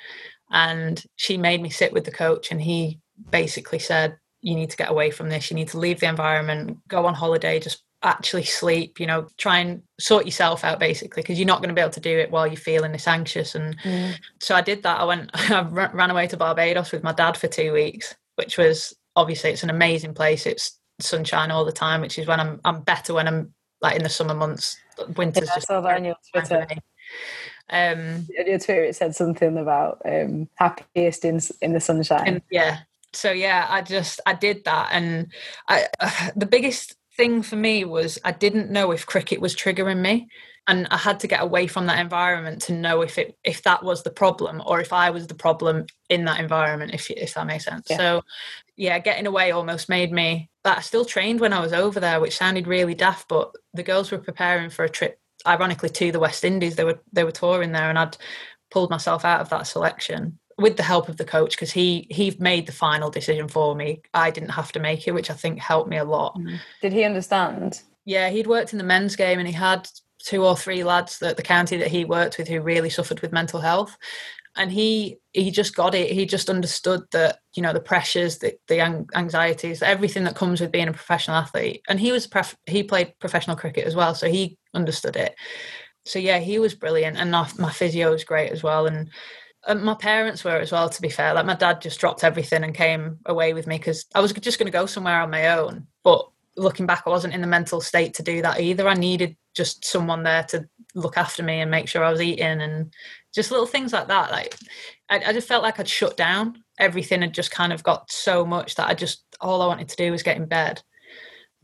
And 0.50 1.02
she 1.16 1.36
made 1.36 1.62
me 1.62 1.70
sit 1.70 1.92
with 1.92 2.04
the 2.04 2.10
coach, 2.10 2.50
and 2.50 2.60
he 2.60 3.00
basically 3.30 3.78
said, 3.78 4.16
"You 4.40 4.54
need 4.54 4.70
to 4.70 4.76
get 4.76 4.90
away 4.90 5.10
from 5.10 5.28
this. 5.28 5.50
You 5.50 5.56
need 5.56 5.68
to 5.68 5.78
leave 5.78 6.00
the 6.00 6.08
environment, 6.08 6.78
go 6.88 7.06
on 7.06 7.14
holiday, 7.14 7.60
just 7.60 7.82
actually 8.02 8.44
sleep 8.44 9.00
you 9.00 9.06
know 9.06 9.26
try 9.38 9.58
and 9.58 9.82
sort 9.98 10.26
yourself 10.26 10.64
out 10.64 10.78
basically 10.78 11.22
because 11.22 11.38
you're 11.38 11.46
not 11.46 11.60
going 11.60 11.68
to 11.68 11.74
be 11.74 11.80
able 11.80 11.90
to 11.90 12.00
do 12.00 12.18
it 12.18 12.30
while 12.30 12.46
you're 12.46 12.54
feeling 12.54 12.92
this 12.92 13.08
anxious 13.08 13.54
and 13.54 13.76
mm. 13.80 14.14
so 14.38 14.54
i 14.54 14.60
did 14.60 14.82
that 14.82 15.00
i 15.00 15.04
went 15.04 15.30
i 15.50 15.62
ran 15.62 16.10
away 16.10 16.26
to 16.26 16.36
barbados 16.36 16.92
with 16.92 17.02
my 17.02 17.12
dad 17.12 17.36
for 17.36 17.48
two 17.48 17.72
weeks 17.72 18.14
which 18.36 18.58
was 18.58 18.94
obviously 19.16 19.50
it's 19.50 19.62
an 19.62 19.70
amazing 19.70 20.12
place 20.12 20.46
it's 20.46 20.78
sunshine 21.00 21.50
all 21.50 21.64
the 21.64 21.72
time 21.72 22.00
which 22.00 22.18
is 22.18 22.26
when 22.26 22.40
i'm 22.40 22.60
i'm 22.64 22.82
better 22.82 23.14
when 23.14 23.28
i'm 23.28 23.52
like 23.82 23.96
in 23.96 24.02
the 24.02 24.08
summer 24.08 24.34
months. 24.34 24.78
Winter's 25.16 25.48
yeah, 25.48 25.54
just 25.54 25.66
saw 25.66 25.82
that 25.82 25.96
on 25.96 26.04
your 26.04 26.16
twitter. 26.32 26.66
um 27.70 28.26
on 28.38 28.46
your 28.46 28.58
twitter 28.58 28.84
it 28.84 28.96
said 28.96 29.14
something 29.14 29.58
about 29.58 30.00
um 30.06 30.48
happiest 30.54 31.24
in 31.24 31.40
in 31.60 31.72
the 31.72 31.80
sunshine. 31.80 32.26
And, 32.26 32.42
yeah. 32.50 32.78
So 33.12 33.32
yeah 33.32 33.66
i 33.68 33.82
just 33.82 34.20
i 34.26 34.32
did 34.32 34.64
that 34.64 34.88
and 34.92 35.32
i 35.68 35.86
uh, 36.00 36.30
the 36.36 36.46
biggest 36.46 36.96
thing 37.16 37.42
for 37.42 37.56
me 37.56 37.84
was 37.84 38.18
I 38.24 38.32
didn't 38.32 38.70
know 38.70 38.90
if 38.90 39.06
cricket 39.06 39.40
was 39.40 39.56
triggering 39.56 40.00
me 40.00 40.28
and 40.68 40.88
I 40.90 40.96
had 40.96 41.20
to 41.20 41.26
get 41.26 41.42
away 41.42 41.66
from 41.66 41.86
that 41.86 42.00
environment 42.00 42.62
to 42.62 42.72
know 42.72 43.02
if 43.02 43.18
it 43.18 43.36
if 43.44 43.62
that 43.62 43.82
was 43.82 44.02
the 44.02 44.10
problem 44.10 44.62
or 44.66 44.80
if 44.80 44.92
I 44.92 45.10
was 45.10 45.26
the 45.26 45.34
problem 45.34 45.86
in 46.08 46.24
that 46.24 46.40
environment 46.40 46.94
if 46.94 47.10
if 47.10 47.34
that 47.34 47.46
makes 47.46 47.64
sense. 47.64 47.86
Yeah. 47.90 47.96
So 47.96 48.22
yeah, 48.76 48.98
getting 48.98 49.26
away 49.26 49.52
almost 49.52 49.88
made 49.88 50.12
me 50.12 50.50
but 50.62 50.78
I 50.78 50.80
still 50.80 51.04
trained 51.04 51.40
when 51.40 51.52
I 51.52 51.60
was 51.60 51.72
over 51.72 52.00
there 52.00 52.20
which 52.20 52.36
sounded 52.36 52.66
really 52.66 52.94
daft 52.94 53.28
but 53.28 53.52
the 53.74 53.82
girls 53.82 54.10
were 54.10 54.18
preparing 54.18 54.70
for 54.70 54.84
a 54.84 54.88
trip 54.88 55.18
ironically 55.46 55.90
to 55.90 56.12
the 56.12 56.20
West 56.20 56.44
Indies 56.44 56.76
they 56.76 56.84
were 56.84 57.00
they 57.12 57.24
were 57.24 57.32
touring 57.32 57.72
there 57.72 57.88
and 57.88 57.98
I'd 57.98 58.16
pulled 58.70 58.90
myself 58.90 59.24
out 59.24 59.40
of 59.40 59.48
that 59.50 59.66
selection 59.66 60.38
with 60.58 60.76
the 60.76 60.82
help 60.82 61.08
of 61.08 61.18
the 61.18 61.24
coach 61.24 61.50
because 61.50 61.72
he 61.72 62.06
he 62.10 62.34
made 62.40 62.66
the 62.66 62.72
final 62.72 63.10
decision 63.10 63.48
for 63.48 63.74
me. 63.74 64.00
I 64.14 64.30
didn't 64.30 64.50
have 64.50 64.72
to 64.72 64.80
make 64.80 65.06
it, 65.06 65.12
which 65.12 65.30
I 65.30 65.34
think 65.34 65.58
helped 65.58 65.90
me 65.90 65.98
a 65.98 66.04
lot. 66.04 66.36
Mm. 66.38 66.58
Did 66.80 66.92
he 66.92 67.04
understand? 67.04 67.82
Yeah, 68.04 68.30
he'd 68.30 68.46
worked 68.46 68.72
in 68.72 68.78
the 68.78 68.84
men's 68.84 69.16
game 69.16 69.38
and 69.38 69.48
he 69.48 69.54
had 69.54 69.88
two 70.26 70.44
or 70.44 70.56
three 70.56 70.82
lads 70.82 71.20
that 71.20 71.36
the 71.36 71.42
county 71.42 71.76
that 71.78 71.88
he 71.88 72.04
worked 72.04 72.36
with 72.36 72.48
who 72.48 72.60
really 72.60 72.90
suffered 72.90 73.20
with 73.20 73.32
mental 73.32 73.60
health. 73.60 73.96
And 74.56 74.72
he 74.72 75.18
he 75.32 75.50
just 75.50 75.76
got 75.76 75.94
it. 75.94 76.10
He 76.10 76.24
just 76.24 76.50
understood 76.50 77.02
that 77.12 77.38
you 77.54 77.62
know 77.62 77.72
the 77.72 77.80
pressures, 77.80 78.38
the 78.38 78.54
the 78.68 78.80
anxieties, 79.14 79.82
everything 79.82 80.24
that 80.24 80.34
comes 80.34 80.60
with 80.60 80.72
being 80.72 80.88
a 80.88 80.92
professional 80.92 81.36
athlete. 81.36 81.82
And 81.88 82.00
he 82.00 82.10
was 82.10 82.28
he 82.64 82.82
played 82.82 83.14
professional 83.20 83.56
cricket 83.56 83.86
as 83.86 83.94
well, 83.94 84.14
so 84.14 84.28
he 84.28 84.56
understood 84.74 85.14
it. 85.16 85.34
So 86.06 86.18
yeah, 86.18 86.38
he 86.38 86.58
was 86.58 86.74
brilliant, 86.74 87.18
and 87.18 87.30
my, 87.30 87.48
my 87.58 87.70
physio 87.70 88.10
was 88.10 88.24
great 88.24 88.50
as 88.50 88.62
well. 88.62 88.86
And 88.86 89.10
and 89.66 89.82
my 89.82 89.94
parents 89.94 90.42
were 90.42 90.56
as 90.56 90.72
well 90.72 90.88
to 90.88 91.02
be 91.02 91.08
fair 91.08 91.34
like 91.34 91.44
my 91.44 91.54
dad 91.54 91.80
just 91.80 91.98
dropped 91.98 92.22
everything 92.22 92.62
and 92.62 92.72
came 92.72 93.18
away 93.26 93.52
with 93.52 93.66
me 93.66 93.76
because 93.76 94.06
i 94.14 94.20
was 94.20 94.32
just 94.32 94.60
going 94.60 94.70
to 94.70 94.78
go 94.78 94.86
somewhere 94.86 95.20
on 95.20 95.30
my 95.30 95.58
own 95.58 95.86
but 96.04 96.24
looking 96.56 96.86
back 96.86 97.02
i 97.04 97.10
wasn't 97.10 97.34
in 97.34 97.40
the 97.40 97.46
mental 97.48 97.80
state 97.80 98.14
to 98.14 98.22
do 98.22 98.40
that 98.42 98.60
either 98.60 98.86
i 98.86 98.94
needed 98.94 99.36
just 99.56 99.84
someone 99.84 100.22
there 100.22 100.44
to 100.44 100.68
look 100.94 101.16
after 101.16 101.42
me 101.42 101.60
and 101.60 101.70
make 101.70 101.88
sure 101.88 102.04
i 102.04 102.10
was 102.10 102.20
eating 102.22 102.60
and 102.60 102.92
just 103.36 103.50
little 103.50 103.66
things 103.66 103.92
like 103.92 104.08
that. 104.08 104.32
Like 104.32 104.56
I, 105.10 105.20
I 105.26 105.32
just 105.32 105.46
felt 105.46 105.62
like 105.62 105.78
i'd 105.78 105.88
shut 105.88 106.16
down. 106.16 106.64
Everything 106.78 107.22
had 107.22 107.34
just 107.34 107.50
kind 107.50 107.72
of 107.72 107.82
got 107.82 108.10
so 108.10 108.44
much 108.44 108.74
that 108.74 108.88
i 108.88 108.94
just 108.94 109.24
all 109.40 109.62
i 109.62 109.66
wanted 109.66 109.88
to 109.90 109.96
do 109.96 110.10
was 110.10 110.22
get 110.22 110.36
in 110.36 110.46
bed. 110.46 110.82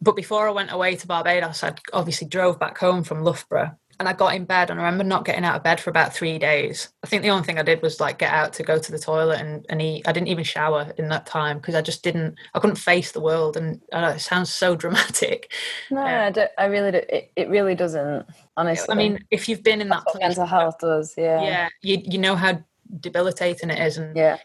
But 0.00 0.16
before 0.16 0.46
i 0.46 0.52
went 0.52 0.72
away 0.72 0.96
to 0.96 1.06
barbados 1.06 1.64
i 1.64 1.74
obviously 1.92 2.28
drove 2.28 2.60
back 2.60 2.78
home 2.78 3.02
from 3.04 3.24
loughborough 3.24 3.76
and 4.02 4.08
I 4.08 4.14
got 4.14 4.34
in 4.34 4.44
bed 4.46 4.68
and 4.68 4.80
I 4.80 4.82
remember 4.82 5.04
not 5.04 5.24
getting 5.24 5.44
out 5.44 5.54
of 5.54 5.62
bed 5.62 5.78
for 5.78 5.88
about 5.88 6.12
three 6.12 6.36
days. 6.36 6.88
I 7.04 7.06
think 7.06 7.22
the 7.22 7.30
only 7.30 7.44
thing 7.44 7.56
I 7.56 7.62
did 7.62 7.82
was 7.82 8.00
like 8.00 8.18
get 8.18 8.32
out 8.32 8.52
to 8.54 8.64
go 8.64 8.76
to 8.76 8.90
the 8.90 8.98
toilet 8.98 9.40
and, 9.40 9.64
and 9.68 9.80
eat. 9.80 10.02
I 10.08 10.10
didn't 10.10 10.26
even 10.26 10.42
shower 10.42 10.92
in 10.98 11.08
that 11.10 11.24
time 11.24 11.58
because 11.58 11.76
I 11.76 11.82
just 11.82 12.02
didn't, 12.02 12.34
I 12.52 12.58
couldn't 12.58 12.76
face 12.76 13.12
the 13.12 13.20
world. 13.20 13.56
And 13.56 13.80
it 13.92 14.20
sounds 14.20 14.52
so 14.52 14.74
dramatic. 14.82 15.52
No, 15.88 16.00
uh, 16.00 16.04
I, 16.26 16.30
don't, 16.30 16.50
I 16.58 16.64
really, 16.64 16.90
do, 16.90 17.00
it, 17.08 17.30
it 17.36 17.48
really 17.48 17.76
doesn't, 17.76 18.26
honestly. 18.56 18.92
I 18.92 18.96
mean, 18.96 19.20
if 19.30 19.48
you've 19.48 19.62
been 19.62 19.80
in 19.80 19.88
that 19.90 20.04
place, 20.06 20.20
mental 20.20 20.46
health 20.46 20.80
does, 20.80 21.14
yeah. 21.16 21.40
Yeah, 21.40 21.68
you, 21.80 22.02
you 22.04 22.18
know 22.18 22.34
how 22.34 22.60
debilitating 22.98 23.70
it 23.70 23.78
is. 23.78 23.98
And 23.98 24.16
yeah. 24.16 24.38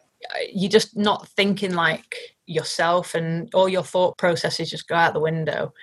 you're 0.54 0.70
just 0.70 0.96
not 0.96 1.28
thinking 1.30 1.74
like 1.74 2.16
yourself 2.46 3.16
and 3.16 3.50
all 3.56 3.68
your 3.68 3.84
thought 3.84 4.20
processes 4.20 4.70
just 4.70 4.88
go 4.88 4.94
out 4.94 5.16
the 5.16 5.20
window. 5.20 5.74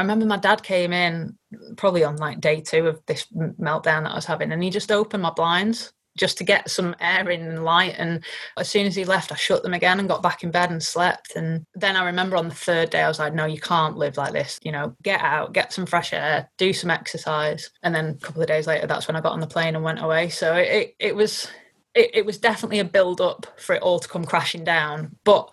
I 0.00 0.02
remember 0.02 0.24
my 0.24 0.38
dad 0.38 0.62
came 0.62 0.94
in 0.94 1.36
probably 1.76 2.04
on 2.04 2.16
like 2.16 2.40
day 2.40 2.62
two 2.62 2.86
of 2.86 3.02
this 3.04 3.26
meltdown 3.34 4.04
that 4.04 4.12
I 4.12 4.14
was 4.14 4.24
having, 4.24 4.50
and 4.50 4.62
he 4.62 4.70
just 4.70 4.90
opened 4.90 5.22
my 5.22 5.28
blinds 5.28 5.92
just 6.16 6.38
to 6.38 6.44
get 6.44 6.70
some 6.70 6.96
air 7.00 7.28
in 7.28 7.42
and 7.42 7.64
light. 7.64 7.96
And 7.98 8.24
as 8.56 8.70
soon 8.70 8.86
as 8.86 8.96
he 8.96 9.04
left, 9.04 9.30
I 9.30 9.34
shut 9.34 9.62
them 9.62 9.74
again 9.74 10.00
and 10.00 10.08
got 10.08 10.22
back 10.22 10.42
in 10.42 10.50
bed 10.50 10.70
and 10.70 10.82
slept. 10.82 11.36
And 11.36 11.66
then 11.74 11.96
I 11.96 12.06
remember 12.06 12.38
on 12.38 12.48
the 12.48 12.54
third 12.54 12.88
day, 12.88 13.02
I 13.02 13.08
was 13.08 13.18
like, 13.18 13.34
no, 13.34 13.44
you 13.44 13.60
can't 13.60 13.98
live 13.98 14.16
like 14.16 14.32
this. 14.32 14.58
You 14.62 14.72
know, 14.72 14.96
get 15.02 15.20
out, 15.20 15.52
get 15.52 15.70
some 15.70 15.84
fresh 15.84 16.14
air, 16.14 16.50
do 16.56 16.72
some 16.72 16.90
exercise. 16.90 17.68
And 17.82 17.94
then 17.94 18.06
a 18.06 18.24
couple 18.24 18.40
of 18.40 18.48
days 18.48 18.66
later, 18.66 18.86
that's 18.86 19.06
when 19.06 19.16
I 19.16 19.20
got 19.20 19.32
on 19.32 19.40
the 19.40 19.46
plane 19.46 19.74
and 19.74 19.84
went 19.84 20.02
away. 20.02 20.30
So 20.30 20.54
it, 20.54 20.94
it 20.98 21.14
was. 21.14 21.46
It, 21.92 22.10
it 22.14 22.24
was 22.24 22.38
definitely 22.38 22.78
a 22.78 22.84
build 22.84 23.20
up 23.20 23.48
for 23.58 23.74
it 23.74 23.82
all 23.82 23.98
to 23.98 24.08
come 24.08 24.24
crashing 24.24 24.62
down. 24.62 25.16
But 25.24 25.50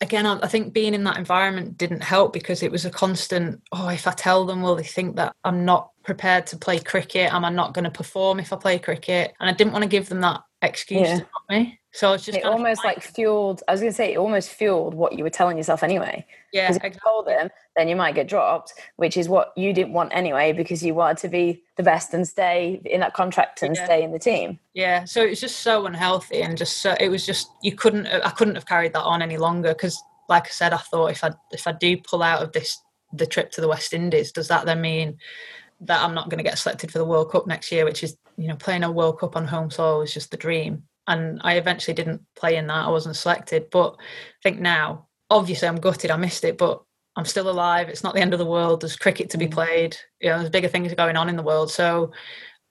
again, 0.00 0.26
I, 0.26 0.46
think 0.46 0.72
being 0.72 0.94
in 0.94 1.04
that 1.04 1.16
environment 1.16 1.78
didn't 1.78 2.02
help 2.02 2.32
because 2.32 2.62
it 2.62 2.70
was 2.70 2.84
a 2.84 2.90
constant, 2.90 3.62
oh, 3.72 3.88
if 3.88 4.06
I 4.06 4.12
tell 4.12 4.44
them, 4.44 4.62
will 4.62 4.76
they 4.76 4.82
think 4.82 5.16
that 5.16 5.34
I'm 5.44 5.64
not 5.64 5.90
prepared 6.02 6.46
to 6.48 6.56
play 6.56 6.78
cricket? 6.78 7.32
Am 7.32 7.44
I 7.44 7.50
not 7.50 7.72
going 7.72 7.84
to 7.84 7.90
perform 7.90 8.38
if 8.38 8.52
I 8.52 8.56
play 8.56 8.78
cricket? 8.78 9.34
And 9.40 9.48
I 9.48 9.52
didn't 9.52 9.72
want 9.72 9.84
to 9.84 9.88
give 9.88 10.08
them 10.08 10.20
that 10.20 10.42
excuse 10.62 11.08
yeah. 11.08 11.18
to 11.18 11.26
me. 11.48 11.80
So 11.96 12.12
it's 12.12 12.26
just 12.26 12.36
it 12.36 12.44
almost 12.44 12.84
like 12.84 13.00
fueled. 13.02 13.62
I 13.66 13.72
was 13.72 13.80
going 13.80 13.90
to 13.90 13.96
say 13.96 14.12
it 14.12 14.18
almost 14.18 14.50
fueled 14.50 14.92
what 14.92 15.14
you 15.14 15.24
were 15.24 15.30
telling 15.30 15.56
yourself 15.56 15.82
anyway. 15.82 16.26
Yeah, 16.52 16.64
if 16.64 16.76
exactly. 16.76 16.90
you 16.90 17.00
told 17.02 17.26
them, 17.26 17.48
then 17.74 17.88
you 17.88 17.96
might 17.96 18.14
get 18.14 18.28
dropped, 18.28 18.74
which 18.96 19.16
is 19.16 19.30
what 19.30 19.54
you 19.56 19.72
didn't 19.72 19.94
want 19.94 20.14
anyway, 20.14 20.52
because 20.52 20.82
you 20.82 20.94
wanted 20.94 21.16
to 21.22 21.28
be 21.28 21.62
the 21.76 21.82
best 21.82 22.12
and 22.12 22.28
stay 22.28 22.82
in 22.84 23.00
that 23.00 23.14
contract 23.14 23.62
and 23.62 23.74
yeah. 23.74 23.84
stay 23.86 24.02
in 24.02 24.12
the 24.12 24.18
team. 24.18 24.58
Yeah, 24.74 25.04
so 25.04 25.24
it 25.24 25.30
was 25.30 25.40
just 25.40 25.60
so 25.60 25.86
unhealthy, 25.86 26.42
and 26.42 26.58
just 26.58 26.82
so 26.82 26.94
it 27.00 27.08
was 27.08 27.24
just 27.24 27.48
you 27.62 27.74
couldn't. 27.74 28.06
Uh, 28.08 28.20
I 28.22 28.30
couldn't 28.30 28.56
have 28.56 28.66
carried 28.66 28.92
that 28.92 29.02
on 29.02 29.22
any 29.22 29.38
longer 29.38 29.70
because, 29.72 29.98
like 30.28 30.44
I 30.44 30.50
said, 30.50 30.74
I 30.74 30.78
thought 30.78 31.12
if 31.12 31.24
I 31.24 31.30
if 31.50 31.66
I 31.66 31.72
do 31.72 31.96
pull 31.96 32.22
out 32.22 32.42
of 32.42 32.52
this 32.52 32.78
the 33.14 33.26
trip 33.26 33.52
to 33.52 33.62
the 33.62 33.68
West 33.68 33.94
Indies, 33.94 34.32
does 34.32 34.48
that 34.48 34.66
then 34.66 34.82
mean 34.82 35.16
that 35.80 36.02
I'm 36.02 36.14
not 36.14 36.28
going 36.28 36.38
to 36.38 36.44
get 36.44 36.58
selected 36.58 36.92
for 36.92 36.98
the 36.98 37.06
World 37.06 37.32
Cup 37.32 37.46
next 37.46 37.72
year, 37.72 37.86
which 37.86 38.04
is 38.04 38.18
you 38.36 38.48
know 38.48 38.56
playing 38.56 38.84
a 38.84 38.92
World 38.92 39.18
Cup 39.18 39.34
on 39.34 39.46
home 39.46 39.70
soil 39.70 40.02
is 40.02 40.12
just 40.12 40.30
the 40.30 40.36
dream 40.36 40.82
and 41.06 41.40
I 41.44 41.54
eventually 41.54 41.94
didn't 41.94 42.22
play 42.34 42.56
in 42.56 42.66
that. 42.66 42.86
I 42.86 42.90
wasn't 42.90 43.16
selected, 43.16 43.68
but 43.70 43.96
I 43.98 44.42
think 44.42 44.60
now, 44.60 45.06
obviously, 45.30 45.68
I'm 45.68 45.80
gutted. 45.80 46.10
I 46.10 46.16
missed 46.16 46.44
it, 46.44 46.58
but 46.58 46.82
I'm 47.16 47.24
still 47.24 47.48
alive. 47.48 47.88
It's 47.88 48.02
not 48.02 48.14
the 48.14 48.20
end 48.20 48.32
of 48.32 48.38
the 48.38 48.46
world. 48.46 48.80
There's 48.80 48.96
cricket 48.96 49.30
to 49.30 49.38
be 49.38 49.46
mm. 49.46 49.52
played. 49.52 49.96
You 50.20 50.30
know, 50.30 50.38
there's 50.38 50.50
bigger 50.50 50.68
things 50.68 50.92
going 50.94 51.16
on 51.16 51.28
in 51.28 51.36
the 51.36 51.42
world. 51.42 51.70
So, 51.70 52.12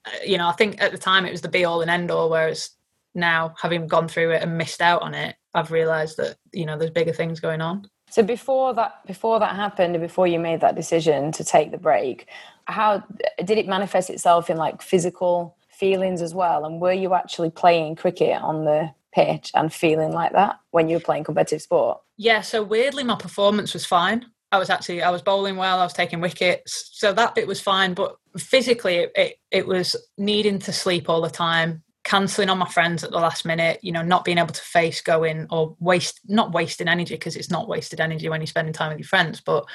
uh, 0.04 0.10
you 0.24 0.38
know, 0.38 0.48
I 0.48 0.52
think 0.52 0.80
at 0.80 0.92
the 0.92 0.98
time 0.98 1.26
it 1.26 1.32
was 1.32 1.40
the 1.40 1.48
be 1.48 1.64
all 1.64 1.80
and 1.80 1.90
end 1.90 2.10
all. 2.10 2.30
Whereas 2.30 2.70
now, 3.14 3.54
having 3.60 3.86
gone 3.86 4.08
through 4.08 4.32
it 4.32 4.42
and 4.42 4.58
missed 4.58 4.80
out 4.80 5.02
on 5.02 5.14
it, 5.14 5.36
I've 5.54 5.70
realised 5.70 6.18
that 6.18 6.36
you 6.52 6.66
know 6.66 6.76
there's 6.78 6.90
bigger 6.90 7.12
things 7.12 7.40
going 7.40 7.60
on. 7.60 7.88
So 8.10 8.22
before 8.22 8.72
that, 8.74 9.04
before 9.06 9.40
that 9.40 9.56
happened, 9.56 9.98
before 10.00 10.26
you 10.26 10.38
made 10.38 10.60
that 10.60 10.76
decision 10.76 11.32
to 11.32 11.42
take 11.42 11.70
the 11.70 11.78
break, 11.78 12.28
how 12.66 13.02
did 13.38 13.58
it 13.58 13.66
manifest 13.66 14.10
itself 14.10 14.48
in 14.48 14.56
like 14.56 14.80
physical 14.80 15.56
feelings 15.76 16.22
as 16.22 16.34
well? 16.34 16.64
And 16.64 16.80
were 16.80 16.92
you 16.92 17.14
actually 17.14 17.50
playing 17.50 17.96
cricket 17.96 18.40
on 18.42 18.64
the 18.64 18.90
pitch 19.14 19.50
and 19.54 19.72
feeling 19.72 20.12
like 20.12 20.32
that 20.32 20.58
when 20.70 20.88
you 20.88 20.96
were 20.96 21.00
playing 21.00 21.24
competitive 21.24 21.62
sport? 21.62 21.98
Yeah, 22.16 22.40
so 22.40 22.62
weirdly, 22.62 23.04
my 23.04 23.16
performance 23.16 23.72
was 23.72 23.84
fine. 23.86 24.26
I 24.52 24.58
was 24.58 24.70
actually 24.70 25.02
I 25.02 25.10
was 25.10 25.22
bowling 25.22 25.56
well. 25.56 25.80
I 25.80 25.84
was 25.84 25.92
taking 25.92 26.20
wickets, 26.20 26.90
so 26.92 27.12
that 27.12 27.34
bit 27.34 27.46
was 27.46 27.60
fine. 27.60 27.94
But 27.94 28.16
physically, 28.38 28.96
it, 28.96 29.12
it, 29.16 29.36
it 29.50 29.66
was 29.66 29.96
needing 30.16 30.58
to 30.60 30.72
sleep 30.72 31.08
all 31.08 31.20
the 31.20 31.30
time, 31.30 31.82
cancelling 32.04 32.48
on 32.48 32.58
my 32.58 32.68
friends 32.68 33.02
at 33.02 33.10
the 33.10 33.18
last 33.18 33.44
minute. 33.44 33.80
You 33.82 33.92
know, 33.92 34.02
not 34.02 34.24
being 34.24 34.38
able 34.38 34.54
to 34.54 34.62
face 34.62 35.00
going 35.02 35.46
or 35.50 35.76
waste 35.80 36.20
not 36.26 36.52
wasting 36.52 36.88
energy 36.88 37.14
because 37.14 37.36
it's 37.36 37.50
not 37.50 37.68
wasted 37.68 38.00
energy 38.00 38.28
when 38.28 38.40
you're 38.40 38.46
spending 38.46 38.72
time 38.72 38.90
with 38.90 38.98
your 38.98 39.08
friends. 39.08 39.40
But 39.40 39.66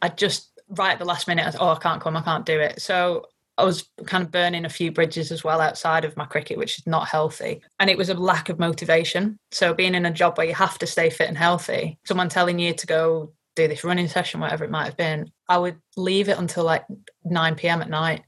I 0.00 0.08
just 0.08 0.50
right 0.70 0.92
at 0.92 0.98
the 0.98 1.04
last 1.04 1.28
minute, 1.28 1.46
I 1.46 1.50
thought, 1.50 1.62
oh, 1.62 1.76
I 1.76 1.78
can't 1.78 2.00
come, 2.00 2.16
I 2.16 2.22
can't 2.22 2.46
do 2.46 2.58
it. 2.58 2.80
So 2.80 3.26
I 3.58 3.64
was 3.64 3.88
kind 4.06 4.24
of 4.24 4.30
burning 4.30 4.64
a 4.64 4.70
few 4.70 4.92
bridges 4.92 5.32
as 5.32 5.42
well 5.42 5.60
outside 5.60 6.04
of 6.04 6.16
my 6.16 6.24
cricket, 6.24 6.58
which 6.58 6.78
is 6.78 6.86
not 6.86 7.08
healthy. 7.08 7.60
And 7.80 7.90
it 7.90 7.98
was 7.98 8.08
a 8.08 8.14
lack 8.14 8.48
of 8.48 8.60
motivation. 8.60 9.36
So 9.50 9.74
being 9.74 9.96
in 9.96 10.06
a 10.06 10.12
job 10.12 10.38
where 10.38 10.46
you 10.46 10.54
have 10.54 10.78
to 10.78 10.86
stay 10.86 11.10
fit 11.10 11.28
and 11.28 11.36
healthy, 11.36 11.98
someone 12.06 12.28
telling 12.28 12.60
you 12.60 12.72
to 12.72 12.86
go 12.86 13.32
do 13.56 13.66
this 13.66 13.82
running 13.82 14.06
session, 14.06 14.40
whatever 14.40 14.64
it 14.64 14.70
might 14.70 14.84
have 14.84 14.96
been, 14.96 15.30
I 15.48 15.58
would 15.58 15.76
leave 15.96 16.28
it 16.28 16.38
until 16.38 16.62
like 16.62 16.84
9 17.24 17.56
p.m. 17.56 17.82
at 17.82 17.90
night. 17.90 18.22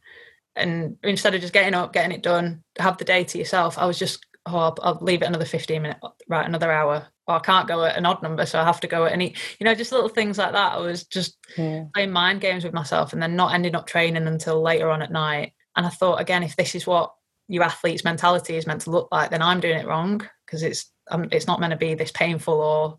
And 0.56 0.96
instead 1.04 1.34
of 1.36 1.40
just 1.40 1.52
getting 1.52 1.74
up, 1.74 1.92
getting 1.92 2.12
it 2.12 2.22
done, 2.22 2.64
have 2.80 2.98
the 2.98 3.04
day 3.04 3.22
to 3.22 3.38
yourself, 3.38 3.78
I 3.78 3.86
was 3.86 4.00
just, 4.00 4.26
oh, 4.46 4.74
I'll, 4.82 4.98
leave 5.00 5.22
it 5.22 5.26
another 5.26 5.44
15 5.44 5.80
minutes, 5.80 6.00
right, 6.28 6.44
another 6.44 6.72
hour. 6.72 7.06
Or 7.30 7.36
I 7.36 7.40
can't 7.40 7.68
go 7.68 7.84
at 7.84 7.96
an 7.96 8.06
odd 8.06 8.22
number, 8.22 8.44
so 8.44 8.58
I 8.58 8.64
have 8.64 8.80
to 8.80 8.88
go 8.88 9.06
at 9.06 9.12
any, 9.12 9.34
you 9.58 9.64
know, 9.64 9.74
just 9.74 9.92
little 9.92 10.08
things 10.08 10.36
like 10.36 10.52
that. 10.52 10.72
I 10.72 10.78
was 10.78 11.04
just 11.04 11.36
yeah. 11.56 11.84
playing 11.94 12.10
mind 12.10 12.40
games 12.40 12.64
with 12.64 12.72
myself 12.72 13.12
and 13.12 13.22
then 13.22 13.36
not 13.36 13.54
ending 13.54 13.74
up 13.74 13.86
training 13.86 14.26
until 14.26 14.60
later 14.60 14.90
on 14.90 15.02
at 15.02 15.12
night. 15.12 15.52
And 15.76 15.86
I 15.86 15.90
thought, 15.90 16.20
again, 16.20 16.42
if 16.42 16.56
this 16.56 16.74
is 16.74 16.86
what 16.86 17.14
your 17.48 17.64
athlete's 17.64 18.04
mentality 18.04 18.56
is 18.56 18.66
meant 18.66 18.82
to 18.82 18.90
look 18.90 19.08
like, 19.12 19.30
then 19.30 19.42
I'm 19.42 19.60
doing 19.60 19.78
it 19.78 19.86
wrong 19.86 20.26
because 20.44 20.62
it's 20.62 20.90
um, 21.10 21.28
it's 21.32 21.46
not 21.46 21.60
meant 21.60 21.72
to 21.72 21.76
be 21.76 21.94
this 21.94 22.12
painful 22.12 22.54
or 22.54 22.98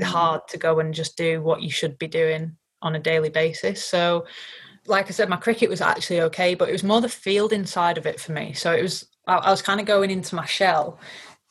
mm. 0.00 0.04
hard 0.04 0.42
to 0.48 0.58
go 0.58 0.80
and 0.80 0.94
just 0.94 1.16
do 1.16 1.42
what 1.42 1.62
you 1.62 1.70
should 1.70 1.98
be 1.98 2.08
doing 2.08 2.56
on 2.80 2.94
a 2.94 3.00
daily 3.00 3.28
basis. 3.28 3.84
So, 3.84 4.26
like 4.86 5.06
I 5.08 5.10
said, 5.10 5.28
my 5.28 5.36
cricket 5.36 5.70
was 5.70 5.80
actually 5.80 6.20
okay, 6.22 6.54
but 6.54 6.68
it 6.68 6.72
was 6.72 6.84
more 6.84 7.00
the 7.00 7.08
fielding 7.08 7.66
side 7.66 7.98
of 7.98 8.06
it 8.06 8.20
for 8.20 8.32
me. 8.32 8.52
So 8.52 8.72
it 8.72 8.82
was 8.82 9.06
I, 9.26 9.36
I 9.36 9.50
was 9.50 9.62
kind 9.62 9.80
of 9.80 9.86
going 9.86 10.10
into 10.10 10.34
my 10.34 10.46
shell 10.46 10.98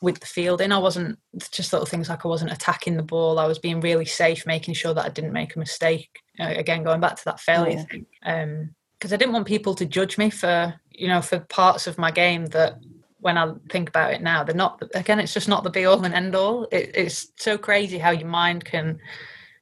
with 0.02 0.18
the 0.18 0.26
fielding. 0.26 0.72
I 0.72 0.78
wasn't 0.78 1.18
just 1.52 1.72
little 1.72 1.86
things 1.86 2.08
like 2.08 2.26
I 2.26 2.28
wasn't 2.28 2.52
attacking 2.52 2.96
the 2.96 3.02
ball. 3.02 3.38
I 3.38 3.46
was 3.46 3.58
being 3.58 3.80
really 3.80 4.04
safe, 4.04 4.44
making 4.46 4.74
sure 4.74 4.92
that 4.92 5.04
I 5.04 5.08
didn't 5.08 5.32
make 5.32 5.54
a 5.54 5.60
mistake. 5.60 6.10
Uh, 6.38 6.52
again, 6.56 6.82
going 6.82 7.00
back 7.00 7.16
to 7.16 7.24
that 7.26 7.40
failure 7.40 7.78
yeah. 7.78 7.84
thing, 7.84 8.06
because 8.98 9.12
um, 9.12 9.14
I 9.14 9.16
didn't 9.16 9.32
want 9.32 9.46
people 9.46 9.74
to 9.76 9.86
judge 9.86 10.18
me 10.18 10.28
for 10.28 10.74
you 10.90 11.08
know 11.08 11.22
for 11.22 11.38
parts 11.38 11.86
of 11.86 11.98
my 11.98 12.10
game 12.10 12.46
that 12.46 12.74
when 13.20 13.38
I 13.38 13.52
think 13.70 13.88
about 13.88 14.12
it 14.12 14.20
now, 14.20 14.42
they're 14.42 14.54
not. 14.54 14.82
Again, 14.94 15.20
it's 15.20 15.32
just 15.32 15.48
not 15.48 15.62
the 15.62 15.70
be 15.70 15.84
all 15.84 16.04
and 16.04 16.12
end 16.12 16.34
all. 16.34 16.64
It, 16.72 16.90
it's 16.94 17.28
so 17.36 17.56
crazy 17.56 17.98
how 17.98 18.10
your 18.10 18.28
mind 18.28 18.64
can 18.64 18.98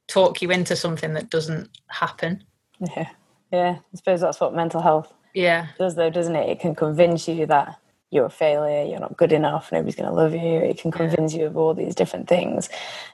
talk 0.07 0.41
you 0.41 0.49
into 0.49 0.75
something 0.75 1.13
that 1.13 1.29
doesn't 1.29 1.69
happen. 1.87 2.43
Yeah, 2.79 3.09
yeah. 3.53 3.77
I 3.79 3.95
suppose 3.95 4.21
that's 4.21 4.39
what 4.39 4.55
mental 4.55 4.81
health 4.81 5.13
yeah 5.35 5.67
does, 5.77 5.95
though, 5.95 6.09
doesn't 6.09 6.35
it? 6.35 6.49
It 6.49 6.59
can 6.59 6.73
convince 6.73 7.27
you 7.27 7.45
that 7.45 7.77
you're 8.11 8.25
a 8.25 8.29
failure, 8.29 8.85
you're 8.85 8.99
not 8.99 9.17
good 9.17 9.31
enough, 9.31 9.71
nobody's 9.71 9.95
going 9.95 10.09
to 10.09 10.15
love 10.15 10.33
you. 10.33 10.59
It 10.59 10.77
can 10.77 10.91
convince 10.91 11.33
you 11.33 11.45
of 11.45 11.57
all 11.57 11.73
these 11.73 11.95
different 11.95 12.27
things. 12.27 12.69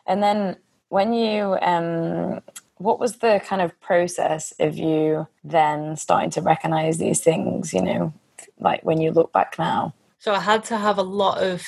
And 0.08 0.22
then 0.22 0.58
when 0.90 1.14
you, 1.14 1.58
um, 1.62 2.42
what 2.78 3.00
was 3.00 3.18
the 3.18 3.42
kind 3.46 3.62
of 3.62 3.80
process 3.80 4.54
of 4.60 4.78
you 4.78 5.28
then 5.44 5.96
starting 5.96 6.32
to 6.32 6.42
recognize 6.42 6.98
these 6.98 7.20
things, 7.22 7.74
you 7.74 7.82
know, 7.82 8.14
like 8.60 8.84
when 8.84 9.00
you 9.00 9.12
look 9.12 9.32
back 9.32 9.56
now? 9.60 9.94
So 10.20 10.34
I 10.34 10.40
had 10.40 10.64
to 10.66 10.78
have 10.78 10.98
a 10.98 11.04
lot 11.04 11.38
of 11.44 11.64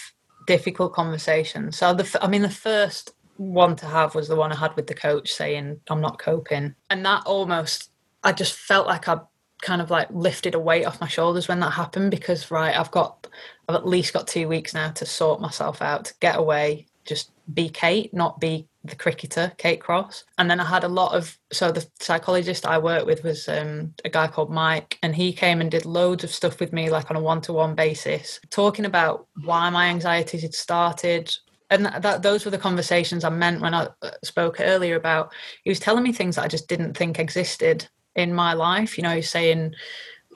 difficult 0.47 0.93
conversations. 0.93 1.77
So 1.77 1.93
the, 1.93 2.19
I 2.21 2.27
mean, 2.27 2.41
the 2.41 2.49
first 2.49 3.11
one 3.37 3.75
to 3.77 3.85
have 3.85 4.15
was 4.15 4.27
the 4.27 4.35
one 4.35 4.51
I 4.51 4.55
had 4.55 4.75
with 4.75 4.87
the 4.87 4.95
coach 4.95 5.31
saying, 5.31 5.79
I'm 5.87 6.01
not 6.01 6.17
coping. 6.17 6.73
And 6.89 7.05
that 7.05 7.23
almost, 7.27 7.91
I 8.23 8.31
just 8.31 8.53
felt 8.53 8.87
like 8.87 9.07
I 9.07 9.19
kind 9.61 9.81
of 9.81 9.89
like 9.89 10.07
lifted 10.11 10.55
a 10.55 10.59
weight 10.59 10.85
off 10.85 11.01
my 11.01 11.07
shoulders 11.07 11.47
when 11.47 11.59
that 11.59 11.71
happened 11.71 12.11
because 12.11 12.51
right 12.51 12.77
i've 12.77 12.91
got 12.91 13.27
i've 13.67 13.75
at 13.75 13.87
least 13.87 14.13
got 14.13 14.27
two 14.27 14.47
weeks 14.47 14.73
now 14.73 14.89
to 14.89 15.05
sort 15.05 15.41
myself 15.41 15.81
out 15.81 16.05
to 16.05 16.13
get 16.19 16.37
away 16.37 16.85
just 17.05 17.31
be 17.53 17.69
kate 17.69 18.13
not 18.13 18.39
be 18.39 18.67
the 18.85 18.95
cricketer 18.95 19.51
kate 19.57 19.81
cross. 19.81 20.23
And 20.37 20.49
then 20.49 20.59
i 20.59 20.65
had 20.65 20.83
a 20.83 20.87
lot 20.87 21.13
of 21.13 21.37
so 21.51 21.71
the 21.71 21.85
psychologist 21.99 22.65
i 22.65 22.77
worked 22.77 23.05
with 23.05 23.23
was 23.23 23.49
um, 23.49 23.93
a 24.05 24.09
guy 24.09 24.27
called 24.27 24.49
mike 24.51 24.97
and 25.03 25.15
he 25.15 25.33
came 25.33 25.59
and 25.59 25.69
did 25.69 25.85
loads 25.85 26.23
of 26.23 26.31
stuff 26.31 26.59
with 26.59 26.71
me 26.71 26.89
like 26.89 27.09
on 27.09 27.17
a 27.17 27.21
one-to-one 27.21 27.75
basis 27.75 28.39
talking 28.49 28.85
about 28.85 29.27
why 29.43 29.69
my 29.69 29.87
anxieties 29.87 30.41
had 30.41 30.53
started. 30.53 31.33
And 31.71 31.85
that, 31.85 32.01
that, 32.01 32.23
those 32.23 32.45
were 32.45 32.51
the 32.51 32.57
conversations 32.57 33.23
I 33.23 33.29
meant 33.29 33.61
when 33.61 33.75
I 33.75 33.89
uh, 34.01 34.11
spoke 34.23 34.59
earlier 34.59 34.95
about. 34.95 35.31
He 35.63 35.69
was 35.69 35.79
telling 35.79 36.03
me 36.03 36.11
things 36.11 36.35
that 36.35 36.45
I 36.45 36.47
just 36.47 36.67
didn't 36.67 36.97
think 36.97 37.19
existed, 37.19 37.87
in 38.19 38.33
my 38.33 38.53
life. 38.53 38.97
You 38.97 39.03
know, 39.03 39.21
saying 39.21 39.73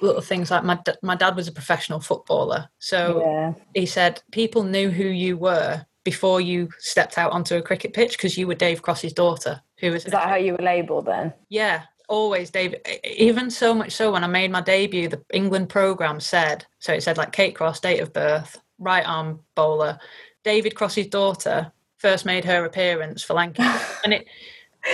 little 0.01 0.21
things 0.21 0.51
like 0.51 0.63
my 0.63 0.79
my 1.01 1.15
dad 1.15 1.35
was 1.35 1.47
a 1.47 1.51
professional 1.51 1.99
footballer, 1.99 2.69
so 2.79 3.21
yeah. 3.21 3.53
he 3.73 3.85
said 3.85 4.21
people 4.31 4.63
knew 4.63 4.89
who 4.89 5.05
you 5.05 5.37
were 5.37 5.85
before 6.03 6.41
you 6.41 6.69
stepped 6.79 7.17
out 7.17 7.31
onto 7.31 7.55
a 7.55 7.61
cricket 7.61 7.93
pitch 7.93 8.13
because 8.13 8.37
you 8.37 8.47
were 8.47 8.55
Dave 8.55 8.81
Cross's 8.81 9.13
daughter. 9.13 9.61
Who 9.79 9.91
was 9.91 10.05
is 10.05 10.11
that 10.11 10.29
how 10.29 10.35
you 10.35 10.53
were 10.53 10.63
labelled 10.63 11.05
then? 11.05 11.33
Yeah, 11.49 11.83
always 12.09 12.49
Dave. 12.49 12.75
Even 13.03 13.49
so 13.49 13.73
much 13.73 13.91
so 13.91 14.11
when 14.11 14.23
I 14.23 14.27
made 14.27 14.51
my 14.51 14.61
debut, 14.61 15.07
the 15.07 15.23
England 15.33 15.69
program 15.69 16.19
said 16.19 16.65
so. 16.79 16.93
It 16.93 17.03
said 17.03 17.17
like 17.17 17.31
Kate 17.31 17.55
Cross, 17.55 17.81
date 17.81 17.99
of 17.99 18.13
birth, 18.13 18.61
right 18.79 19.07
arm 19.07 19.41
bowler, 19.55 19.99
David 20.43 20.75
Cross's 20.75 21.07
daughter. 21.07 21.71
First 21.97 22.25
made 22.25 22.43
her 22.43 22.65
appearance 22.65 23.23
for 23.23 23.33
Lancashire, 23.33 23.79
and 24.03 24.13
it 24.13 24.27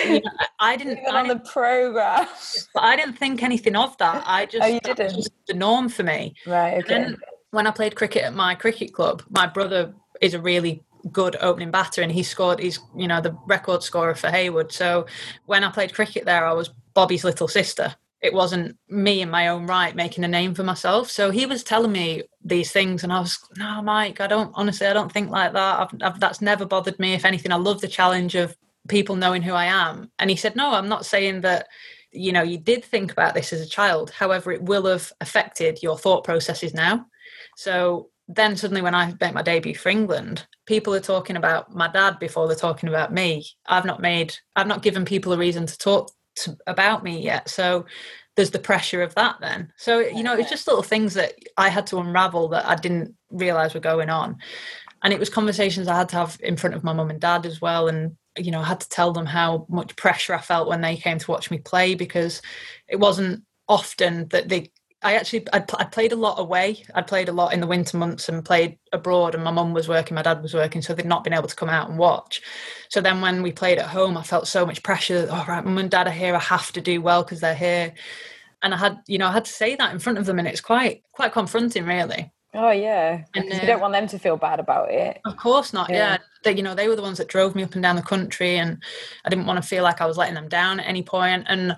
you 0.06 0.22
know, 0.22 0.32
I 0.60 0.76
didn't 0.76 1.00
Even 1.00 1.16
I 1.16 1.20
on 1.20 1.28
didn't, 1.28 1.44
the 1.44 1.50
program. 1.52 2.28
But 2.74 2.84
I 2.84 2.96
didn't 2.96 3.18
think 3.18 3.44
anything 3.44 3.76
of 3.76 3.98
that. 3.98 4.24
I 4.28 4.44
oh, 4.44 4.46
just 4.46 4.64
oh, 4.64 4.68
you 4.68 4.80
didn't. 4.80 5.16
was 5.16 5.30
the 5.48 5.54
norm 5.54 5.90
for 5.90 6.04
me. 6.04 6.36
Right. 6.46 6.84
Okay. 6.84 6.96
And 6.96 7.18
when 7.52 7.68
I 7.68 7.72
played 7.72 7.96
cricket 7.96 8.24
at 8.24 8.34
my 8.34 8.56
cricket 8.56 8.94
club, 8.94 9.24
my 9.30 9.48
brother 9.48 9.94
is 10.22 10.34
a 10.34 10.42
really 10.42 10.84
good 11.14 11.38
opening 11.40 11.72
batter 11.72 12.02
and 12.02 12.12
he 12.12 12.22
scored 12.22 12.60
he's 12.60 12.78
you 12.94 13.08
know 13.08 13.22
the 13.22 13.34
record 13.48 13.82
scorer 13.82 14.16
for 14.16 14.28
Heywood. 14.28 14.72
So 14.72 15.06
when 15.46 15.64
I 15.64 15.72
played 15.72 15.94
cricket 15.94 16.26
there 16.26 16.46
I 16.46 16.52
was 16.52 16.72
Bobby's 16.94 17.24
little 17.24 17.48
sister. 17.48 17.96
it 18.22 18.34
wasn't 18.34 18.78
me 18.90 19.22
in 19.22 19.30
my 19.30 19.48
own 19.48 19.66
right 19.66 19.96
making 19.96 20.24
a 20.24 20.28
name 20.28 20.54
for 20.54 20.64
myself. 20.64 21.10
So 21.10 21.32
he 21.32 21.46
was 21.46 21.64
telling 21.64 21.92
me 21.92 22.24
these 22.44 22.72
things, 22.72 23.04
and 23.04 23.14
I 23.14 23.20
was, 23.20 23.40
no, 23.58 23.82
Mike, 23.82 24.20
I 24.20 24.28
don't 24.28 24.52
honestly, 24.56 24.88
I 24.88 24.94
don't 24.94 25.12
think 25.12 25.30
like 25.30 25.54
that. 25.54 25.80
I've, 25.80 26.02
I've, 26.02 26.20
that's 26.20 26.42
never 26.42 26.66
bothered 26.66 27.00
me. 27.00 27.14
If 27.14 27.26
anything, 27.26 27.52
I 27.52 27.56
love 27.56 27.80
the 27.82 27.88
challenge 27.88 28.36
of 28.36 28.56
people 28.90 29.16
knowing 29.16 29.42
who 29.42 29.54
I 29.54 29.66
am. 29.66 30.12
And 30.20 30.30
he 30.30 30.36
said, 30.36 30.56
no, 30.56 30.74
I'm 30.74 30.90
not 30.90 31.06
saying 31.06 31.42
that 31.42 31.68
you 32.12 32.32
know 32.32 32.42
you 32.42 32.58
did 32.58 32.84
think 32.84 33.12
about 33.12 33.34
this 33.34 33.54
as 33.54 33.62
a 33.62 33.70
child. 33.70 34.10
However 34.12 34.52
it 34.52 34.64
will 34.64 34.86
have 34.86 35.12
affected 35.22 35.84
your 35.84 35.98
thought 35.98 36.24
processes 36.24 36.74
now. 36.74 37.06
So 37.56 38.10
then 38.32 38.56
suddenly 38.56 38.84
when 38.84 38.94
i 38.94 39.12
make 39.20 39.34
my 39.34 39.42
debut 39.42 39.74
for 39.74 39.90
england 39.90 40.46
people 40.68 40.94
are 40.94 41.00
talking 41.00 41.36
about 41.36 41.76
my 41.76 41.88
dad 41.88 42.20
before 42.20 42.46
they're 42.46 42.56
talking 42.56 42.88
about 42.88 43.12
me. 43.12 43.44
I've 43.66 43.86
not 43.86 44.02
made 44.02 44.36
i've 44.56 44.68
not 44.68 44.84
given 44.84 45.04
people 45.04 45.34
a 45.34 45.38
reason 45.38 45.66
to 45.66 45.78
talk 45.78 46.12
to, 46.36 46.56
about 46.68 47.04
me 47.04 47.20
yet. 47.22 47.50
So 47.50 47.86
there's 48.36 48.52
the 48.52 48.60
pressure 48.60 49.02
of 49.02 49.16
that 49.16 49.38
then. 49.42 49.74
So 49.78 50.00
you 50.00 50.24
know 50.24 50.36
it's 50.36 50.50
just 50.50 50.68
little 50.68 50.84
things 50.84 51.16
that 51.16 51.34
i 51.58 51.70
had 51.70 51.88
to 51.88 51.98
unravel 51.98 52.50
that 52.50 52.66
i 52.68 52.76
didn't 52.76 53.16
realize 53.32 53.74
were 53.74 53.80
going 53.80 54.10
on. 54.10 54.38
And 55.02 55.12
it 55.12 55.20
was 55.20 55.30
conversations 55.30 55.88
i 55.88 55.98
had 55.98 56.10
to 56.10 56.18
have 56.18 56.38
in 56.42 56.56
front 56.56 56.76
of 56.76 56.84
my 56.84 56.94
mum 56.94 57.10
and 57.10 57.20
dad 57.20 57.48
as 57.48 57.60
well. 57.60 57.88
And 57.88 58.16
you 58.46 58.52
know, 58.52 58.62
I 58.62 58.66
had 58.66 58.82
to 58.82 58.90
tell 58.90 59.12
them 59.12 59.26
how 59.26 59.66
much 59.70 59.96
pressure 59.96 60.34
I 60.34 60.42
felt 60.42 60.68
when 60.68 60.82
they 60.82 60.98
came 60.98 61.20
to 61.20 61.32
watch 61.32 61.52
me 61.52 61.60
play 61.60 61.96
because 61.96 62.42
it 62.88 63.00
wasn't 63.00 63.44
often 63.68 64.28
that 64.30 64.50
they. 64.50 64.72
I 65.02 65.16
actually 65.16 65.48
I'd, 65.54 65.72
i 65.76 65.86
played 65.86 66.12
a 66.12 66.18
lot 66.18 66.40
away. 66.40 66.84
I'd 66.94 67.08
played 67.08 67.30
a 67.30 67.34
lot 67.34 67.54
in 67.54 67.62
the 67.62 67.68
winter 67.68 67.96
months 67.96 68.28
and 68.28 68.44
played 68.44 68.78
abroad, 68.92 69.34
and 69.34 69.44
my 69.44 69.52
mum 69.52 69.74
was 69.74 69.88
working, 69.88 70.16
my 70.16 70.22
dad 70.22 70.42
was 70.42 70.54
working, 70.54 70.82
so 70.82 70.94
they'd 70.94 71.06
not 71.06 71.24
been 71.24 71.34
able 71.34 71.48
to 71.48 71.56
come 71.56 71.70
out 71.70 71.90
and 71.90 71.98
watch. 71.98 72.42
So 72.90 73.00
then 73.00 73.22
when 73.22 73.42
we 73.42 73.54
played 73.54 73.78
at 73.78 73.88
home, 73.88 74.18
I 74.18 74.24
felt 74.24 74.48
so 74.48 74.66
much 74.66 74.84
pressure. 74.84 75.28
All 75.32 75.42
oh, 75.42 75.46
right, 75.48 75.64
mum 75.64 75.78
and 75.78 75.90
dad 75.90 76.08
are 76.08 76.12
here. 76.12 76.36
I 76.36 76.40
have 76.40 76.72
to 76.74 76.82
do 76.82 77.02
well 77.02 77.24
because 77.24 77.40
they're 77.40 77.56
here, 77.56 77.94
and 78.62 78.74
I 78.74 78.78
had 78.78 79.00
you 79.08 79.18
know 79.18 79.28
I 79.28 79.32
had 79.32 79.46
to 79.46 79.52
say 79.52 79.76
that 79.76 79.94
in 79.94 80.00
front 80.00 80.18
of 80.18 80.26
them, 80.26 80.40
and 80.40 80.48
it's 80.48 80.62
quite 80.62 81.04
quite 81.14 81.32
confronting, 81.32 81.86
really. 81.86 82.34
Oh 82.54 82.72
yeah, 82.72 83.24
and 83.36 83.52
uh, 83.52 83.56
you 83.56 83.68
don't 83.68 83.80
want 83.80 83.94
them 83.94 84.08
to 84.08 84.18
feel 84.18 84.36
bad 84.36 84.60
about 84.60 84.92
it. 84.92 85.20
Of 85.26 85.38
course 85.38 85.72
not. 85.72 85.90
Yeah, 85.90 85.96
yeah. 85.96 86.18
They, 86.44 86.56
you 86.56 86.64
know, 86.64 86.74
they 86.74 86.88
were 86.88 86.96
the 86.96 87.02
ones 87.02 87.20
that 87.20 87.28
drove 87.28 87.56
me 87.56 87.64
up 87.64 87.74
and 87.74 87.84
down 87.84 87.96
the 87.96 88.02
country, 88.02 88.58
and 88.58 88.82
I 89.24 89.30
didn't 89.30 89.46
want 89.46 89.62
to 89.62 89.68
feel 89.68 89.84
like 89.84 90.02
I 90.02 90.08
was 90.08 90.18
letting 90.18 90.34
them 90.34 90.50
down 90.50 90.80
at 90.80 90.88
any 90.88 91.04
point. 91.04 91.46
And 91.48 91.74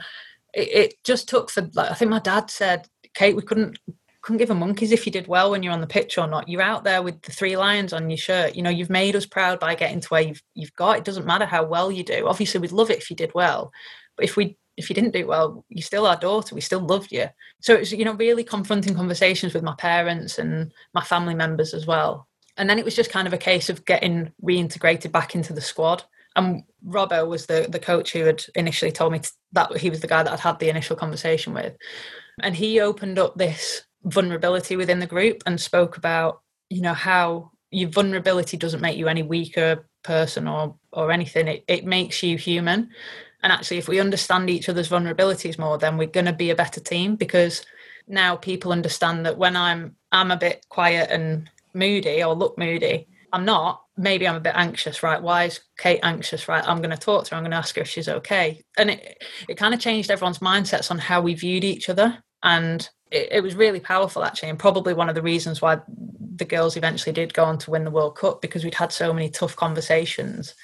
it, 0.54 0.70
it 0.70 1.04
just 1.04 1.28
took 1.28 1.50
for 1.50 1.70
like 1.74 1.92
I 1.92 1.94
think 1.94 2.10
my 2.10 2.20
dad 2.20 2.50
said, 2.50 2.88
Kate, 3.14 3.36
we 3.36 3.42
couldn't 3.42 3.80
couldn't 4.22 4.38
give 4.38 4.52
a 4.52 4.56
monkeys 4.56 4.92
if 4.92 5.06
you 5.06 5.12
did 5.12 5.28
well 5.28 5.52
when 5.52 5.62
you're 5.64 5.74
on 5.74 5.82
the 5.82 5.88
pitch 5.88 6.18
or 6.18 6.28
not. 6.28 6.48
You're 6.48 6.62
out 6.62 6.84
there 6.84 7.02
with 7.02 7.22
the 7.24 7.32
three 7.32 7.58
lions 7.58 7.92
on 7.92 8.10
your 8.10 8.18
shirt. 8.18 8.56
You 8.56 8.62
know, 8.62 8.70
you've 8.70 8.90
made 8.90 9.16
us 9.16 9.26
proud 9.26 9.60
by 9.60 9.76
getting 9.76 10.00
to 10.00 10.08
where 10.08 10.22
you've 10.22 10.42
you've 10.54 10.76
got. 10.76 10.98
It 10.98 11.04
doesn't 11.04 11.26
matter 11.26 11.46
how 11.46 11.66
well 11.66 11.92
you 11.92 12.04
do. 12.04 12.28
Obviously, 12.28 12.62
we'd 12.62 12.72
love 12.72 12.92
it 12.92 13.00
if 13.00 13.10
you 13.10 13.16
did 13.16 13.34
well, 13.34 13.74
but 14.16 14.24
if 14.24 14.38
we 14.38 14.58
if 14.82 14.90
you 14.90 14.96
didn't 14.96 15.14
do 15.14 15.28
well, 15.28 15.64
you're 15.70 15.82
still 15.82 16.06
our 16.06 16.18
daughter. 16.18 16.56
We 16.56 16.62
still 16.62 16.80
loved 16.80 17.12
you. 17.12 17.28
So 17.62 17.76
it's 17.76 17.92
you 17.92 18.06
know 18.06 18.14
really 18.14 18.44
confronting 18.44 18.96
conversations 18.96 19.54
with 19.54 19.64
my 19.64 19.76
parents 19.76 20.38
and 20.38 20.72
my 20.94 21.04
family 21.04 21.36
members 21.36 21.74
as 21.74 21.86
well. 21.86 22.28
And 22.58 22.70
then 22.70 22.80
it 22.80 22.86
was 22.86 22.96
just 22.96 23.12
kind 23.12 23.28
of 23.28 23.34
a 23.34 23.38
case 23.38 23.70
of 23.70 23.86
getting 23.86 24.32
reintegrated 24.44 25.12
back 25.12 25.36
into 25.36 25.54
the 25.54 25.62
squad. 25.62 26.04
And 26.36 26.64
Robbo 26.86 27.28
was 27.28 27.46
the 27.46 27.68
the 27.70 27.80
coach 27.80 28.14
who 28.14 28.26
had 28.26 28.44
initially 28.56 28.92
told 28.92 29.14
me 29.14 29.20
to, 29.20 29.32
that 29.54 29.78
he 29.78 29.90
was 29.90 30.02
the 30.02 30.08
guy 30.08 30.24
that 30.24 30.34
I'd 30.34 30.40
had 30.40 30.60
the 30.60 30.70
initial 30.70 30.96
conversation 30.96 31.54
with, 31.54 31.76
and 32.42 32.56
he 32.56 32.80
opened 32.80 33.20
up 33.20 33.36
this 33.36 33.84
vulnerability 34.04 34.76
within 34.76 35.00
the 35.00 35.08
group 35.08 35.44
and 35.46 35.62
spoke 35.62 35.98
about 35.98 36.42
you 36.70 36.82
know 36.82 36.94
how 36.94 37.52
your 37.70 37.90
vulnerability 37.90 38.58
doesn't 38.58 38.82
make 38.82 38.98
you 38.98 39.08
any 39.08 39.24
weaker 39.24 39.88
person 40.04 40.48
or 40.48 40.76
or 40.92 41.12
anything. 41.12 41.48
It 41.48 41.64
it 41.68 41.86
makes 41.86 42.24
you 42.24 42.38
human 42.38 42.90
and 43.44 43.52
actually, 43.52 43.78
if 43.78 43.88
we 43.88 44.00
understand 44.00 44.50
each 44.50 44.70
other's 44.70 44.90
vulnerabilities 44.90 45.58
more, 45.58 45.78
then 45.78 45.98
we're 45.98 46.08
going 46.08 46.26
to 46.26 46.34
be 46.34 46.52
a 46.52 46.56
better 46.56 46.80
team 46.80 47.16
because 47.16 47.66
now 48.08 48.36
people 48.36 48.72
understand 48.72 49.26
that 49.26 49.38
when 49.38 49.56
I'm 49.56 49.96
I'm 50.12 50.32
a 50.32 50.38
bit 50.38 50.66
quiet 50.70 51.10
and 51.10 51.50
moody 51.74 52.24
or 52.24 52.36
look 52.36 52.58
moody, 52.58 53.08
I'm 53.34 53.46
not. 53.46 53.82
Maybe 53.98 54.28
I'm 54.28 54.36
a 54.36 54.42
bit 54.42 54.56
anxious, 54.56 55.04
right? 55.04 55.22
Why 55.22 55.46
is 55.46 55.60
Kate 55.78 56.00
anxious, 56.04 56.48
right? 56.48 56.68
I'm 56.68 56.78
going 56.78 56.90
to 56.92 56.98
talk 56.98 57.26
to 57.26 57.32
her. 57.32 57.38
I'm 57.38 57.44
going 57.44 57.52
to 57.52 57.58
ask 57.58 57.76
her 57.76 57.82
if 57.82 57.88
she's 57.88 58.10
okay. 58.10 58.64
And 58.78 58.92
it 58.92 59.24
it 59.48 59.58
kind 59.58 59.74
of 59.74 59.80
changed 59.80 60.12
everyone's 60.12 60.40
mindsets 60.40 60.92
on 60.92 61.00
how 61.00 61.22
we 61.22 61.34
viewed 61.34 61.64
each 61.64 61.90
other, 61.90 62.24
and 62.44 62.88
it, 63.12 63.28
it 63.32 63.44
was 63.44 63.56
really 63.56 63.80
powerful 63.80 64.24
actually, 64.24 64.50
and 64.50 64.60
probably 64.60 64.94
one 64.94 65.10
of 65.10 65.16
the 65.16 65.22
reasons 65.22 65.62
why 65.62 65.80
the 66.42 66.46
girls 66.46 66.76
eventually 66.76 67.14
did 67.14 67.34
go 67.34 67.44
on 67.44 67.58
to 67.60 67.70
win 67.70 67.84
the 67.84 67.92
World 67.92 68.16
Cup 68.16 68.42
because 68.42 68.64
we'd 68.64 68.74
had 68.74 68.92
so 68.92 69.14
many 69.14 69.30
tough 69.30 69.56
conversations. 69.56 70.56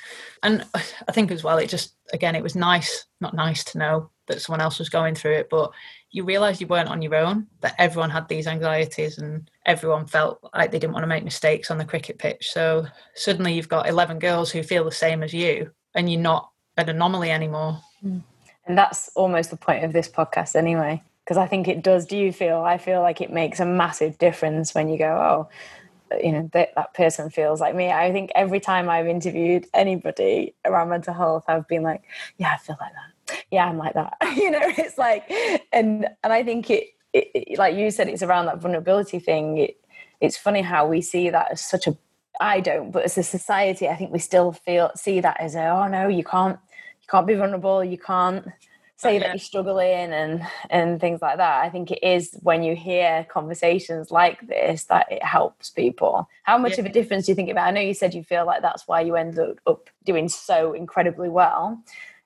And 0.42 0.66
I 0.74 1.12
think 1.12 1.30
as 1.30 1.44
well, 1.44 1.58
it 1.58 1.70
just, 1.70 1.96
again, 2.14 2.36
it 2.36 2.42
was 2.42 2.56
nice, 2.56 3.06
not 3.22 3.36
nice 3.36 3.64
to 3.66 3.78
know 3.78 4.10
that 4.28 4.42
someone 4.42 4.62
else 4.62 4.80
was 4.80 4.90
going 4.90 5.14
through 5.14 5.34
it, 5.34 5.50
but 5.50 5.72
you 6.10 6.24
realised 6.24 6.62
you 6.62 6.68
weren't 6.68 6.90
on 6.90 7.02
your 7.02 7.16
own, 7.16 7.46
that 7.62 7.76
everyone 7.78 8.10
had 8.10 8.28
these 8.28 8.48
anxieties 8.48 9.20
and 9.20 9.52
everyone 9.66 10.08
felt 10.08 10.40
like 10.56 10.72
they 10.72 10.80
didn't 10.80 10.94
want 10.94 11.04
to 11.04 11.08
make 11.08 11.24
mistakes 11.24 11.70
on 11.70 11.78
the 11.78 11.86
cricket 11.86 12.18
pitch. 12.18 12.50
So 12.52 12.88
suddenly 13.14 13.54
you've 13.54 13.70
got 13.70 13.88
11 13.88 14.20
girls 14.20 14.50
who 14.50 14.64
feel 14.64 14.84
the 14.84 14.92
same 14.92 15.22
as 15.22 15.34
you 15.34 15.72
and 15.94 16.12
you're 16.12 16.22
not 16.22 16.50
an 16.78 16.90
anomaly 16.90 17.30
anymore. 17.30 17.80
Mm. 18.04 18.24
And 18.66 18.78
that's 18.78 19.10
almost 19.16 19.52
the 19.52 19.58
point 19.58 19.84
of 19.84 19.94
this 19.94 20.10
podcast 20.10 20.56
anyway 20.56 21.04
because 21.28 21.38
I 21.38 21.46
think 21.46 21.68
it 21.68 21.84
does. 21.84 22.06
Do 22.06 22.16
you 22.16 22.32
feel? 22.32 22.62
I 22.62 22.78
feel 22.78 23.02
like 23.02 23.20
it 23.20 23.34
makes 23.34 23.60
a 23.60 23.66
massive 23.66 24.18
difference 24.18 24.74
when 24.74 24.88
you 24.88 24.98
go, 24.98 25.08
oh, 25.10 26.18
you 26.24 26.32
know, 26.32 26.50
that, 26.54 26.74
that 26.76 26.94
person 26.94 27.30
feels 27.30 27.60
like 27.60 27.76
me. 27.76 27.92
I 27.92 28.14
think 28.14 28.32
every 28.34 28.62
time 28.62 28.90
I've 28.90 29.08
interviewed 29.08 29.68
anybody 29.74 30.56
around 30.64 30.88
mental 30.88 31.14
health, 31.14 31.44
I've 31.50 31.68
been 31.68 31.84
like, 31.84 32.02
yeah, 32.38 32.54
I 32.54 32.58
feel 32.58 32.78
like 32.80 32.94
that. 32.94 33.44
Yeah, 33.52 33.66
I'm 33.66 33.78
like 33.78 33.94
that. 33.96 34.14
you 34.38 34.50
know, 34.52 34.62
it's 34.62 34.98
like, 34.98 35.30
and 35.74 36.08
and 36.24 36.32
I 36.32 36.44
think 36.44 36.70
it, 36.70 36.86
it, 37.12 37.30
it, 37.36 37.60
like 37.60 37.76
you 37.76 37.92
said, 37.92 38.08
it's 38.08 38.24
around 38.24 38.46
that 38.46 38.60
vulnerability 38.60 39.20
thing. 39.20 39.58
It, 39.58 39.78
it's 40.22 40.38
funny 40.38 40.62
how 40.62 40.88
we 40.88 41.02
see 41.02 41.30
that 41.30 41.52
as 41.52 41.60
such 41.60 41.88
a. 41.88 41.98
I 42.40 42.62
don't, 42.62 42.92
but 42.92 43.04
as 43.04 43.18
a 43.18 43.24
society, 43.24 43.90
I 43.90 43.98
think 43.98 44.14
we 44.14 44.20
still 44.20 44.54
feel 44.54 44.92
see 44.96 45.20
that 45.20 45.42
as 45.42 45.56
a, 45.56 45.68
oh 45.68 45.88
no, 45.88 46.08
you 46.08 46.24
can't, 46.24 46.58
you 47.02 47.08
can't 47.10 47.28
be 47.28 47.34
vulnerable. 47.34 47.84
You 47.84 47.98
can't 47.98 48.48
say 48.98 49.20
that 49.20 49.30
you're 49.30 49.38
struggling 49.38 50.12
and 50.12 50.46
and 50.70 51.00
things 51.00 51.22
like 51.22 51.38
that 51.38 51.64
i 51.64 51.70
think 51.70 51.92
it 51.92 52.04
is 52.04 52.36
when 52.42 52.64
you 52.64 52.76
hear 52.76 53.26
conversations 53.30 54.12
like 54.12 54.46
this 54.48 54.86
that 54.86 55.12
it 55.12 55.24
helps 55.24 55.70
people. 55.70 56.28
How 56.44 56.58
much 56.58 56.74
yeah. 56.74 56.82
of 56.82 56.86
a 56.88 56.90
difference 56.90 57.26
do 57.26 57.32
you 57.32 57.36
think 57.36 57.50
about 57.50 57.68
i 57.68 57.72
know 57.72 57.82
you 57.82 57.94
said 57.94 58.14
you 58.14 58.24
feel 58.24 58.46
like 58.46 58.62
that's 58.62 58.88
why 58.88 59.02
you 59.02 59.16
ended 59.16 59.60
up 59.68 59.90
doing 60.04 60.28
so 60.28 60.74
incredibly 60.74 61.30
well 61.30 61.82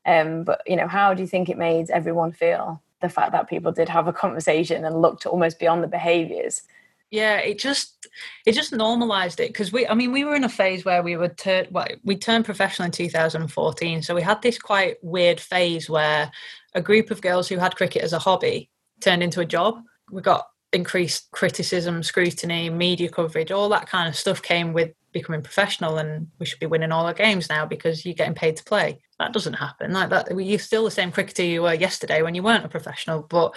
um, 0.05 0.43
but 0.43 0.61
you 0.65 0.75
know 0.75 0.87
how 0.87 1.13
do 1.13 1.21
you 1.21 1.27
think 1.27 1.49
it 1.49 1.57
made 1.57 1.89
everyone 1.89 2.31
feel? 2.31 2.81
The 3.01 3.09
fact 3.09 3.31
that 3.31 3.49
people 3.49 3.71
did 3.71 3.89
have 3.89 4.07
a 4.07 4.13
conversation 4.13 4.85
and 4.85 5.01
looked 5.01 5.25
almost 5.25 5.59
beyond 5.59 5.83
the 5.83 5.87
behaviors 5.87 6.63
yeah 7.11 7.37
it 7.37 7.59
just 7.59 8.07
it 8.45 8.53
just 8.53 8.73
normalized 8.73 9.39
it 9.39 9.49
because 9.49 9.71
we 9.71 9.87
i 9.87 9.93
mean 9.93 10.11
we 10.11 10.23
were 10.23 10.35
in 10.35 10.45
a 10.45 10.49
phase 10.49 10.85
where 10.85 11.03
we 11.03 11.17
were 11.17 11.27
tur- 11.27 11.67
well, 11.71 11.87
we 12.03 12.15
turned 12.15 12.45
professional 12.45 12.85
in 12.85 12.91
2014 12.91 14.01
so 14.01 14.15
we 14.15 14.21
had 14.21 14.41
this 14.41 14.57
quite 14.57 14.95
weird 15.03 15.39
phase 15.39 15.89
where 15.89 16.31
a 16.73 16.81
group 16.81 17.11
of 17.11 17.21
girls 17.21 17.47
who 17.47 17.57
had 17.57 17.75
cricket 17.75 18.01
as 18.01 18.13
a 18.13 18.19
hobby 18.19 18.69
turned 19.01 19.23
into 19.23 19.41
a 19.41 19.45
job. 19.45 19.81
We 20.11 20.21
got 20.21 20.47
increased 20.73 21.29
criticism, 21.31 22.01
scrutiny, 22.03 22.69
media 22.69 23.09
coverage, 23.09 23.51
all 23.51 23.69
that 23.69 23.89
kind 23.89 24.07
of 24.07 24.15
stuff 24.15 24.41
came 24.41 24.71
with 24.71 24.91
becoming 25.11 25.41
professional 25.41 25.97
and 25.97 26.27
we 26.39 26.45
should 26.45 26.59
be 26.59 26.65
winning 26.65 26.93
all 26.93 27.05
our 27.05 27.13
games 27.13 27.49
now 27.49 27.65
because 27.65 28.05
you're 28.05 28.15
getting 28.15 28.33
paid 28.33 28.55
to 28.55 28.63
play. 28.63 29.01
That 29.19 29.33
doesn't 29.33 29.53
happen. 29.53 29.91
Like 29.91 30.09
that 30.09 30.39
you're 30.39 30.59
still 30.59 30.85
the 30.85 30.91
same 30.91 31.11
cricketer 31.11 31.43
you 31.43 31.63
were 31.63 31.73
yesterday 31.73 32.21
when 32.21 32.35
you 32.35 32.43
weren't 32.43 32.65
a 32.65 32.69
professional, 32.69 33.23
but 33.23 33.53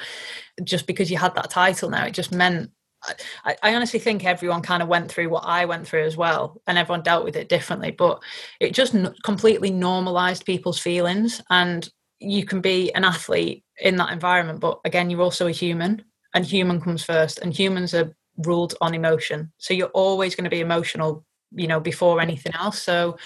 just 0.64 0.88
because 0.88 1.10
you 1.10 1.16
had 1.16 1.36
that 1.36 1.50
title 1.50 1.90
now, 1.90 2.04
it 2.04 2.14
just 2.14 2.32
meant 2.32 2.70
I, 3.44 3.56
I, 3.62 3.74
honestly 3.74 3.98
think 3.98 4.24
everyone 4.24 4.62
kind 4.62 4.82
of 4.82 4.88
went 4.88 5.10
through 5.10 5.28
what 5.28 5.44
I 5.44 5.64
went 5.64 5.86
through 5.86 6.04
as 6.04 6.16
well, 6.16 6.60
and 6.66 6.78
everyone 6.78 7.02
dealt 7.02 7.24
with 7.24 7.36
it 7.36 7.48
differently. 7.48 7.90
But 7.90 8.22
it 8.60 8.72
just 8.72 8.94
n- 8.94 9.14
completely 9.24 9.70
normalized 9.70 10.44
people's 10.44 10.78
feelings, 10.78 11.42
and 11.50 11.88
you 12.20 12.44
can 12.44 12.60
be 12.60 12.92
an 12.94 13.04
athlete 13.04 13.64
in 13.80 13.96
that 13.96 14.12
environment, 14.12 14.60
but 14.60 14.80
again, 14.84 15.10
you're 15.10 15.22
also 15.22 15.46
a 15.46 15.52
human, 15.52 16.02
and 16.34 16.44
human 16.44 16.80
comes 16.80 17.04
first, 17.04 17.38
and 17.38 17.52
humans 17.52 17.94
are 17.94 18.14
ruled 18.38 18.74
on 18.80 18.94
emotion. 18.94 19.52
So 19.58 19.74
you're 19.74 19.88
always 19.88 20.34
going 20.34 20.44
to 20.44 20.50
be 20.50 20.60
emotional, 20.60 21.24
you 21.52 21.66
know, 21.66 21.80
before 21.80 22.20
anything 22.20 22.54
else. 22.54 22.82
So 22.82 23.16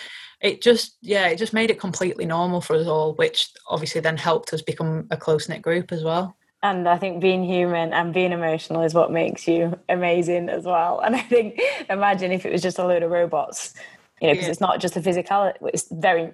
it 0.41 0.63
just, 0.63 0.97
yeah, 1.01 1.29
it 1.29 1.37
just 1.37 1.53
made 1.53 1.71
it 1.71 1.81
completely 1.81 2.27
normal 2.27 2.61
for 2.61 2.77
us 2.77 2.87
all, 2.87 3.15
which 3.15 3.51
obviously 3.69 4.01
then 4.01 4.17
helped 4.17 4.53
us 4.53 4.63
become 4.63 5.07
a 5.11 5.17
close 5.17 5.49
knit 5.49 5.63
group 5.63 5.93
as 5.93 6.05
well. 6.05 6.37
And 6.63 6.89
I 6.89 6.99
think 6.99 7.21
being 7.21 7.45
human 7.45 7.93
and 7.93 8.13
being 8.13 8.33
emotional 8.33 8.83
is 8.83 8.93
what 8.93 9.13
makes 9.13 9.47
you 9.47 9.79
amazing 9.89 10.49
as 10.49 10.65
well. 10.65 11.01
And 11.05 11.15
I 11.15 11.21
think, 11.21 11.61
imagine 11.89 12.33
if 12.33 12.45
it 12.45 12.53
was 12.53 12.63
just 12.63 12.79
a 12.79 12.85
load 12.85 13.03
of 13.03 13.11
robots, 13.11 13.75
you 14.21 14.29
know, 14.29 14.35
because 14.35 14.47
yeah. 14.47 14.53
it's 14.53 14.61
not 14.61 14.81
just 14.81 14.95
the 14.95 15.01
physicality, 15.01 15.55
it's 15.73 15.89
very 15.91 16.33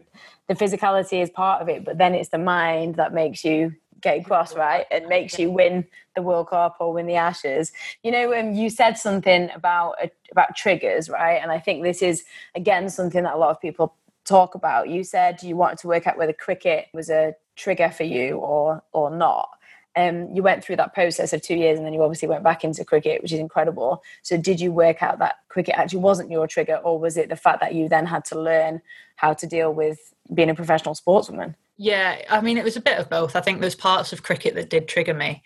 the 0.49 0.55
physicality 0.55 1.23
is 1.23 1.31
part 1.31 1.63
of 1.63 1.69
it, 1.69 1.85
but 1.85 1.97
then 1.97 2.15
it's 2.15 2.29
the 2.29 2.39
mind 2.39 2.97
that 2.97 3.15
makes 3.15 3.45
you 3.45 3.75
get 4.01 4.19
across, 4.19 4.55
right? 4.55 4.87
And 4.91 5.07
makes 5.07 5.39
you 5.39 5.51
win 5.51 5.87
the 6.15 6.23
World 6.23 6.49
Cup 6.49 6.77
or 6.81 6.93
win 6.93 7.07
the 7.07 7.15
Ashes. 7.15 7.73
You 8.03 8.13
know, 8.13 8.35
um, 8.39 8.53
you 8.53 8.69
said 8.69 8.99
something 8.99 9.51
about 9.55 9.95
uh, 10.03 10.09
about 10.31 10.55
triggers, 10.55 11.09
right? 11.09 11.41
And 11.43 11.51
I 11.51 11.59
think 11.59 11.83
this 11.83 12.03
is 12.03 12.25
again 12.55 12.89
something 12.91 13.25
that 13.25 13.35
a 13.35 13.39
lot 13.39 13.51
of 13.51 13.61
people 13.61 13.95
talk 14.25 14.55
about. 14.55 14.89
You 14.89 15.03
said 15.03 15.43
you 15.43 15.57
wanted 15.57 15.79
to 15.79 15.89
work 15.89 16.07
out 16.07 16.19
whether 16.19 16.33
cricket 16.33 16.89
was 16.93 17.11
a 17.11 17.35
trigger 17.57 17.91
for 17.91 18.05
you 18.05 18.37
or 18.37 18.83
or 18.93 19.11
not. 19.11 19.49
Um, 19.97 20.35
you 20.35 20.43
went 20.43 20.65
through 20.65 20.77
that 20.77 20.95
process 20.95 21.33
of 21.33 21.43
two 21.43 21.55
years 21.55 21.79
and 21.79 21.87
then 21.87 21.93
you 21.93 22.03
obviously 22.03 22.29
went 22.29 22.43
back 22.43 22.65
into 22.65 22.85
cricket, 22.85 23.23
which 23.23 23.33
is 23.33 23.39
incredible. 23.39 24.03
So, 24.23 24.37
did 24.37 24.61
you 24.61 24.73
work 24.73 25.03
out 25.03 25.19
that 25.21 25.37
cricket 25.49 25.77
actually 25.77 26.01
wasn't 26.01 26.31
your 26.31 26.47
trigger, 26.47 26.77
or 26.77 26.99
was 26.99 27.17
it 27.17 27.29
the 27.29 27.37
fact 27.37 27.61
that 27.61 27.75
you 27.75 27.89
then 27.89 28.07
had 28.07 28.25
to 28.27 28.41
learn 28.41 28.81
how 29.17 29.35
to 29.35 29.47
deal 29.47 29.73
with 29.73 29.99
being 30.33 30.51
a 30.51 30.55
professional 30.55 30.95
sportswoman? 30.95 31.55
Yeah, 31.77 32.21
I 32.31 32.41
mean, 32.41 32.59
it 32.59 32.65
was 32.65 32.77
a 32.77 32.81
bit 32.81 32.99
of 32.99 33.11
both. 33.11 33.37
I 33.37 33.41
think 33.41 33.61
there's 33.61 33.75
parts 33.75 34.13
of 34.13 34.23
cricket 34.23 34.55
that 34.55 34.71
did 34.71 34.89
trigger 34.89 35.15
me, 35.15 35.43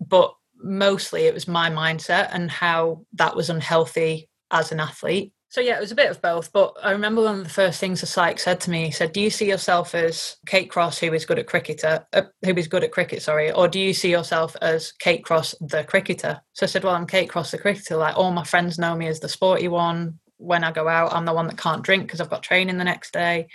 but 0.00 0.34
mostly 0.56 1.22
it 1.22 1.34
was 1.34 1.46
my 1.46 1.70
mindset 1.70 2.30
and 2.32 2.50
how 2.50 3.04
that 3.14 3.36
was 3.36 3.48
unhealthy 3.48 4.28
as 4.50 4.72
an 4.72 4.80
athlete. 4.80 5.32
So 5.50 5.62
yeah, 5.62 5.78
it 5.78 5.80
was 5.80 5.92
a 5.92 5.96
bit 5.96 6.10
of 6.10 6.20
both. 6.20 6.52
But 6.52 6.74
I 6.82 6.90
remember 6.90 7.22
one 7.22 7.38
of 7.38 7.44
the 7.44 7.50
first 7.50 7.80
things 7.80 8.00
the 8.00 8.06
psych 8.06 8.38
said 8.38 8.60
to 8.62 8.70
me. 8.70 8.86
He 8.86 8.90
said, 8.90 9.12
"Do 9.12 9.20
you 9.20 9.30
see 9.30 9.48
yourself 9.48 9.94
as 9.94 10.36
Kate 10.46 10.70
Cross, 10.70 10.98
who 10.98 11.12
is 11.14 11.24
good 11.24 11.38
at 11.38 11.46
cricketer, 11.46 12.06
uh, 12.12 12.22
who 12.44 12.54
is 12.54 12.68
good 12.68 12.84
at 12.84 12.92
cricket, 12.92 13.22
sorry, 13.22 13.50
or 13.50 13.66
do 13.66 13.80
you 13.80 13.94
see 13.94 14.10
yourself 14.10 14.56
as 14.60 14.92
Kate 14.92 15.24
Cross, 15.24 15.54
the 15.60 15.84
cricketer?" 15.84 16.42
So 16.52 16.66
I 16.66 16.68
said, 16.68 16.84
"Well, 16.84 16.94
I'm 16.94 17.06
Kate 17.06 17.30
Cross, 17.30 17.52
the 17.52 17.58
cricketer. 17.58 17.96
Like 17.96 18.16
all 18.16 18.30
my 18.30 18.44
friends 18.44 18.78
know 18.78 18.94
me 18.94 19.06
as 19.06 19.20
the 19.20 19.28
sporty 19.28 19.68
one. 19.68 20.18
When 20.36 20.64
I 20.64 20.70
go 20.70 20.86
out, 20.86 21.12
I'm 21.14 21.24
the 21.24 21.32
one 21.32 21.46
that 21.48 21.58
can't 21.58 21.82
drink 21.82 22.04
because 22.04 22.20
I've 22.20 22.30
got 22.30 22.42
training 22.42 22.76
the 22.78 22.84
next 22.84 23.12
day." 23.12 23.48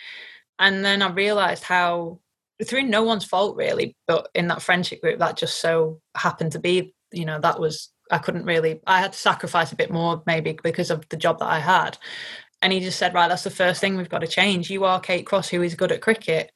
And 0.59 0.83
then 0.85 1.01
I 1.03 1.11
realised 1.11 1.63
how 1.63 2.19
through 2.65 2.83
no 2.83 3.03
one's 3.03 3.25
fault 3.25 3.55
really, 3.57 3.95
but 4.07 4.29
in 4.35 4.47
that 4.47 4.61
friendship 4.63 5.01
group, 5.01 5.19
that 5.19 5.37
just 5.37 5.61
so 5.61 6.01
happened 6.15 6.53
to 6.53 6.59
be, 6.59 6.93
you 7.11 7.25
know, 7.25 7.39
that 7.39 7.59
was 7.59 7.89
I 8.11 8.17
couldn't 8.17 8.45
really, 8.45 8.81
I 8.85 8.99
had 8.99 9.13
to 9.13 9.19
sacrifice 9.19 9.71
a 9.71 9.77
bit 9.77 9.91
more 9.91 10.21
maybe 10.25 10.57
because 10.61 10.91
of 10.91 11.07
the 11.09 11.17
job 11.17 11.39
that 11.39 11.49
I 11.49 11.59
had. 11.59 11.97
And 12.61 12.71
he 12.71 12.79
just 12.79 12.97
said, 12.97 13.13
right, 13.13 13.27
that's 13.27 13.43
the 13.43 13.49
first 13.49 13.81
thing 13.81 13.97
we've 13.97 14.09
got 14.09 14.19
to 14.19 14.27
change. 14.27 14.69
You 14.69 14.85
are 14.85 14.99
Kate 14.99 15.25
Cross, 15.25 15.49
who 15.49 15.61
is 15.61 15.75
good 15.75 15.91
at 15.91 16.01
cricket. 16.01 16.51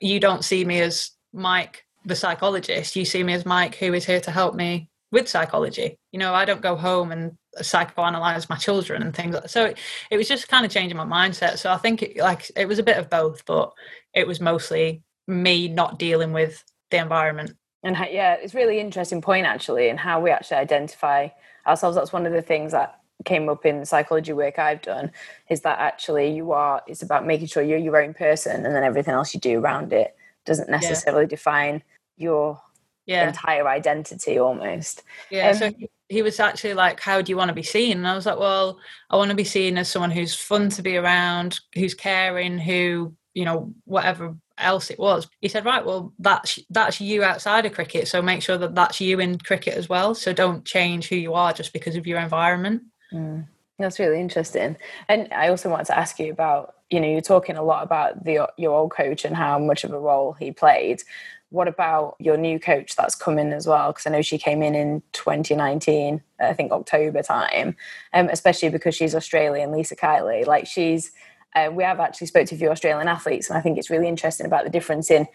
You 0.00 0.18
don't 0.18 0.44
see 0.44 0.64
me 0.64 0.80
as 0.80 1.12
Mike, 1.32 1.84
the 2.04 2.16
psychologist. 2.16 2.96
You 2.96 3.04
see 3.04 3.22
me 3.22 3.32
as 3.34 3.46
Mike, 3.46 3.76
who 3.76 3.94
is 3.94 4.04
here 4.04 4.20
to 4.20 4.30
help 4.30 4.54
me 4.54 4.88
with 5.12 5.28
psychology. 5.28 5.98
You 6.10 6.18
know, 6.18 6.34
I 6.34 6.44
don't 6.44 6.62
go 6.62 6.74
home 6.74 7.12
and 7.12 7.36
psychoanalyze 7.58 8.48
my 8.48 8.56
children 8.56 9.02
and 9.02 9.14
things 9.14 9.34
like 9.34 9.44
that. 9.44 9.50
So 9.50 9.66
it, 9.66 9.78
it 10.10 10.16
was 10.16 10.26
just 10.26 10.48
kind 10.48 10.64
of 10.64 10.72
changing 10.72 10.96
my 10.96 11.04
mindset. 11.04 11.58
So 11.58 11.70
I 11.70 11.76
think 11.76 12.02
it, 12.02 12.16
like 12.16 12.50
it 12.56 12.66
was 12.66 12.78
a 12.78 12.84
bit 12.84 12.96
of 12.96 13.10
both, 13.10 13.44
but 13.44 13.72
it 14.14 14.26
was 14.26 14.40
mostly 14.40 15.02
me 15.28 15.68
not 15.68 15.98
dealing 15.98 16.32
with 16.32 16.64
the 16.90 16.98
environment 16.98 17.56
and 17.82 17.96
how, 17.96 18.06
yeah 18.06 18.34
it's 18.34 18.54
really 18.54 18.78
interesting 18.80 19.20
point 19.20 19.46
actually 19.46 19.88
and 19.88 19.98
how 19.98 20.20
we 20.20 20.30
actually 20.30 20.56
identify 20.56 21.28
ourselves 21.66 21.96
that's 21.96 22.12
one 22.12 22.26
of 22.26 22.32
the 22.32 22.42
things 22.42 22.72
that 22.72 23.00
came 23.24 23.48
up 23.48 23.64
in 23.64 23.80
the 23.80 23.86
psychology 23.86 24.32
work 24.32 24.58
i've 24.58 24.82
done 24.82 25.10
is 25.48 25.60
that 25.60 25.78
actually 25.78 26.34
you 26.34 26.52
are 26.52 26.82
it's 26.86 27.02
about 27.02 27.26
making 27.26 27.46
sure 27.46 27.62
you're 27.62 27.78
your 27.78 28.02
own 28.02 28.14
person 28.14 28.66
and 28.66 28.74
then 28.74 28.82
everything 28.82 29.14
else 29.14 29.32
you 29.34 29.40
do 29.40 29.60
around 29.60 29.92
it 29.92 30.16
doesn't 30.44 30.68
necessarily 30.68 31.24
yeah. 31.24 31.28
define 31.28 31.82
your 32.16 32.60
yeah. 33.06 33.28
entire 33.28 33.68
identity 33.68 34.38
almost 34.38 35.02
yeah 35.30 35.50
um, 35.50 35.54
so 35.54 35.72
he 36.08 36.22
was 36.22 36.38
actually 36.38 36.74
like 36.74 37.00
how 37.00 37.22
do 37.22 37.30
you 37.30 37.36
want 37.36 37.48
to 37.48 37.54
be 37.54 37.62
seen 37.62 37.98
and 37.98 38.06
i 38.06 38.14
was 38.14 38.26
like 38.26 38.38
well 38.38 38.78
i 39.10 39.16
want 39.16 39.30
to 39.30 39.36
be 39.36 39.44
seen 39.44 39.78
as 39.78 39.88
someone 39.88 40.10
who's 40.10 40.34
fun 40.34 40.68
to 40.68 40.82
be 40.82 40.96
around 40.96 41.60
who's 41.74 41.94
caring 41.94 42.58
who 42.58 43.12
you 43.34 43.44
know 43.44 43.72
whatever 43.84 44.36
else 44.58 44.90
it 44.90 44.98
was. 44.98 45.28
He 45.40 45.48
said 45.48 45.64
right 45.64 45.84
well 45.84 46.12
that's 46.18 46.58
that's 46.70 47.00
you 47.00 47.22
outside 47.24 47.66
of 47.66 47.72
cricket 47.72 48.08
so 48.08 48.22
make 48.22 48.42
sure 48.42 48.58
that 48.58 48.74
that's 48.74 49.00
you 49.00 49.20
in 49.20 49.38
cricket 49.38 49.74
as 49.74 49.88
well. 49.88 50.14
So 50.14 50.32
don't 50.32 50.64
change 50.64 51.08
who 51.08 51.16
you 51.16 51.34
are 51.34 51.52
just 51.52 51.72
because 51.72 51.96
of 51.96 52.06
your 52.06 52.18
environment. 52.18 52.82
Mm, 53.12 53.46
that's 53.78 53.98
really 53.98 54.20
interesting. 54.20 54.76
And 55.08 55.28
i 55.32 55.48
also 55.48 55.68
wanted 55.68 55.86
to 55.86 55.98
ask 55.98 56.18
you 56.18 56.32
about 56.32 56.74
you 56.90 57.00
know 57.00 57.08
you're 57.08 57.20
talking 57.20 57.56
a 57.56 57.62
lot 57.62 57.82
about 57.82 58.24
the 58.24 58.48
your 58.56 58.72
old 58.72 58.92
coach 58.92 59.24
and 59.24 59.36
how 59.36 59.58
much 59.58 59.84
of 59.84 59.92
a 59.92 59.98
role 59.98 60.32
he 60.32 60.52
played. 60.52 61.02
What 61.50 61.68
about 61.68 62.16
your 62.18 62.38
new 62.38 62.58
coach 62.58 62.96
that's 62.96 63.14
coming 63.14 63.52
as 63.52 63.66
well? 63.66 63.92
Because 63.92 64.06
i 64.06 64.10
know 64.10 64.22
she 64.22 64.38
came 64.38 64.62
in 64.62 64.74
in 64.74 65.02
2019 65.12 66.22
i 66.40 66.52
think 66.54 66.72
october 66.72 67.22
time 67.22 67.76
um, 68.14 68.28
especially 68.30 68.70
because 68.70 68.94
she's 68.94 69.14
australian 69.14 69.70
Lisa 69.70 69.94
Keightley. 69.94 70.46
Like 70.46 70.66
she's 70.66 71.12
uh, 71.54 71.70
we 71.72 71.84
have 71.84 72.00
actually 72.00 72.26
spoke 72.26 72.46
to 72.46 72.54
a 72.54 72.58
few 72.58 72.70
Australian 72.70 73.08
athletes, 73.08 73.48
and 73.48 73.58
I 73.58 73.60
think 73.60 73.78
it's 73.78 73.90
really 73.90 74.08
interesting 74.08 74.46
about 74.46 74.64
the 74.64 74.70
difference 74.70 75.10
in 75.10 75.26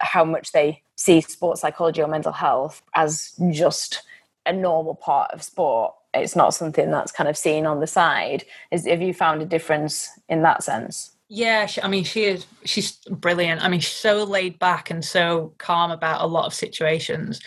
how 0.00 0.24
much 0.24 0.52
they 0.52 0.82
see 0.96 1.20
sports 1.20 1.60
psychology 1.60 2.02
or 2.02 2.08
mental 2.08 2.32
health 2.32 2.82
as 2.94 3.32
just 3.50 4.02
a 4.46 4.52
normal 4.52 4.94
part 4.94 5.30
of 5.32 5.42
sport. 5.42 5.94
It's 6.14 6.36
not 6.36 6.54
something 6.54 6.90
that's 6.90 7.12
kind 7.12 7.28
of 7.28 7.36
seen 7.36 7.66
on 7.66 7.80
the 7.80 7.86
side. 7.86 8.44
Is 8.70 8.86
have 8.86 9.02
you 9.02 9.12
found 9.12 9.42
a 9.42 9.46
difference 9.46 10.08
in 10.28 10.42
that 10.42 10.62
sense? 10.62 11.12
Yeah, 11.28 11.66
she, 11.66 11.82
I 11.82 11.88
mean, 11.88 12.04
she 12.04 12.24
is. 12.24 12.46
She's 12.64 12.92
brilliant. 13.10 13.62
I 13.62 13.68
mean, 13.68 13.80
she's 13.80 13.96
so 13.96 14.22
laid 14.22 14.58
back 14.60 14.90
and 14.90 15.04
so 15.04 15.52
calm 15.58 15.90
about 15.90 16.22
a 16.22 16.26
lot 16.26 16.46
of 16.46 16.54
situations. 16.54 17.40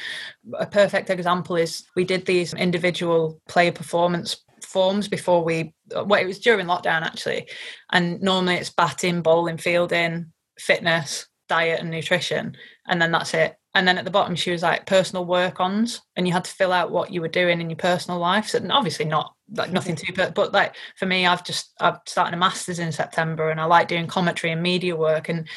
A 0.59 0.65
perfect 0.65 1.09
example 1.09 1.55
is 1.55 1.85
we 1.95 2.03
did 2.03 2.25
these 2.25 2.53
individual 2.53 3.39
player 3.47 3.71
performance 3.71 4.43
forms 4.69 5.07
before 5.07 5.43
we 5.43 5.73
well 5.91 6.21
it 6.21 6.25
was 6.25 6.39
during 6.39 6.67
lockdown 6.67 7.01
actually. 7.01 7.47
And 7.91 8.21
normally 8.21 8.55
it's 8.55 8.69
batting 8.69 9.21
bowling 9.21 9.57
fielding 9.57 10.31
fitness 10.59 11.27
diet 11.47 11.79
and 11.79 11.89
nutrition 11.89 12.55
and 12.87 13.01
then 13.01 13.11
that's 13.11 13.33
it. 13.33 13.55
And 13.75 13.87
then 13.87 13.97
at 13.97 14.05
the 14.05 14.11
bottom 14.11 14.35
she 14.35 14.51
was 14.51 14.63
like 14.63 14.85
personal 14.85 15.25
work 15.25 15.59
ons 15.59 16.01
and 16.15 16.27
you 16.27 16.33
had 16.33 16.45
to 16.45 16.51
fill 16.51 16.71
out 16.71 16.91
what 16.91 17.11
you 17.11 17.21
were 17.21 17.27
doing 17.27 17.61
in 17.61 17.69
your 17.69 17.77
personal 17.77 18.19
life. 18.19 18.47
So 18.47 18.65
obviously 18.69 19.05
not 19.05 19.33
like 19.55 19.71
nothing 19.71 19.95
mm-hmm. 19.95 20.05
too 20.05 20.13
but 20.15 20.35
but 20.35 20.53
like 20.53 20.75
for 20.95 21.05
me 21.05 21.25
i've 21.25 21.43
just 21.43 21.71
i've 21.79 21.97
started 22.05 22.35
a 22.35 22.37
master's 22.37 22.79
in 22.79 22.91
september 22.91 23.49
and 23.49 23.59
i 23.59 23.65
like 23.65 23.87
doing 23.87 24.05
commentary 24.05 24.53
and 24.53 24.61
media 24.61 24.95
work 24.95 25.29
and 25.29 25.47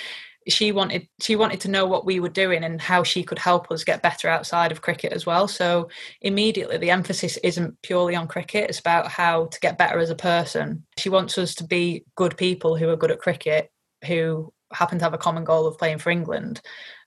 she 0.48 0.72
wanted 0.72 1.08
she 1.20 1.36
wanted 1.36 1.60
to 1.60 1.70
know 1.70 1.86
what 1.86 2.04
we 2.04 2.20
were 2.20 2.28
doing 2.28 2.64
and 2.64 2.80
how 2.80 3.02
she 3.02 3.22
could 3.22 3.38
help 3.38 3.70
us 3.70 3.84
get 3.84 4.02
better 4.02 4.28
outside 4.28 4.72
of 4.72 4.82
cricket 4.82 5.12
as 5.12 5.26
well. 5.26 5.48
So 5.48 5.88
immediately 6.20 6.78
the 6.78 6.90
emphasis 6.90 7.36
isn't 7.38 7.80
purely 7.82 8.14
on 8.14 8.28
cricket 8.28 8.70
it's 8.70 8.80
about 8.80 9.08
how 9.08 9.46
to 9.46 9.60
get 9.60 9.78
better 9.78 9.98
as 9.98 10.10
a 10.10 10.14
person. 10.14 10.84
She 10.98 11.08
wants 11.08 11.38
us 11.38 11.54
to 11.56 11.64
be 11.64 12.04
good 12.16 12.36
people 12.36 12.76
who 12.76 12.88
are 12.88 12.96
good 12.96 13.10
at 13.10 13.20
cricket 13.20 13.70
who 14.06 14.52
happen 14.72 14.98
to 14.98 15.04
have 15.04 15.14
a 15.14 15.18
common 15.18 15.44
goal 15.44 15.66
of 15.66 15.78
playing 15.78 15.98
for 15.98 16.10
England 16.10 16.60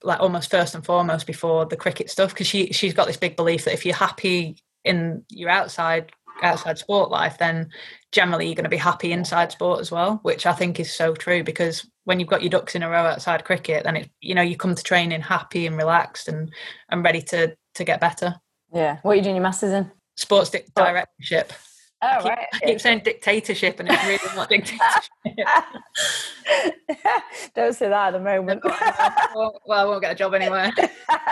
like 0.04 0.19
almost 0.19 0.52
first 0.52 0.76
and 0.76 0.86
foremost 0.86 1.26
before 1.26 1.65
the 1.65 1.76
cricket 1.76 2.10
stuff 2.10 2.30
because 2.30 2.48
she 2.48 2.71
she's 2.71 2.93
got 2.93 3.08
this 3.08 3.17
big 3.17 3.36
belief 3.36 3.65
that 3.65 3.74
if 3.74 3.86
you're 3.86 3.95
happy 3.95 4.58
in 4.84 5.24
your 5.30 5.50
outside 5.50 6.12
outside 6.41 6.78
sport 6.78 7.10
life, 7.10 7.38
then 7.38 7.69
generally 8.12 8.45
you're 8.45 8.56
going 8.56 8.63
to 8.63 8.69
be 8.69 8.78
happy 8.78 9.12
inside 9.12 9.52
sport 9.52 9.80
as 9.80 9.91
well, 9.91 10.19
which 10.24 10.45
I 10.45 10.54
think 10.54 10.80
is 10.80 10.93
so 10.93 11.13
true 11.13 11.43
because 11.43 11.89
when 12.06 12.20
you've 12.20 12.30
got 12.30 12.41
your 12.41 12.50
ducks 12.50 12.76
in 12.76 12.84
a 12.84 12.89
row 12.89 13.06
outside 13.06 13.44
cricket, 13.44 13.84
then 13.84 13.98
it 13.98 14.10
you 14.22 14.34
know 14.34 14.41
you 14.41 14.56
come 14.56 14.76
to 14.76 14.84
training 14.84 15.22
happy 15.22 15.68
and 15.68 15.78
relaxed 15.78 16.28
and 16.28 16.52
and 16.89 17.04
ready 17.04 17.22
to 17.24 17.56
to 17.76 17.84
get 17.84 18.00
better. 18.00 18.36
Yeah. 18.74 18.98
What 19.04 19.12
are 19.12 19.15
you 19.15 19.22
doing 19.22 19.36
your 19.36 19.44
masters 19.44 19.74
in? 19.74 19.91
Sports 20.15 20.50
di- 20.50 20.63
oh. 20.76 20.84
directorship. 20.84 21.54
Oh, 22.02 22.08
I 22.08 22.18
keep, 22.18 22.30
right. 22.30 22.48
I 22.54 22.60
keep 22.60 22.82
saying 22.82 23.02
dictatorship, 23.04 23.80
and 23.80 23.89
it's 23.89 24.06
really 24.06 24.36
not 24.36 24.50
dictatorship. 24.56 25.12
Don't 27.56 27.74
say 27.74 27.89
that 27.89 28.08
at 28.08 28.12
the 28.12 28.20
moment. 28.20 28.63
well, 28.63 29.62
well, 29.65 29.80
I 29.80 29.86
won't 29.86 30.02
get 30.02 30.12
a 30.12 30.15
job 30.15 30.34
anywhere. 30.34 30.72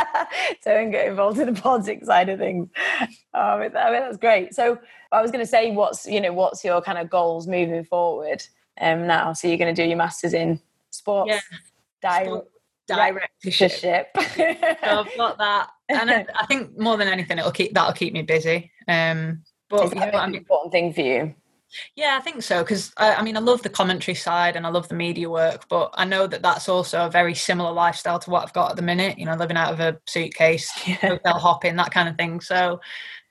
Don't 0.63 0.91
get 0.91 1.07
involved 1.07 1.39
in 1.39 1.53
the 1.53 1.61
politics 1.61 2.07
side 2.07 2.29
of 2.29 2.39
things. 2.39 2.69
Oh, 3.33 3.39
I 3.39 3.59
mean, 3.59 3.71
that's 3.73 4.17
great. 4.17 4.55
So 4.55 4.79
I 5.11 5.21
was 5.21 5.31
going 5.31 5.43
to 5.43 5.49
say, 5.49 5.71
what's 5.71 6.07
you 6.07 6.21
know, 6.21 6.33
what's 6.33 6.63
your 6.63 6.81
kind 6.81 6.97
of 6.97 7.09
goals 7.09 7.45
moving 7.45 7.83
forward 7.83 8.41
um, 8.79 9.07
now? 9.07 9.33
So 9.33 9.47
you're 9.47 9.57
going 9.57 9.73
to 9.73 9.81
do 9.81 9.87
your 9.87 9.97
masters 9.97 10.33
in 10.33 10.59
sports, 10.91 11.31
yeah. 12.01 12.39
Directorship. 12.85 14.09
so 14.35 14.43
I've 14.83 15.17
got 15.17 15.37
that, 15.37 15.69
and 15.87 16.11
I, 16.11 16.25
I, 16.35 16.45
think 16.47 16.77
more 16.77 16.97
than 16.97 17.07
anything, 17.07 17.37
it'll 17.37 17.51
keep 17.51 17.73
that'll 17.73 17.93
keep 17.93 18.11
me 18.11 18.23
busy. 18.23 18.71
Um, 18.89 19.43
but 19.69 19.85
Is 19.85 19.91
that 19.91 20.13
an 20.13 20.35
important 20.35 20.73
thing 20.73 20.91
for 20.91 20.99
you? 20.99 21.33
Yeah, 21.95 22.17
I 22.19 22.21
think 22.21 22.43
so 22.43 22.61
because 22.61 22.93
I, 22.97 23.15
I, 23.15 23.21
mean 23.23 23.37
I 23.37 23.39
love 23.39 23.63
the 23.63 23.69
commentary 23.69 24.15
side 24.15 24.55
and 24.55 24.65
I 24.65 24.69
love 24.69 24.87
the 24.87 24.95
media 24.95 25.29
work, 25.29 25.67
but 25.69 25.91
I 25.95 26.05
know 26.05 26.27
that 26.27 26.41
that's 26.41 26.69
also 26.69 27.05
a 27.05 27.09
very 27.09 27.33
similar 27.33 27.71
lifestyle 27.71 28.19
to 28.19 28.29
what 28.29 28.43
I've 28.43 28.53
got 28.53 28.71
at 28.71 28.75
the 28.75 28.83
minute. 28.83 29.17
You 29.17 29.25
know, 29.25 29.35
living 29.35 29.57
out 29.57 29.73
of 29.73 29.79
a 29.79 29.99
suitcase, 30.07 30.69
hotel 31.01 31.39
hopping, 31.39 31.75
that 31.77 31.91
kind 31.91 32.09
of 32.09 32.17
thing. 32.17 32.41
So 32.41 32.79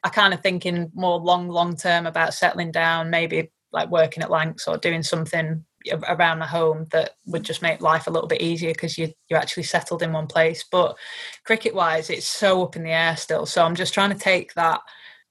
I 0.02 0.09
kind 0.09 0.35
of 0.35 0.40
thinking 0.40 0.90
more 0.94 1.18
long, 1.18 1.48
long 1.48 1.76
term 1.76 2.07
about 2.07 2.35
settling 2.35 2.72
down, 2.72 3.11
maybe 3.11 3.51
like 3.73 3.91
working 3.91 4.23
at 4.23 4.31
Lancs 4.31 4.68
or 4.68 4.77
doing 4.77 5.03
something 5.03 5.64
around 6.09 6.39
the 6.39 6.47
home 6.47 6.87
that 6.93 7.16
would 7.27 7.43
just 7.43 7.62
make 7.62 7.81
life 7.81 8.07
a 8.07 8.11
little 8.11 8.29
bit 8.29 8.41
easier 8.41 8.73
because 8.73 8.97
you 8.97 9.12
you're 9.29 9.39
actually 9.39 9.64
settled 9.64 10.03
in 10.03 10.12
one 10.12 10.27
place. 10.27 10.64
But 10.70 10.97
cricket 11.45 11.75
wise, 11.75 12.11
it's 12.11 12.29
so 12.29 12.62
up 12.62 12.77
in 12.77 12.85
the 12.85 12.91
air 12.91 13.16
still. 13.16 13.47
So 13.47 13.64
I'm 13.64 13.75
just 13.75 13.95
trying 13.95 14.11
to 14.11 14.18
take 14.18 14.55
that 14.55 14.81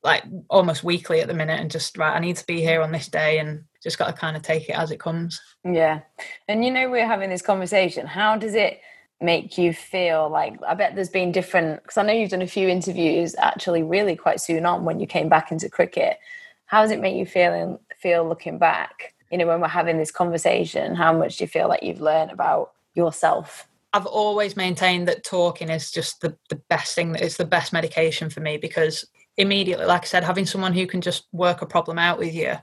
like 0.04 0.24
almost 0.50 0.84
weekly 0.84 1.22
at 1.22 1.28
the 1.28 1.34
minute 1.34 1.60
and 1.60 1.70
just 1.70 1.96
right 1.96 2.16
i 2.16 2.20
need 2.20 2.36
to 2.36 2.46
be 2.48 2.60
here 2.60 2.82
on 2.82 2.92
this 2.92 3.08
day 3.08 3.38
and 3.38 3.64
just 3.84 3.98
got 3.98 4.08
to 4.08 4.14
kind 4.14 4.38
of 4.38 4.44
take 4.44 4.70
it 4.70 4.78
as 4.78 4.92
it 4.92 5.00
comes. 5.00 5.42
Yeah. 5.64 6.02
And 6.48 6.64
you 6.64 6.72
know 6.72 6.90
we're 6.90 7.08
having 7.08 7.32
this 7.32 7.42
conversation. 7.42 8.06
How 8.06 8.38
does 8.38 8.54
it 8.54 8.80
make 9.20 9.58
you 9.58 9.74
feel? 9.74 10.30
Like 10.30 10.60
i 10.68 10.74
bet 10.74 10.96
there's 10.96 11.10
been 11.10 11.32
different 11.32 11.82
because 11.82 11.98
i 11.98 12.04
know 12.04 12.14
you've 12.14 12.30
done 12.30 12.42
a 12.42 12.48
few 12.48 12.68
interviews 12.68 13.36
actually 13.38 13.84
really 13.84 14.16
quite 14.16 14.40
soon 14.40 14.66
on 14.66 14.86
when 14.86 15.00
you 15.00 15.08
came 15.08 15.30
back 15.30 15.52
into 15.52 15.70
cricket. 15.70 16.18
How 16.66 16.82
does 16.82 16.92
it 16.92 17.02
make 17.02 17.16
you 17.16 17.26
feel 17.26 17.80
feel 18.02 18.28
looking 18.28 18.58
back 18.58 19.14
you 19.32 19.38
know 19.38 19.48
when 19.48 19.62
we're 19.62 19.68
having 19.68 19.98
this 19.98 20.12
conversation 20.12 20.96
how 20.96 21.18
much 21.18 21.38
do 21.38 21.44
you 21.44 21.48
feel 21.48 21.68
like 21.68 21.84
you've 21.84 22.02
learned 22.02 22.32
about 22.32 22.72
yourself 22.96 23.68
I've 23.94 24.06
always 24.06 24.56
maintained 24.56 25.08
that 25.10 25.24
talking 25.24 25.70
is 25.70 25.92
just 25.92 26.22
the, 26.22 26.38
the 26.50 26.62
best 26.70 26.96
thing, 26.96 27.14
it's 27.16 27.38
the 27.38 27.46
best 27.46 27.74
medication 27.74 28.30
for 28.30 28.40
me 28.40 28.58
because 28.58 29.06
immediately, 29.38 29.86
like 29.86 30.04
I 30.04 30.06
said, 30.06 30.24
having 30.24 30.46
someone 30.46 30.74
who 30.74 30.88
can 30.88 31.02
just 31.02 31.28
work 31.34 31.62
a 31.62 31.66
problem 31.66 32.00
out 32.00 32.18
with 32.18 32.34
you, 32.34 32.54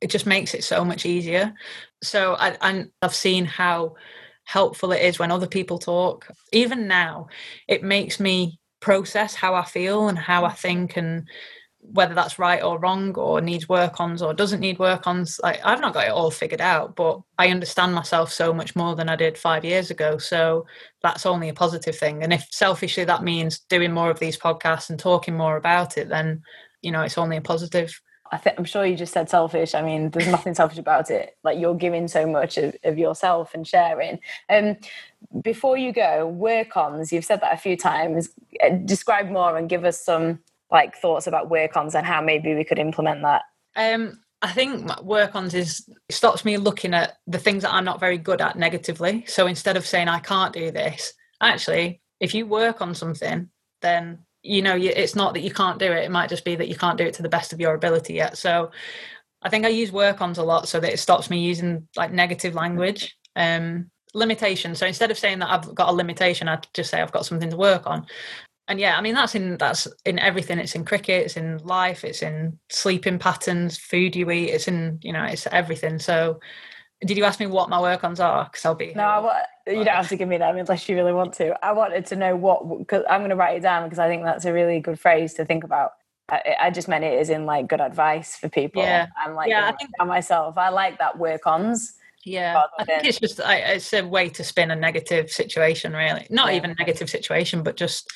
it 0.00 0.10
just 0.10 0.26
makes 0.26 0.54
it 0.54 0.64
so 0.64 0.84
much 0.84 1.06
easier. 1.06 1.54
So 2.02 2.34
I, 2.34 2.56
and 2.60 2.90
I've 3.00 3.14
seen 3.14 3.46
how 3.46 3.94
helpful 4.44 4.92
it 4.92 5.02
is 5.02 5.18
when 5.18 5.32
other 5.32 5.46
people 5.46 5.78
talk. 5.78 6.28
Even 6.52 6.86
now, 6.86 7.28
it 7.68 7.82
makes 7.82 8.20
me 8.20 8.60
process 8.80 9.34
how 9.34 9.54
I 9.54 9.64
feel 9.64 10.08
and 10.08 10.18
how 10.18 10.44
I 10.44 10.52
think 10.52 10.96
and 10.98 11.26
whether 11.92 12.14
that's 12.14 12.38
right 12.38 12.62
or 12.62 12.78
wrong 12.78 13.14
or 13.14 13.40
needs 13.40 13.68
work 13.68 14.00
ons 14.00 14.22
or 14.22 14.34
doesn't 14.34 14.60
need 14.60 14.78
work 14.78 15.06
ons 15.06 15.40
like 15.42 15.60
i've 15.64 15.80
not 15.80 15.94
got 15.94 16.06
it 16.06 16.12
all 16.12 16.30
figured 16.30 16.60
out 16.60 16.96
but 16.96 17.20
i 17.38 17.48
understand 17.48 17.94
myself 17.94 18.32
so 18.32 18.52
much 18.52 18.74
more 18.74 18.94
than 18.94 19.08
i 19.08 19.16
did 19.16 19.38
five 19.38 19.64
years 19.64 19.90
ago 19.90 20.18
so 20.18 20.66
that's 21.02 21.26
only 21.26 21.48
a 21.48 21.54
positive 21.54 21.96
thing 21.96 22.22
and 22.22 22.32
if 22.32 22.46
selfishly 22.50 23.04
that 23.04 23.22
means 23.22 23.60
doing 23.68 23.92
more 23.92 24.10
of 24.10 24.18
these 24.18 24.38
podcasts 24.38 24.90
and 24.90 24.98
talking 24.98 25.36
more 25.36 25.56
about 25.56 25.96
it 25.96 26.08
then 26.08 26.42
you 26.82 26.90
know 26.90 27.02
it's 27.02 27.18
only 27.18 27.36
a 27.36 27.42
positive 27.42 28.00
I 28.32 28.38
think 28.38 28.58
I'm 28.58 28.64
sure 28.64 28.84
you 28.84 28.96
just 28.96 29.12
said 29.12 29.30
selfish. 29.30 29.74
I 29.74 29.82
mean, 29.82 30.10
there's 30.10 30.26
nothing 30.26 30.54
selfish 30.54 30.78
about 30.78 31.10
it. 31.10 31.36
Like 31.44 31.58
you're 31.58 31.76
giving 31.76 32.08
so 32.08 32.26
much 32.26 32.58
of, 32.58 32.74
of 32.84 32.98
yourself 32.98 33.54
and 33.54 33.66
sharing. 33.66 34.18
Um, 34.48 34.76
before 35.42 35.76
you 35.76 35.92
go, 35.92 36.26
work 36.26 36.76
ons. 36.76 37.12
You've 37.12 37.24
said 37.24 37.40
that 37.42 37.54
a 37.54 37.56
few 37.56 37.76
times. 37.76 38.30
Uh, 38.62 38.70
describe 38.70 39.30
more 39.30 39.56
and 39.56 39.68
give 39.68 39.84
us 39.84 40.00
some 40.00 40.40
like 40.70 40.96
thoughts 40.96 41.26
about 41.26 41.50
work 41.50 41.76
ons 41.76 41.94
and 41.94 42.06
how 42.06 42.20
maybe 42.20 42.54
we 42.54 42.64
could 42.64 42.78
implement 42.78 43.22
that? 43.22 43.42
Um, 43.76 44.20
I 44.42 44.52
think 44.52 45.02
work 45.02 45.34
ons 45.34 45.54
is 45.54 45.88
stops 46.10 46.44
me 46.44 46.56
looking 46.56 46.94
at 46.94 47.16
the 47.26 47.38
things 47.38 47.62
that 47.62 47.72
I'm 47.72 47.84
not 47.84 48.00
very 48.00 48.18
good 48.18 48.40
at 48.40 48.56
negatively. 48.56 49.24
So 49.26 49.46
instead 49.46 49.76
of 49.76 49.86
saying 49.86 50.08
I 50.08 50.18
can't 50.18 50.52
do 50.52 50.70
this, 50.70 51.12
actually, 51.40 52.00
if 52.20 52.34
you 52.34 52.46
work 52.46 52.80
on 52.80 52.94
something, 52.94 53.48
then 53.82 54.18
you 54.42 54.62
know 54.62 54.76
it's 54.76 55.16
not 55.16 55.34
that 55.34 55.40
you 55.40 55.50
can't 55.50 55.78
do 55.78 55.90
it. 55.90 56.04
It 56.04 56.10
might 56.10 56.28
just 56.28 56.44
be 56.44 56.56
that 56.56 56.68
you 56.68 56.76
can't 56.76 56.98
do 56.98 57.04
it 57.04 57.14
to 57.14 57.22
the 57.22 57.28
best 57.28 57.52
of 57.52 57.60
your 57.60 57.74
ability 57.74 58.14
yet. 58.14 58.36
So 58.36 58.70
I 59.42 59.48
think 59.48 59.64
I 59.64 59.68
use 59.68 59.92
work 59.92 60.20
ons 60.20 60.38
a 60.38 60.42
lot 60.42 60.68
so 60.68 60.80
that 60.80 60.92
it 60.92 60.98
stops 60.98 61.30
me 61.30 61.40
using 61.40 61.88
like 61.96 62.12
negative 62.12 62.54
language. 62.54 63.16
Um, 63.34 63.90
limitation. 64.14 64.74
So 64.74 64.86
instead 64.86 65.10
of 65.10 65.18
saying 65.18 65.40
that 65.40 65.50
I've 65.50 65.74
got 65.74 65.90
a 65.90 65.92
limitation, 65.92 66.48
I'd 66.48 66.66
just 66.72 66.90
say 66.90 67.00
I've 67.00 67.12
got 67.12 67.26
something 67.26 67.50
to 67.50 67.56
work 67.56 67.86
on 67.86 68.06
and 68.68 68.80
yeah, 68.80 68.96
I 68.96 69.00
mean 69.00 69.14
that's 69.14 69.34
in 69.34 69.56
that's 69.58 69.86
in 70.04 70.18
everything. 70.18 70.58
It's 70.58 70.74
in 70.74 70.84
cricket, 70.84 71.26
it's 71.26 71.36
in 71.36 71.58
life, 71.58 72.04
it's 72.04 72.22
in 72.22 72.58
sleeping 72.68 73.18
patterns, 73.18 73.78
food 73.78 74.16
you 74.16 74.30
eat. 74.30 74.50
It's 74.50 74.66
in 74.66 74.98
you 75.02 75.12
know, 75.12 75.24
it's 75.24 75.46
everything. 75.48 75.98
So, 75.98 76.40
did 77.06 77.16
you 77.16 77.24
ask 77.24 77.38
me 77.38 77.46
what 77.46 77.68
my 77.68 77.80
work 77.80 78.02
ons 78.02 78.18
are? 78.18 78.44
Because 78.44 78.64
I'll 78.64 78.74
be 78.74 78.92
no, 78.94 79.04
I, 79.04 79.44
you 79.68 79.84
don't 79.84 79.88
have 79.88 80.08
to 80.08 80.16
give 80.16 80.28
me 80.28 80.38
that 80.38 80.56
unless 80.56 80.88
you 80.88 80.96
really 80.96 81.12
want 81.12 81.34
to. 81.34 81.64
I 81.64 81.72
wanted 81.72 82.06
to 82.06 82.16
know 82.16 82.34
what 82.34 82.78
because 82.78 83.04
I'm 83.08 83.20
going 83.20 83.30
to 83.30 83.36
write 83.36 83.56
it 83.56 83.62
down 83.62 83.84
because 83.84 84.00
I 84.00 84.08
think 84.08 84.24
that's 84.24 84.44
a 84.44 84.52
really 84.52 84.80
good 84.80 84.98
phrase 84.98 85.34
to 85.34 85.44
think 85.44 85.62
about. 85.62 85.92
I, 86.28 86.56
I 86.62 86.70
just 86.70 86.88
meant 86.88 87.04
it 87.04 87.20
as 87.20 87.30
in 87.30 87.46
like 87.46 87.68
good 87.68 87.80
advice 87.80 88.36
for 88.36 88.48
people. 88.48 88.82
Yeah, 88.82 89.06
I'm 89.16 89.34
like 89.34 89.48
yeah, 89.48 89.68
I 89.68 89.72
think 89.76 89.90
myself. 90.04 90.58
I 90.58 90.70
like 90.70 90.98
that 90.98 91.18
work 91.18 91.46
ons. 91.46 91.92
Yeah, 92.24 92.60
I 92.80 92.84
think 92.84 93.04
it's 93.04 93.20
just 93.20 93.40
it's 93.44 93.92
a 93.92 94.02
way 94.02 94.28
to 94.30 94.42
spin 94.42 94.72
a 94.72 94.76
negative 94.76 95.30
situation, 95.30 95.92
really. 95.92 96.26
Not 96.30 96.50
yeah. 96.50 96.56
even 96.56 96.72
a 96.72 96.74
negative 96.74 97.08
situation, 97.08 97.62
but 97.62 97.76
just 97.76 98.12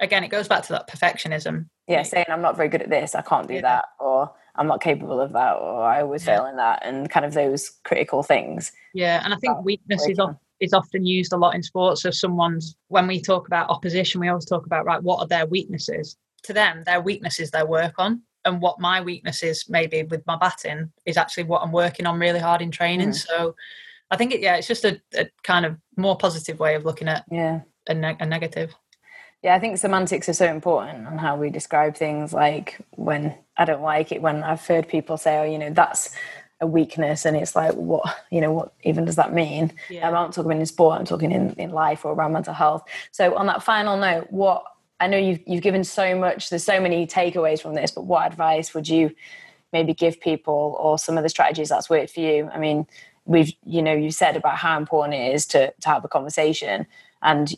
again, 0.00 0.24
it 0.24 0.28
goes 0.28 0.48
back 0.48 0.62
to 0.64 0.72
that 0.72 0.88
perfectionism. 0.88 1.66
Yeah, 1.86 2.02
saying 2.02 2.26
I'm 2.28 2.42
not 2.42 2.56
very 2.56 2.68
good 2.68 2.82
at 2.82 2.90
this, 2.90 3.14
I 3.14 3.22
can't 3.22 3.48
do 3.48 3.54
yeah. 3.54 3.60
that, 3.62 3.84
or 4.00 4.32
I'm 4.56 4.66
not 4.66 4.80
capable 4.80 5.20
of 5.20 5.32
that, 5.32 5.54
or 5.54 5.82
I 5.82 6.02
always 6.02 6.26
yeah. 6.26 6.36
fail 6.36 6.46
in 6.46 6.56
that, 6.56 6.84
and 6.84 7.10
kind 7.10 7.26
of 7.26 7.34
those 7.34 7.70
critical 7.84 8.22
things. 8.22 8.72
Yeah, 8.94 9.20
and 9.24 9.34
I 9.34 9.36
think 9.36 9.64
weakness 9.64 10.06
is, 10.08 10.18
of, 10.18 10.36
is 10.60 10.72
often 10.72 11.04
used 11.04 11.32
a 11.32 11.36
lot 11.36 11.54
in 11.54 11.62
sports. 11.62 12.02
So 12.02 12.10
someone's 12.10 12.76
when 12.88 13.06
we 13.06 13.20
talk 13.20 13.46
about 13.46 13.70
opposition, 13.70 14.20
we 14.20 14.28
always 14.28 14.46
talk 14.46 14.66
about 14.66 14.84
right, 14.84 15.02
what 15.02 15.18
are 15.18 15.26
their 15.26 15.46
weaknesses? 15.46 16.16
To 16.44 16.52
them, 16.52 16.82
their 16.84 17.00
weakness 17.00 17.40
is 17.40 17.50
their 17.50 17.66
work 17.66 17.94
on, 17.98 18.22
and 18.44 18.60
what 18.60 18.80
my 18.80 19.00
weakness 19.00 19.42
is 19.42 19.68
maybe 19.68 20.02
with 20.02 20.26
my 20.26 20.36
batting 20.36 20.92
is 21.06 21.16
actually 21.16 21.44
what 21.44 21.62
I'm 21.62 21.72
working 21.72 22.06
on 22.06 22.18
really 22.18 22.40
hard 22.40 22.62
in 22.62 22.70
training. 22.70 23.10
Mm. 23.10 23.26
So 23.26 23.54
I 24.10 24.16
think 24.16 24.32
it, 24.32 24.40
yeah, 24.40 24.56
it's 24.56 24.68
just 24.68 24.84
a, 24.84 25.00
a, 25.16 25.26
kind 25.42 25.64
of 25.64 25.76
more 25.96 26.16
positive 26.16 26.58
way 26.58 26.74
of 26.74 26.84
looking 26.84 27.08
at 27.08 27.24
yeah 27.30 27.60
a, 27.88 27.94
ne- 27.94 28.16
a 28.20 28.26
negative. 28.26 28.74
Yeah, 29.44 29.54
I 29.54 29.58
think 29.58 29.76
semantics 29.76 30.26
are 30.30 30.32
so 30.32 30.46
important 30.46 31.06
on 31.06 31.18
how 31.18 31.36
we 31.36 31.50
describe 31.50 31.96
things. 31.96 32.32
Like 32.32 32.78
when 32.92 33.34
I 33.58 33.66
don't 33.66 33.82
like 33.82 34.10
it, 34.10 34.22
when 34.22 34.42
I've 34.42 34.66
heard 34.66 34.88
people 34.88 35.18
say, 35.18 35.36
"Oh, 35.36 35.44
you 35.44 35.58
know, 35.58 35.68
that's 35.68 36.16
a 36.62 36.66
weakness," 36.66 37.26
and 37.26 37.36
it's 37.36 37.54
like, 37.54 37.74
what, 37.74 38.06
you 38.30 38.40
know, 38.40 38.50
what 38.52 38.72
even 38.84 39.04
does 39.04 39.16
that 39.16 39.34
mean? 39.34 39.70
Yeah. 39.90 40.08
Um, 40.08 40.14
I'm 40.14 40.22
not 40.22 40.32
talking 40.32 40.58
in 40.58 40.64
sport; 40.64 40.98
I'm 40.98 41.04
talking 41.04 41.30
in 41.30 41.52
in 41.58 41.72
life 41.72 42.06
or 42.06 42.14
around 42.14 42.32
mental 42.32 42.54
health. 42.54 42.84
So, 43.12 43.36
on 43.36 43.44
that 43.48 43.62
final 43.62 43.98
note, 43.98 44.28
what 44.30 44.64
I 44.98 45.08
know 45.08 45.18
you've 45.18 45.40
you've 45.46 45.62
given 45.62 45.84
so 45.84 46.18
much. 46.18 46.48
There's 46.48 46.64
so 46.64 46.80
many 46.80 47.06
takeaways 47.06 47.60
from 47.60 47.74
this, 47.74 47.90
but 47.90 48.06
what 48.06 48.26
advice 48.26 48.72
would 48.72 48.88
you 48.88 49.14
maybe 49.74 49.92
give 49.92 50.22
people, 50.22 50.74
or 50.80 50.98
some 50.98 51.18
of 51.18 51.22
the 51.22 51.28
strategies 51.28 51.68
that's 51.68 51.90
worked 51.90 52.14
for 52.14 52.20
you? 52.20 52.48
I 52.50 52.58
mean, 52.58 52.86
we've 53.26 53.52
you 53.66 53.82
know 53.82 53.92
you 53.92 54.10
said 54.10 54.36
about 54.36 54.56
how 54.56 54.78
important 54.78 55.16
it 55.16 55.34
is 55.34 55.44
to 55.48 55.70
to 55.82 55.88
have 55.90 56.02
a 56.02 56.08
conversation 56.08 56.86
and 57.20 57.54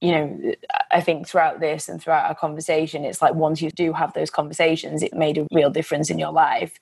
you 0.00 0.12
know, 0.12 0.54
I 0.90 1.00
think 1.00 1.26
throughout 1.26 1.60
this 1.60 1.88
and 1.88 2.00
throughout 2.00 2.28
our 2.28 2.34
conversation, 2.34 3.04
it's 3.04 3.20
like 3.20 3.34
once 3.34 3.60
you 3.60 3.70
do 3.70 3.92
have 3.92 4.12
those 4.12 4.30
conversations, 4.30 5.02
it 5.02 5.12
made 5.12 5.38
a 5.38 5.46
real 5.52 5.70
difference 5.70 6.08
in 6.08 6.18
your 6.18 6.32
life. 6.32 6.78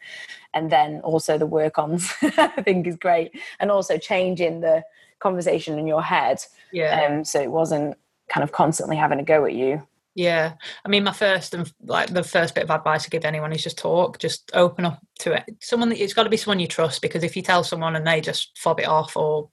And 0.53 0.71
then 0.71 1.01
also 1.01 1.39
the 1.39 1.47
work 1.47 1.79
ons, 1.79 2.13
I 2.23 2.49
think, 2.63 2.87
is 2.87 2.97
great. 2.97 3.33
And 3.59 3.71
also 3.71 3.97
changing 3.97 4.61
the 4.61 4.83
conversation 5.19 5.79
in 5.79 5.87
your 5.87 6.03
head. 6.03 6.45
Yeah. 6.73 7.07
Um, 7.07 7.25
so 7.25 7.41
it 7.41 7.51
wasn't 7.51 7.97
kind 8.29 8.45
of 8.45 8.53
constantly 8.53 8.97
having 8.97 9.19
a 9.19 9.25
go 9.25 9.47
at 9.47 9.55
you. 9.55 9.87
Yeah. 10.15 10.55
I 10.85 10.89
mean, 10.89 11.05
my 11.05 11.13
first 11.13 11.53
and 11.53 11.71
like 11.83 12.09
the 12.09 12.25
first 12.25 12.55
bit 12.55 12.65
of 12.65 12.71
advice 12.71 13.05
to 13.05 13.11
give 13.11 13.27
anyone 13.27 13.53
is 13.53 13.63
just 13.63 13.77
talk, 13.77 14.19
just 14.19 14.51
open 14.55 14.87
up 14.87 14.99
to 15.21 15.35
it. 15.35 15.45
Someone 15.61 15.91
that 15.91 16.03
it's 16.03 16.15
got 16.15 16.25
to 16.25 16.31
be 16.31 16.39
someone 16.39 16.59
you 16.59 16.67
trust 16.67 17.03
because 17.03 17.23
if 17.23 17.37
you 17.37 17.43
tell 17.43 17.63
someone 17.63 17.97
and 17.97 18.07
they 18.07 18.23
just 18.23 18.59
fob 18.59 18.81
it 18.81 18.87
off 18.87 19.15
or 19.15 19.51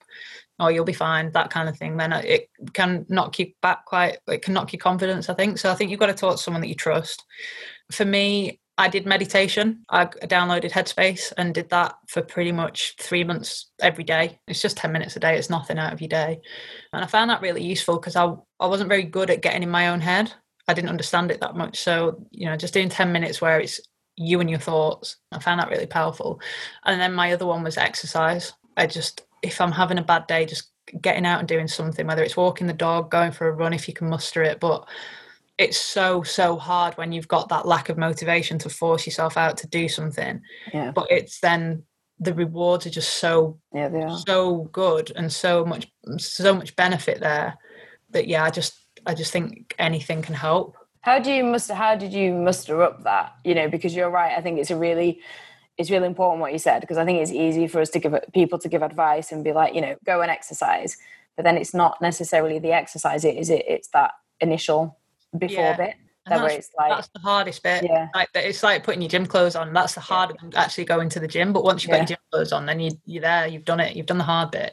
oh 0.60 0.68
you'll 0.68 0.86
be 0.86 0.94
fine 0.94 1.32
that 1.32 1.50
kind 1.50 1.68
of 1.68 1.78
thing 1.78 1.98
then 1.98 2.14
it 2.14 2.50
can 2.74 3.06
knock 3.10 3.40
you 3.40 3.52
back 3.62 3.86
quite 3.86 4.18
it 4.28 4.42
can 4.42 4.54
knock 4.54 4.72
your 4.72 4.80
confidence 4.80 5.30
i 5.30 5.34
think. 5.34 5.58
So 5.58 5.72
i 5.72 5.76
think 5.76 5.92
you've 5.92 6.00
got 6.00 6.08
to 6.08 6.14
talk 6.14 6.38
to 6.38 6.42
someone 6.42 6.62
that 6.62 6.68
you 6.68 6.76
trust. 6.76 7.24
For 7.92 8.06
me 8.06 8.60
i 8.78 8.88
did 8.88 9.06
meditation. 9.06 9.84
I 9.90 10.06
downloaded 10.06 10.72
headspace 10.72 11.32
and 11.38 11.54
did 11.54 11.70
that 11.70 11.96
for 12.08 12.22
pretty 12.22 12.52
much 12.52 12.96
three 13.00 13.24
months 13.24 13.72
every 13.82 14.04
day. 14.04 14.40
It's 14.48 14.62
just 14.62 14.78
10 14.78 14.92
minutes 14.92 15.16
a 15.16 15.20
day 15.20 15.38
it's 15.38 15.50
nothing 15.50 15.78
out 15.78 15.94
of 15.94 16.02
your 16.02 16.10
day. 16.10 16.40
And 16.92 17.04
i 17.04 17.08
found 17.08 17.30
that 17.30 17.42
really 17.42 17.64
useful 17.64 18.00
because 18.00 18.16
I, 18.16 18.34
I 18.60 18.68
wasn't 18.68 18.90
very 18.90 19.04
good 19.04 19.30
at 19.30 19.42
getting 19.42 19.64
in 19.64 19.70
my 19.70 19.90
own 19.90 20.02
head. 20.02 20.34
I 20.68 20.74
didn't 20.74 20.90
understand 20.90 21.30
it 21.32 21.42
that 21.42 21.56
much. 21.56 21.80
So 21.80 22.26
you 22.32 22.48
know 22.48 22.56
just 22.56 22.74
doing 22.74 22.90
10 22.90 23.12
minutes 23.12 23.42
where 23.42 23.60
it's 23.60 23.80
you 24.16 24.40
and 24.40 24.48
your 24.48 24.60
thoughts 24.60 25.18
i 25.32 25.40
found 25.40 25.60
that 25.60 25.70
really 25.70 25.88
powerful. 25.88 26.40
And 26.86 27.02
then 27.02 27.14
my 27.14 27.34
other 27.34 27.46
one 27.48 27.64
was 27.64 27.78
exercise. 27.78 28.54
I 28.78 28.88
just 28.88 29.24
if 29.44 29.62
I'm 29.62 29.72
having 29.72 29.98
a 30.00 30.04
bad 30.04 30.26
day, 30.28 30.46
just 30.46 30.72
getting 31.02 31.26
out 31.26 31.40
and 31.40 31.48
doing 31.48 31.68
something, 31.68 32.08
whether 32.08 32.24
it's 32.24 32.38
walking 32.38 32.68
the 32.68 32.74
dog, 32.74 33.12
going 33.12 33.32
for 33.32 33.48
a 33.48 33.52
run 33.52 33.74
if 33.74 33.88
you 33.88 33.94
can 33.94 34.10
muster 34.10 34.42
it. 34.42 34.60
But 34.60 34.88
it's 35.58 35.78
so, 35.78 36.24
so 36.24 36.58
hard 36.58 36.96
when 36.96 37.12
you've 37.12 37.28
got 37.28 37.50
that 37.50 37.68
lack 37.68 37.90
of 37.90 37.98
motivation 37.98 38.58
to 38.60 38.70
force 38.70 39.06
yourself 39.06 39.38
out 39.38 39.58
to 39.58 39.68
do 39.68 39.88
something. 39.88 40.42
Yeah. 40.74 40.92
But 40.92 41.08
it's 41.12 41.40
then 41.40 41.84
the 42.20 42.34
rewards 42.34 42.86
are 42.86 42.92
just 42.92 43.16
so 43.16 43.60
yeah, 43.74 43.90
they 43.90 44.02
are. 44.02 44.18
so 44.18 44.70
good 44.72 45.12
and 45.16 45.32
so 45.32 45.66
much 45.66 45.88
so 46.18 46.56
much 46.56 46.76
benefit 46.76 47.20
there 47.20 47.58
that 48.12 48.28
yeah, 48.28 48.44
I 48.44 48.50
just 48.50 48.74
I 49.06 49.14
just 49.14 49.32
think 49.32 49.76
anything 49.78 50.22
can 50.22 50.36
help. 50.36 50.78
How 51.02 51.20
do 51.20 51.32
you 51.32 51.44
muster 51.44 51.74
how 51.74 51.96
did 51.96 52.14
you 52.14 52.34
muster 52.34 52.82
up 52.82 53.04
that? 53.04 53.34
You 53.44 53.56
know, 53.56 53.70
because 53.70 53.96
you're 53.96 54.10
right, 54.10 54.38
I 54.38 54.42
think 54.42 54.60
it's 54.60 54.72
a 54.72 54.78
really 54.78 55.22
it's 55.78 55.90
really 55.90 56.08
important 56.08 56.42
what 56.42 56.54
you 56.54 56.60
said 56.60 56.82
because 56.82 56.98
I 56.98 57.06
think 57.06 57.20
it's 57.20 57.32
easy 57.32 57.68
for 57.68 57.82
us 57.82 57.90
to 57.92 58.00
give 58.00 58.14
people 58.34 58.60
to 58.60 58.70
give 58.70 58.82
advice 58.82 59.32
and 59.32 59.44
be 59.44 59.54
like, 59.54 59.74
you 59.74 59.82
know, 59.82 59.96
go 60.06 60.22
and 60.22 60.30
exercise, 60.30 60.98
but 61.36 61.44
then 61.44 61.58
it's 61.58 61.74
not 61.74 62.02
necessarily 62.02 62.60
the 62.60 62.72
exercise. 62.72 63.26
It 63.26 63.38
is 63.38 63.50
it. 63.50 63.66
It's 63.68 63.88
that 63.90 64.12
initial 64.40 64.98
before 65.38 65.64
yeah. 65.64 65.78
bit. 65.78 65.96
That 66.28 66.40
that's, 66.40 66.54
it's 66.54 66.70
like 66.78 66.90
that's 66.90 67.10
the 67.10 67.20
hardest 67.20 67.64
bit. 67.64 67.84
Yeah, 67.84 68.08
like 68.16 68.30
it's 68.34 68.64
like 68.64 68.84
putting 68.86 69.02
your 69.02 69.10
gym 69.10 69.26
clothes 69.26 69.58
on. 69.58 69.74
That's 69.74 69.96
the 69.96 70.00
harder 70.00 70.34
yeah. 70.36 70.50
than 70.50 70.56
actually 70.56 70.86
going 70.86 71.10
to 71.10 71.20
the 71.20 71.28
gym. 71.28 71.52
But 71.52 71.66
once 71.66 71.84
you've 71.84 71.92
got 71.92 71.98
your 71.98 72.06
gym 72.06 72.18
clothes 72.32 72.54
on, 72.54 72.66
then 72.66 72.80
you 72.80 72.92
you're 73.06 73.22
there. 73.22 73.46
You've 73.48 73.66
done 73.66 73.82
it. 73.82 73.94
You've 73.98 74.06
done 74.06 74.20
the 74.20 74.24
hard 74.24 74.52
bit. 74.52 74.72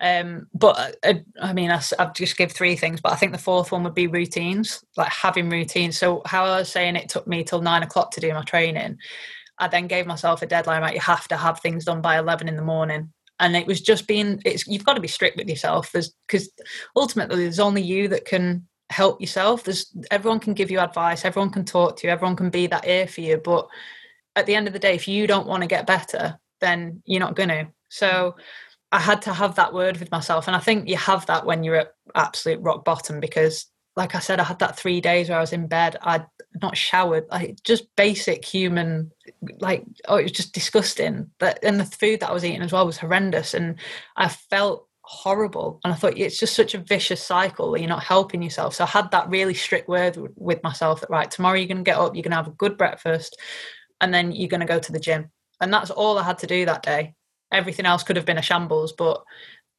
Um, 0.00 0.48
but 0.54 0.96
uh, 1.04 1.14
I 1.40 1.52
mean, 1.52 1.70
I, 1.70 1.80
I've 2.00 2.14
just 2.14 2.36
give 2.36 2.50
three 2.50 2.74
things, 2.74 3.00
but 3.00 3.12
I 3.12 3.16
think 3.16 3.30
the 3.30 3.38
fourth 3.38 3.70
one 3.70 3.84
would 3.84 3.94
be 3.94 4.08
routines, 4.08 4.84
like 4.96 5.12
having 5.12 5.50
routines. 5.50 5.96
So 5.96 6.22
how 6.24 6.44
I 6.44 6.58
was 6.58 6.68
saying, 6.68 6.96
it 6.96 7.08
took 7.08 7.28
me 7.28 7.44
till 7.44 7.62
nine 7.62 7.84
o'clock 7.84 8.10
to 8.12 8.20
do 8.20 8.34
my 8.34 8.42
training 8.42 8.98
I 9.58 9.68
then 9.68 9.86
gave 9.86 10.06
myself 10.06 10.42
a 10.42 10.46
deadline, 10.46 10.82
right? 10.82 10.94
You 10.94 11.00
have 11.00 11.28
to 11.28 11.36
have 11.36 11.60
things 11.60 11.84
done 11.84 12.00
by 12.00 12.18
11 12.18 12.48
in 12.48 12.56
the 12.56 12.62
morning. 12.62 13.12
And 13.40 13.56
it 13.56 13.66
was 13.66 13.80
just 13.80 14.06
being, 14.06 14.42
it's, 14.44 14.66
you've 14.66 14.84
got 14.84 14.94
to 14.94 15.00
be 15.00 15.08
strict 15.08 15.36
with 15.36 15.48
yourself. 15.48 15.92
Because 15.92 16.50
ultimately 16.96 17.36
there's 17.36 17.60
only 17.60 17.82
you 17.82 18.08
that 18.08 18.24
can 18.24 18.66
help 18.90 19.20
yourself. 19.20 19.64
There's, 19.64 19.94
everyone 20.10 20.40
can 20.40 20.54
give 20.54 20.70
you 20.70 20.80
advice. 20.80 21.24
Everyone 21.24 21.50
can 21.50 21.64
talk 21.64 21.96
to 21.96 22.06
you. 22.06 22.12
Everyone 22.12 22.36
can 22.36 22.50
be 22.50 22.66
that 22.68 22.86
ear 22.86 23.06
for 23.06 23.20
you. 23.20 23.38
But 23.38 23.68
at 24.34 24.46
the 24.46 24.54
end 24.54 24.66
of 24.66 24.72
the 24.72 24.78
day, 24.78 24.94
if 24.94 25.06
you 25.06 25.26
don't 25.26 25.46
want 25.46 25.62
to 25.62 25.68
get 25.68 25.86
better, 25.86 26.38
then 26.60 27.02
you're 27.04 27.20
not 27.20 27.36
going 27.36 27.50
to. 27.50 27.68
So 27.88 28.36
I 28.90 29.00
had 29.00 29.22
to 29.22 29.32
have 29.32 29.56
that 29.56 29.74
word 29.74 29.98
with 29.98 30.10
myself. 30.10 30.46
And 30.46 30.56
I 30.56 30.60
think 30.60 30.88
you 30.88 30.96
have 30.96 31.26
that 31.26 31.44
when 31.44 31.62
you're 31.62 31.76
at 31.76 31.92
absolute 32.14 32.60
rock 32.60 32.84
bottom 32.84 33.20
because, 33.20 33.66
like 33.98 34.14
I 34.14 34.20
said, 34.20 34.38
I 34.38 34.44
had 34.44 34.60
that 34.60 34.78
three 34.78 35.00
days 35.00 35.28
where 35.28 35.38
I 35.38 35.40
was 35.40 35.52
in 35.52 35.66
bed. 35.66 35.96
I'd 36.00 36.24
not 36.62 36.76
showered, 36.76 37.26
like 37.32 37.56
just 37.64 37.94
basic 37.96 38.44
human, 38.44 39.10
like, 39.58 39.84
oh, 40.06 40.16
it 40.16 40.22
was 40.22 40.32
just 40.32 40.54
disgusting. 40.54 41.30
But, 41.40 41.58
and 41.64 41.80
the 41.80 41.84
food 41.84 42.20
that 42.20 42.30
I 42.30 42.32
was 42.32 42.44
eating 42.44 42.62
as 42.62 42.72
well 42.72 42.86
was 42.86 42.96
horrendous. 42.96 43.54
And 43.54 43.80
I 44.16 44.28
felt 44.28 44.86
horrible. 45.02 45.80
And 45.82 45.92
I 45.92 45.96
thought 45.96 46.16
it's 46.16 46.38
just 46.38 46.54
such 46.54 46.74
a 46.74 46.78
vicious 46.78 47.20
cycle 47.20 47.76
you're 47.76 47.88
not 47.88 48.04
helping 48.04 48.40
yourself. 48.40 48.76
So 48.76 48.84
I 48.84 48.86
had 48.86 49.10
that 49.10 49.28
really 49.28 49.54
strict 49.54 49.88
word 49.88 50.16
with 50.36 50.62
myself 50.62 51.00
that, 51.00 51.10
right, 51.10 51.28
tomorrow 51.28 51.56
you're 51.56 51.66
going 51.66 51.78
to 51.78 51.82
get 51.82 51.98
up, 51.98 52.14
you're 52.14 52.22
going 52.22 52.30
to 52.30 52.36
have 52.36 52.46
a 52.46 52.52
good 52.52 52.78
breakfast, 52.78 53.36
and 54.00 54.14
then 54.14 54.30
you're 54.30 54.48
going 54.48 54.60
to 54.60 54.66
go 54.66 54.78
to 54.78 54.92
the 54.92 55.00
gym. 55.00 55.32
And 55.60 55.74
that's 55.74 55.90
all 55.90 56.18
I 56.18 56.22
had 56.22 56.38
to 56.38 56.46
do 56.46 56.66
that 56.66 56.84
day. 56.84 57.14
Everything 57.50 57.84
else 57.84 58.04
could 58.04 58.14
have 58.14 58.26
been 58.26 58.38
a 58.38 58.42
shambles, 58.42 58.92
but 58.92 59.24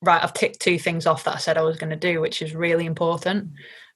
right, 0.01 0.22
I've 0.22 0.34
ticked 0.34 0.59
two 0.59 0.78
things 0.78 1.05
off 1.05 1.24
that 1.24 1.36
I 1.36 1.38
said 1.38 1.57
I 1.57 1.61
was 1.61 1.78
going 1.78 1.91
to 1.91 1.95
do, 1.95 2.20
which 2.20 2.41
is 2.41 2.53
really 2.53 2.86
important. 2.86 3.51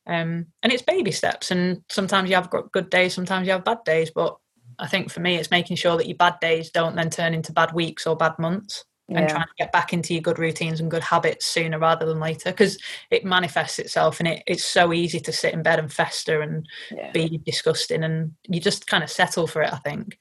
Um, 0.05 0.47
and 0.61 0.73
it's 0.73 0.81
baby 0.81 1.11
steps. 1.11 1.51
And 1.51 1.83
sometimes 1.89 2.29
you 2.29 2.35
have 2.35 2.53
good 2.71 2.89
days, 2.89 3.13
sometimes 3.13 3.47
you 3.47 3.53
have 3.53 3.63
bad 3.63 3.83
days. 3.85 4.11
But 4.13 4.37
I 4.79 4.87
think 4.87 5.11
for 5.11 5.19
me, 5.19 5.35
it's 5.35 5.51
making 5.51 5.77
sure 5.77 5.97
that 5.97 6.07
your 6.07 6.17
bad 6.17 6.39
days 6.41 6.71
don't 6.71 6.95
then 6.95 7.09
turn 7.09 7.33
into 7.33 7.53
bad 7.53 7.73
weeks 7.73 8.05
or 8.05 8.15
bad 8.15 8.37
months 8.39 8.83
yeah. 9.07 9.19
and 9.19 9.29
trying 9.29 9.43
to 9.43 9.53
get 9.57 9.71
back 9.71 9.93
into 9.93 10.13
your 10.13 10.21
good 10.21 10.39
routines 10.39 10.79
and 10.79 10.91
good 10.91 11.03
habits 11.03 11.45
sooner 11.45 11.77
rather 11.77 12.05
than 12.05 12.19
later 12.19 12.51
because 12.51 12.77
it 13.11 13.25
manifests 13.25 13.79
itself 13.79 14.19
and 14.19 14.27
it, 14.27 14.43
it's 14.47 14.63
so 14.63 14.93
easy 14.93 15.19
to 15.19 15.31
sit 15.31 15.53
in 15.53 15.63
bed 15.63 15.79
and 15.79 15.91
fester 15.91 16.41
and 16.41 16.67
yeah. 16.91 17.11
be 17.11 17.41
disgusting 17.45 18.03
and 18.03 18.33
you 18.47 18.59
just 18.59 18.87
kind 18.87 19.03
of 19.03 19.09
settle 19.09 19.47
for 19.47 19.61
it 19.61 19.73
i 19.73 19.77
think 19.77 20.17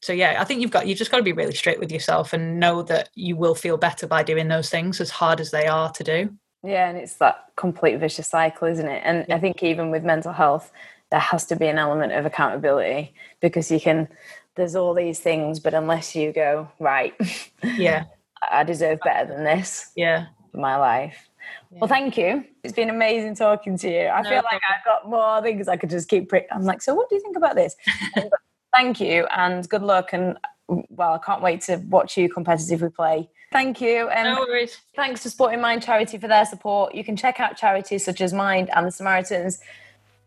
so 0.00 0.12
yeah 0.12 0.36
i 0.38 0.44
think 0.44 0.60
you've 0.60 0.70
got 0.70 0.86
you've 0.86 0.98
just 0.98 1.10
got 1.10 1.16
to 1.16 1.22
be 1.22 1.32
really 1.32 1.54
straight 1.54 1.80
with 1.80 1.92
yourself 1.92 2.32
and 2.32 2.60
know 2.60 2.82
that 2.82 3.08
you 3.14 3.36
will 3.36 3.54
feel 3.54 3.76
better 3.76 4.06
by 4.06 4.22
doing 4.22 4.48
those 4.48 4.70
things 4.70 5.00
as 5.00 5.10
hard 5.10 5.40
as 5.40 5.50
they 5.50 5.66
are 5.66 5.90
to 5.90 6.04
do 6.04 6.30
yeah 6.64 6.88
and 6.88 6.98
it's 6.98 7.14
that 7.14 7.46
complete 7.56 7.98
vicious 7.98 8.28
cycle 8.28 8.68
isn't 8.68 8.88
it 8.88 9.02
and 9.04 9.26
yeah. 9.28 9.36
i 9.36 9.38
think 9.38 9.62
even 9.62 9.90
with 9.90 10.04
mental 10.04 10.32
health 10.32 10.72
there 11.10 11.20
has 11.20 11.44
to 11.44 11.56
be 11.56 11.66
an 11.66 11.78
element 11.78 12.12
of 12.12 12.24
accountability 12.24 13.12
because 13.40 13.70
you 13.70 13.80
can 13.80 14.08
there's 14.54 14.76
all 14.76 14.94
these 14.94 15.20
things, 15.20 15.60
but 15.60 15.74
unless 15.74 16.14
you 16.14 16.32
go, 16.32 16.70
right, 16.78 17.14
yeah, 17.62 18.04
I 18.50 18.64
deserve 18.64 19.00
better 19.04 19.32
than 19.32 19.44
this. 19.44 19.90
Yeah. 19.96 20.26
For 20.50 20.58
my 20.58 20.76
life. 20.76 21.28
Yeah. 21.70 21.78
Well, 21.80 21.88
thank 21.88 22.18
you. 22.18 22.44
It's 22.62 22.74
been 22.74 22.90
amazing 22.90 23.34
talking 23.34 23.78
to 23.78 23.90
you. 23.90 24.06
I 24.06 24.20
no 24.22 24.28
feel 24.28 24.40
problem. 24.42 24.44
like 24.52 24.62
I've 24.68 24.84
got 24.84 25.08
more 25.08 25.42
things 25.42 25.68
I 25.68 25.76
could 25.76 25.90
just 25.90 26.08
keep. 26.08 26.28
Pre- 26.28 26.46
I'm 26.50 26.64
like, 26.64 26.82
so 26.82 26.94
what 26.94 27.08
do 27.08 27.14
you 27.14 27.22
think 27.22 27.36
about 27.36 27.56
this? 27.56 27.74
thank 28.74 29.00
you 29.00 29.26
and 29.36 29.66
good 29.68 29.82
luck. 29.82 30.10
And 30.12 30.36
well, 30.68 31.14
I 31.14 31.18
can't 31.18 31.42
wait 31.42 31.62
to 31.62 31.76
watch 31.88 32.16
you 32.16 32.28
competitively 32.28 32.94
play. 32.94 33.30
Thank 33.52 33.80
you. 33.80 34.08
And 34.08 34.34
no 34.34 34.40
worries. 34.40 34.80
Thanks 34.96 35.22
to 35.22 35.30
Sporting 35.30 35.60
Mind 35.60 35.82
Charity 35.82 36.18
for 36.18 36.26
their 36.26 36.44
support. 36.46 36.94
You 36.94 37.04
can 37.04 37.16
check 37.16 37.38
out 37.38 37.56
charities 37.56 38.04
such 38.04 38.20
as 38.20 38.32
Mind 38.32 38.70
and 38.74 38.86
the 38.86 38.90
Samaritans 38.90 39.60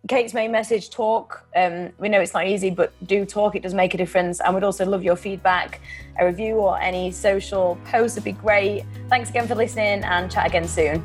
Kate's 0.08 0.36
main 0.36 0.52
message 0.52 0.92
talk. 0.92 1.44
Um, 1.56 1.92
we 1.98 2.10
know 2.10 2.22
it's 2.22 2.34
not 2.34 2.48
easy, 2.48 2.70
but 2.70 2.94
do 3.08 3.26
talk. 3.26 3.56
It 3.56 3.64
does 3.64 3.74
make 3.74 3.94
a 3.96 3.98
difference. 3.98 4.40
And 4.40 4.54
we'd 4.54 4.64
also 4.64 4.86
love 4.86 5.04
your 5.04 5.16
feedback. 5.16 5.82
A 6.20 6.26
review 6.26 6.56
or 6.56 6.80
any 6.80 7.12
social 7.12 7.78
posts 7.86 8.16
would 8.16 8.24
be 8.24 8.34
great. 8.34 8.86
Thanks 9.10 9.32
again 9.32 9.48
for 9.48 9.56
listening 9.56 10.04
and 10.04 10.32
chat 10.32 10.46
again 10.46 10.68
soon. 10.68 11.04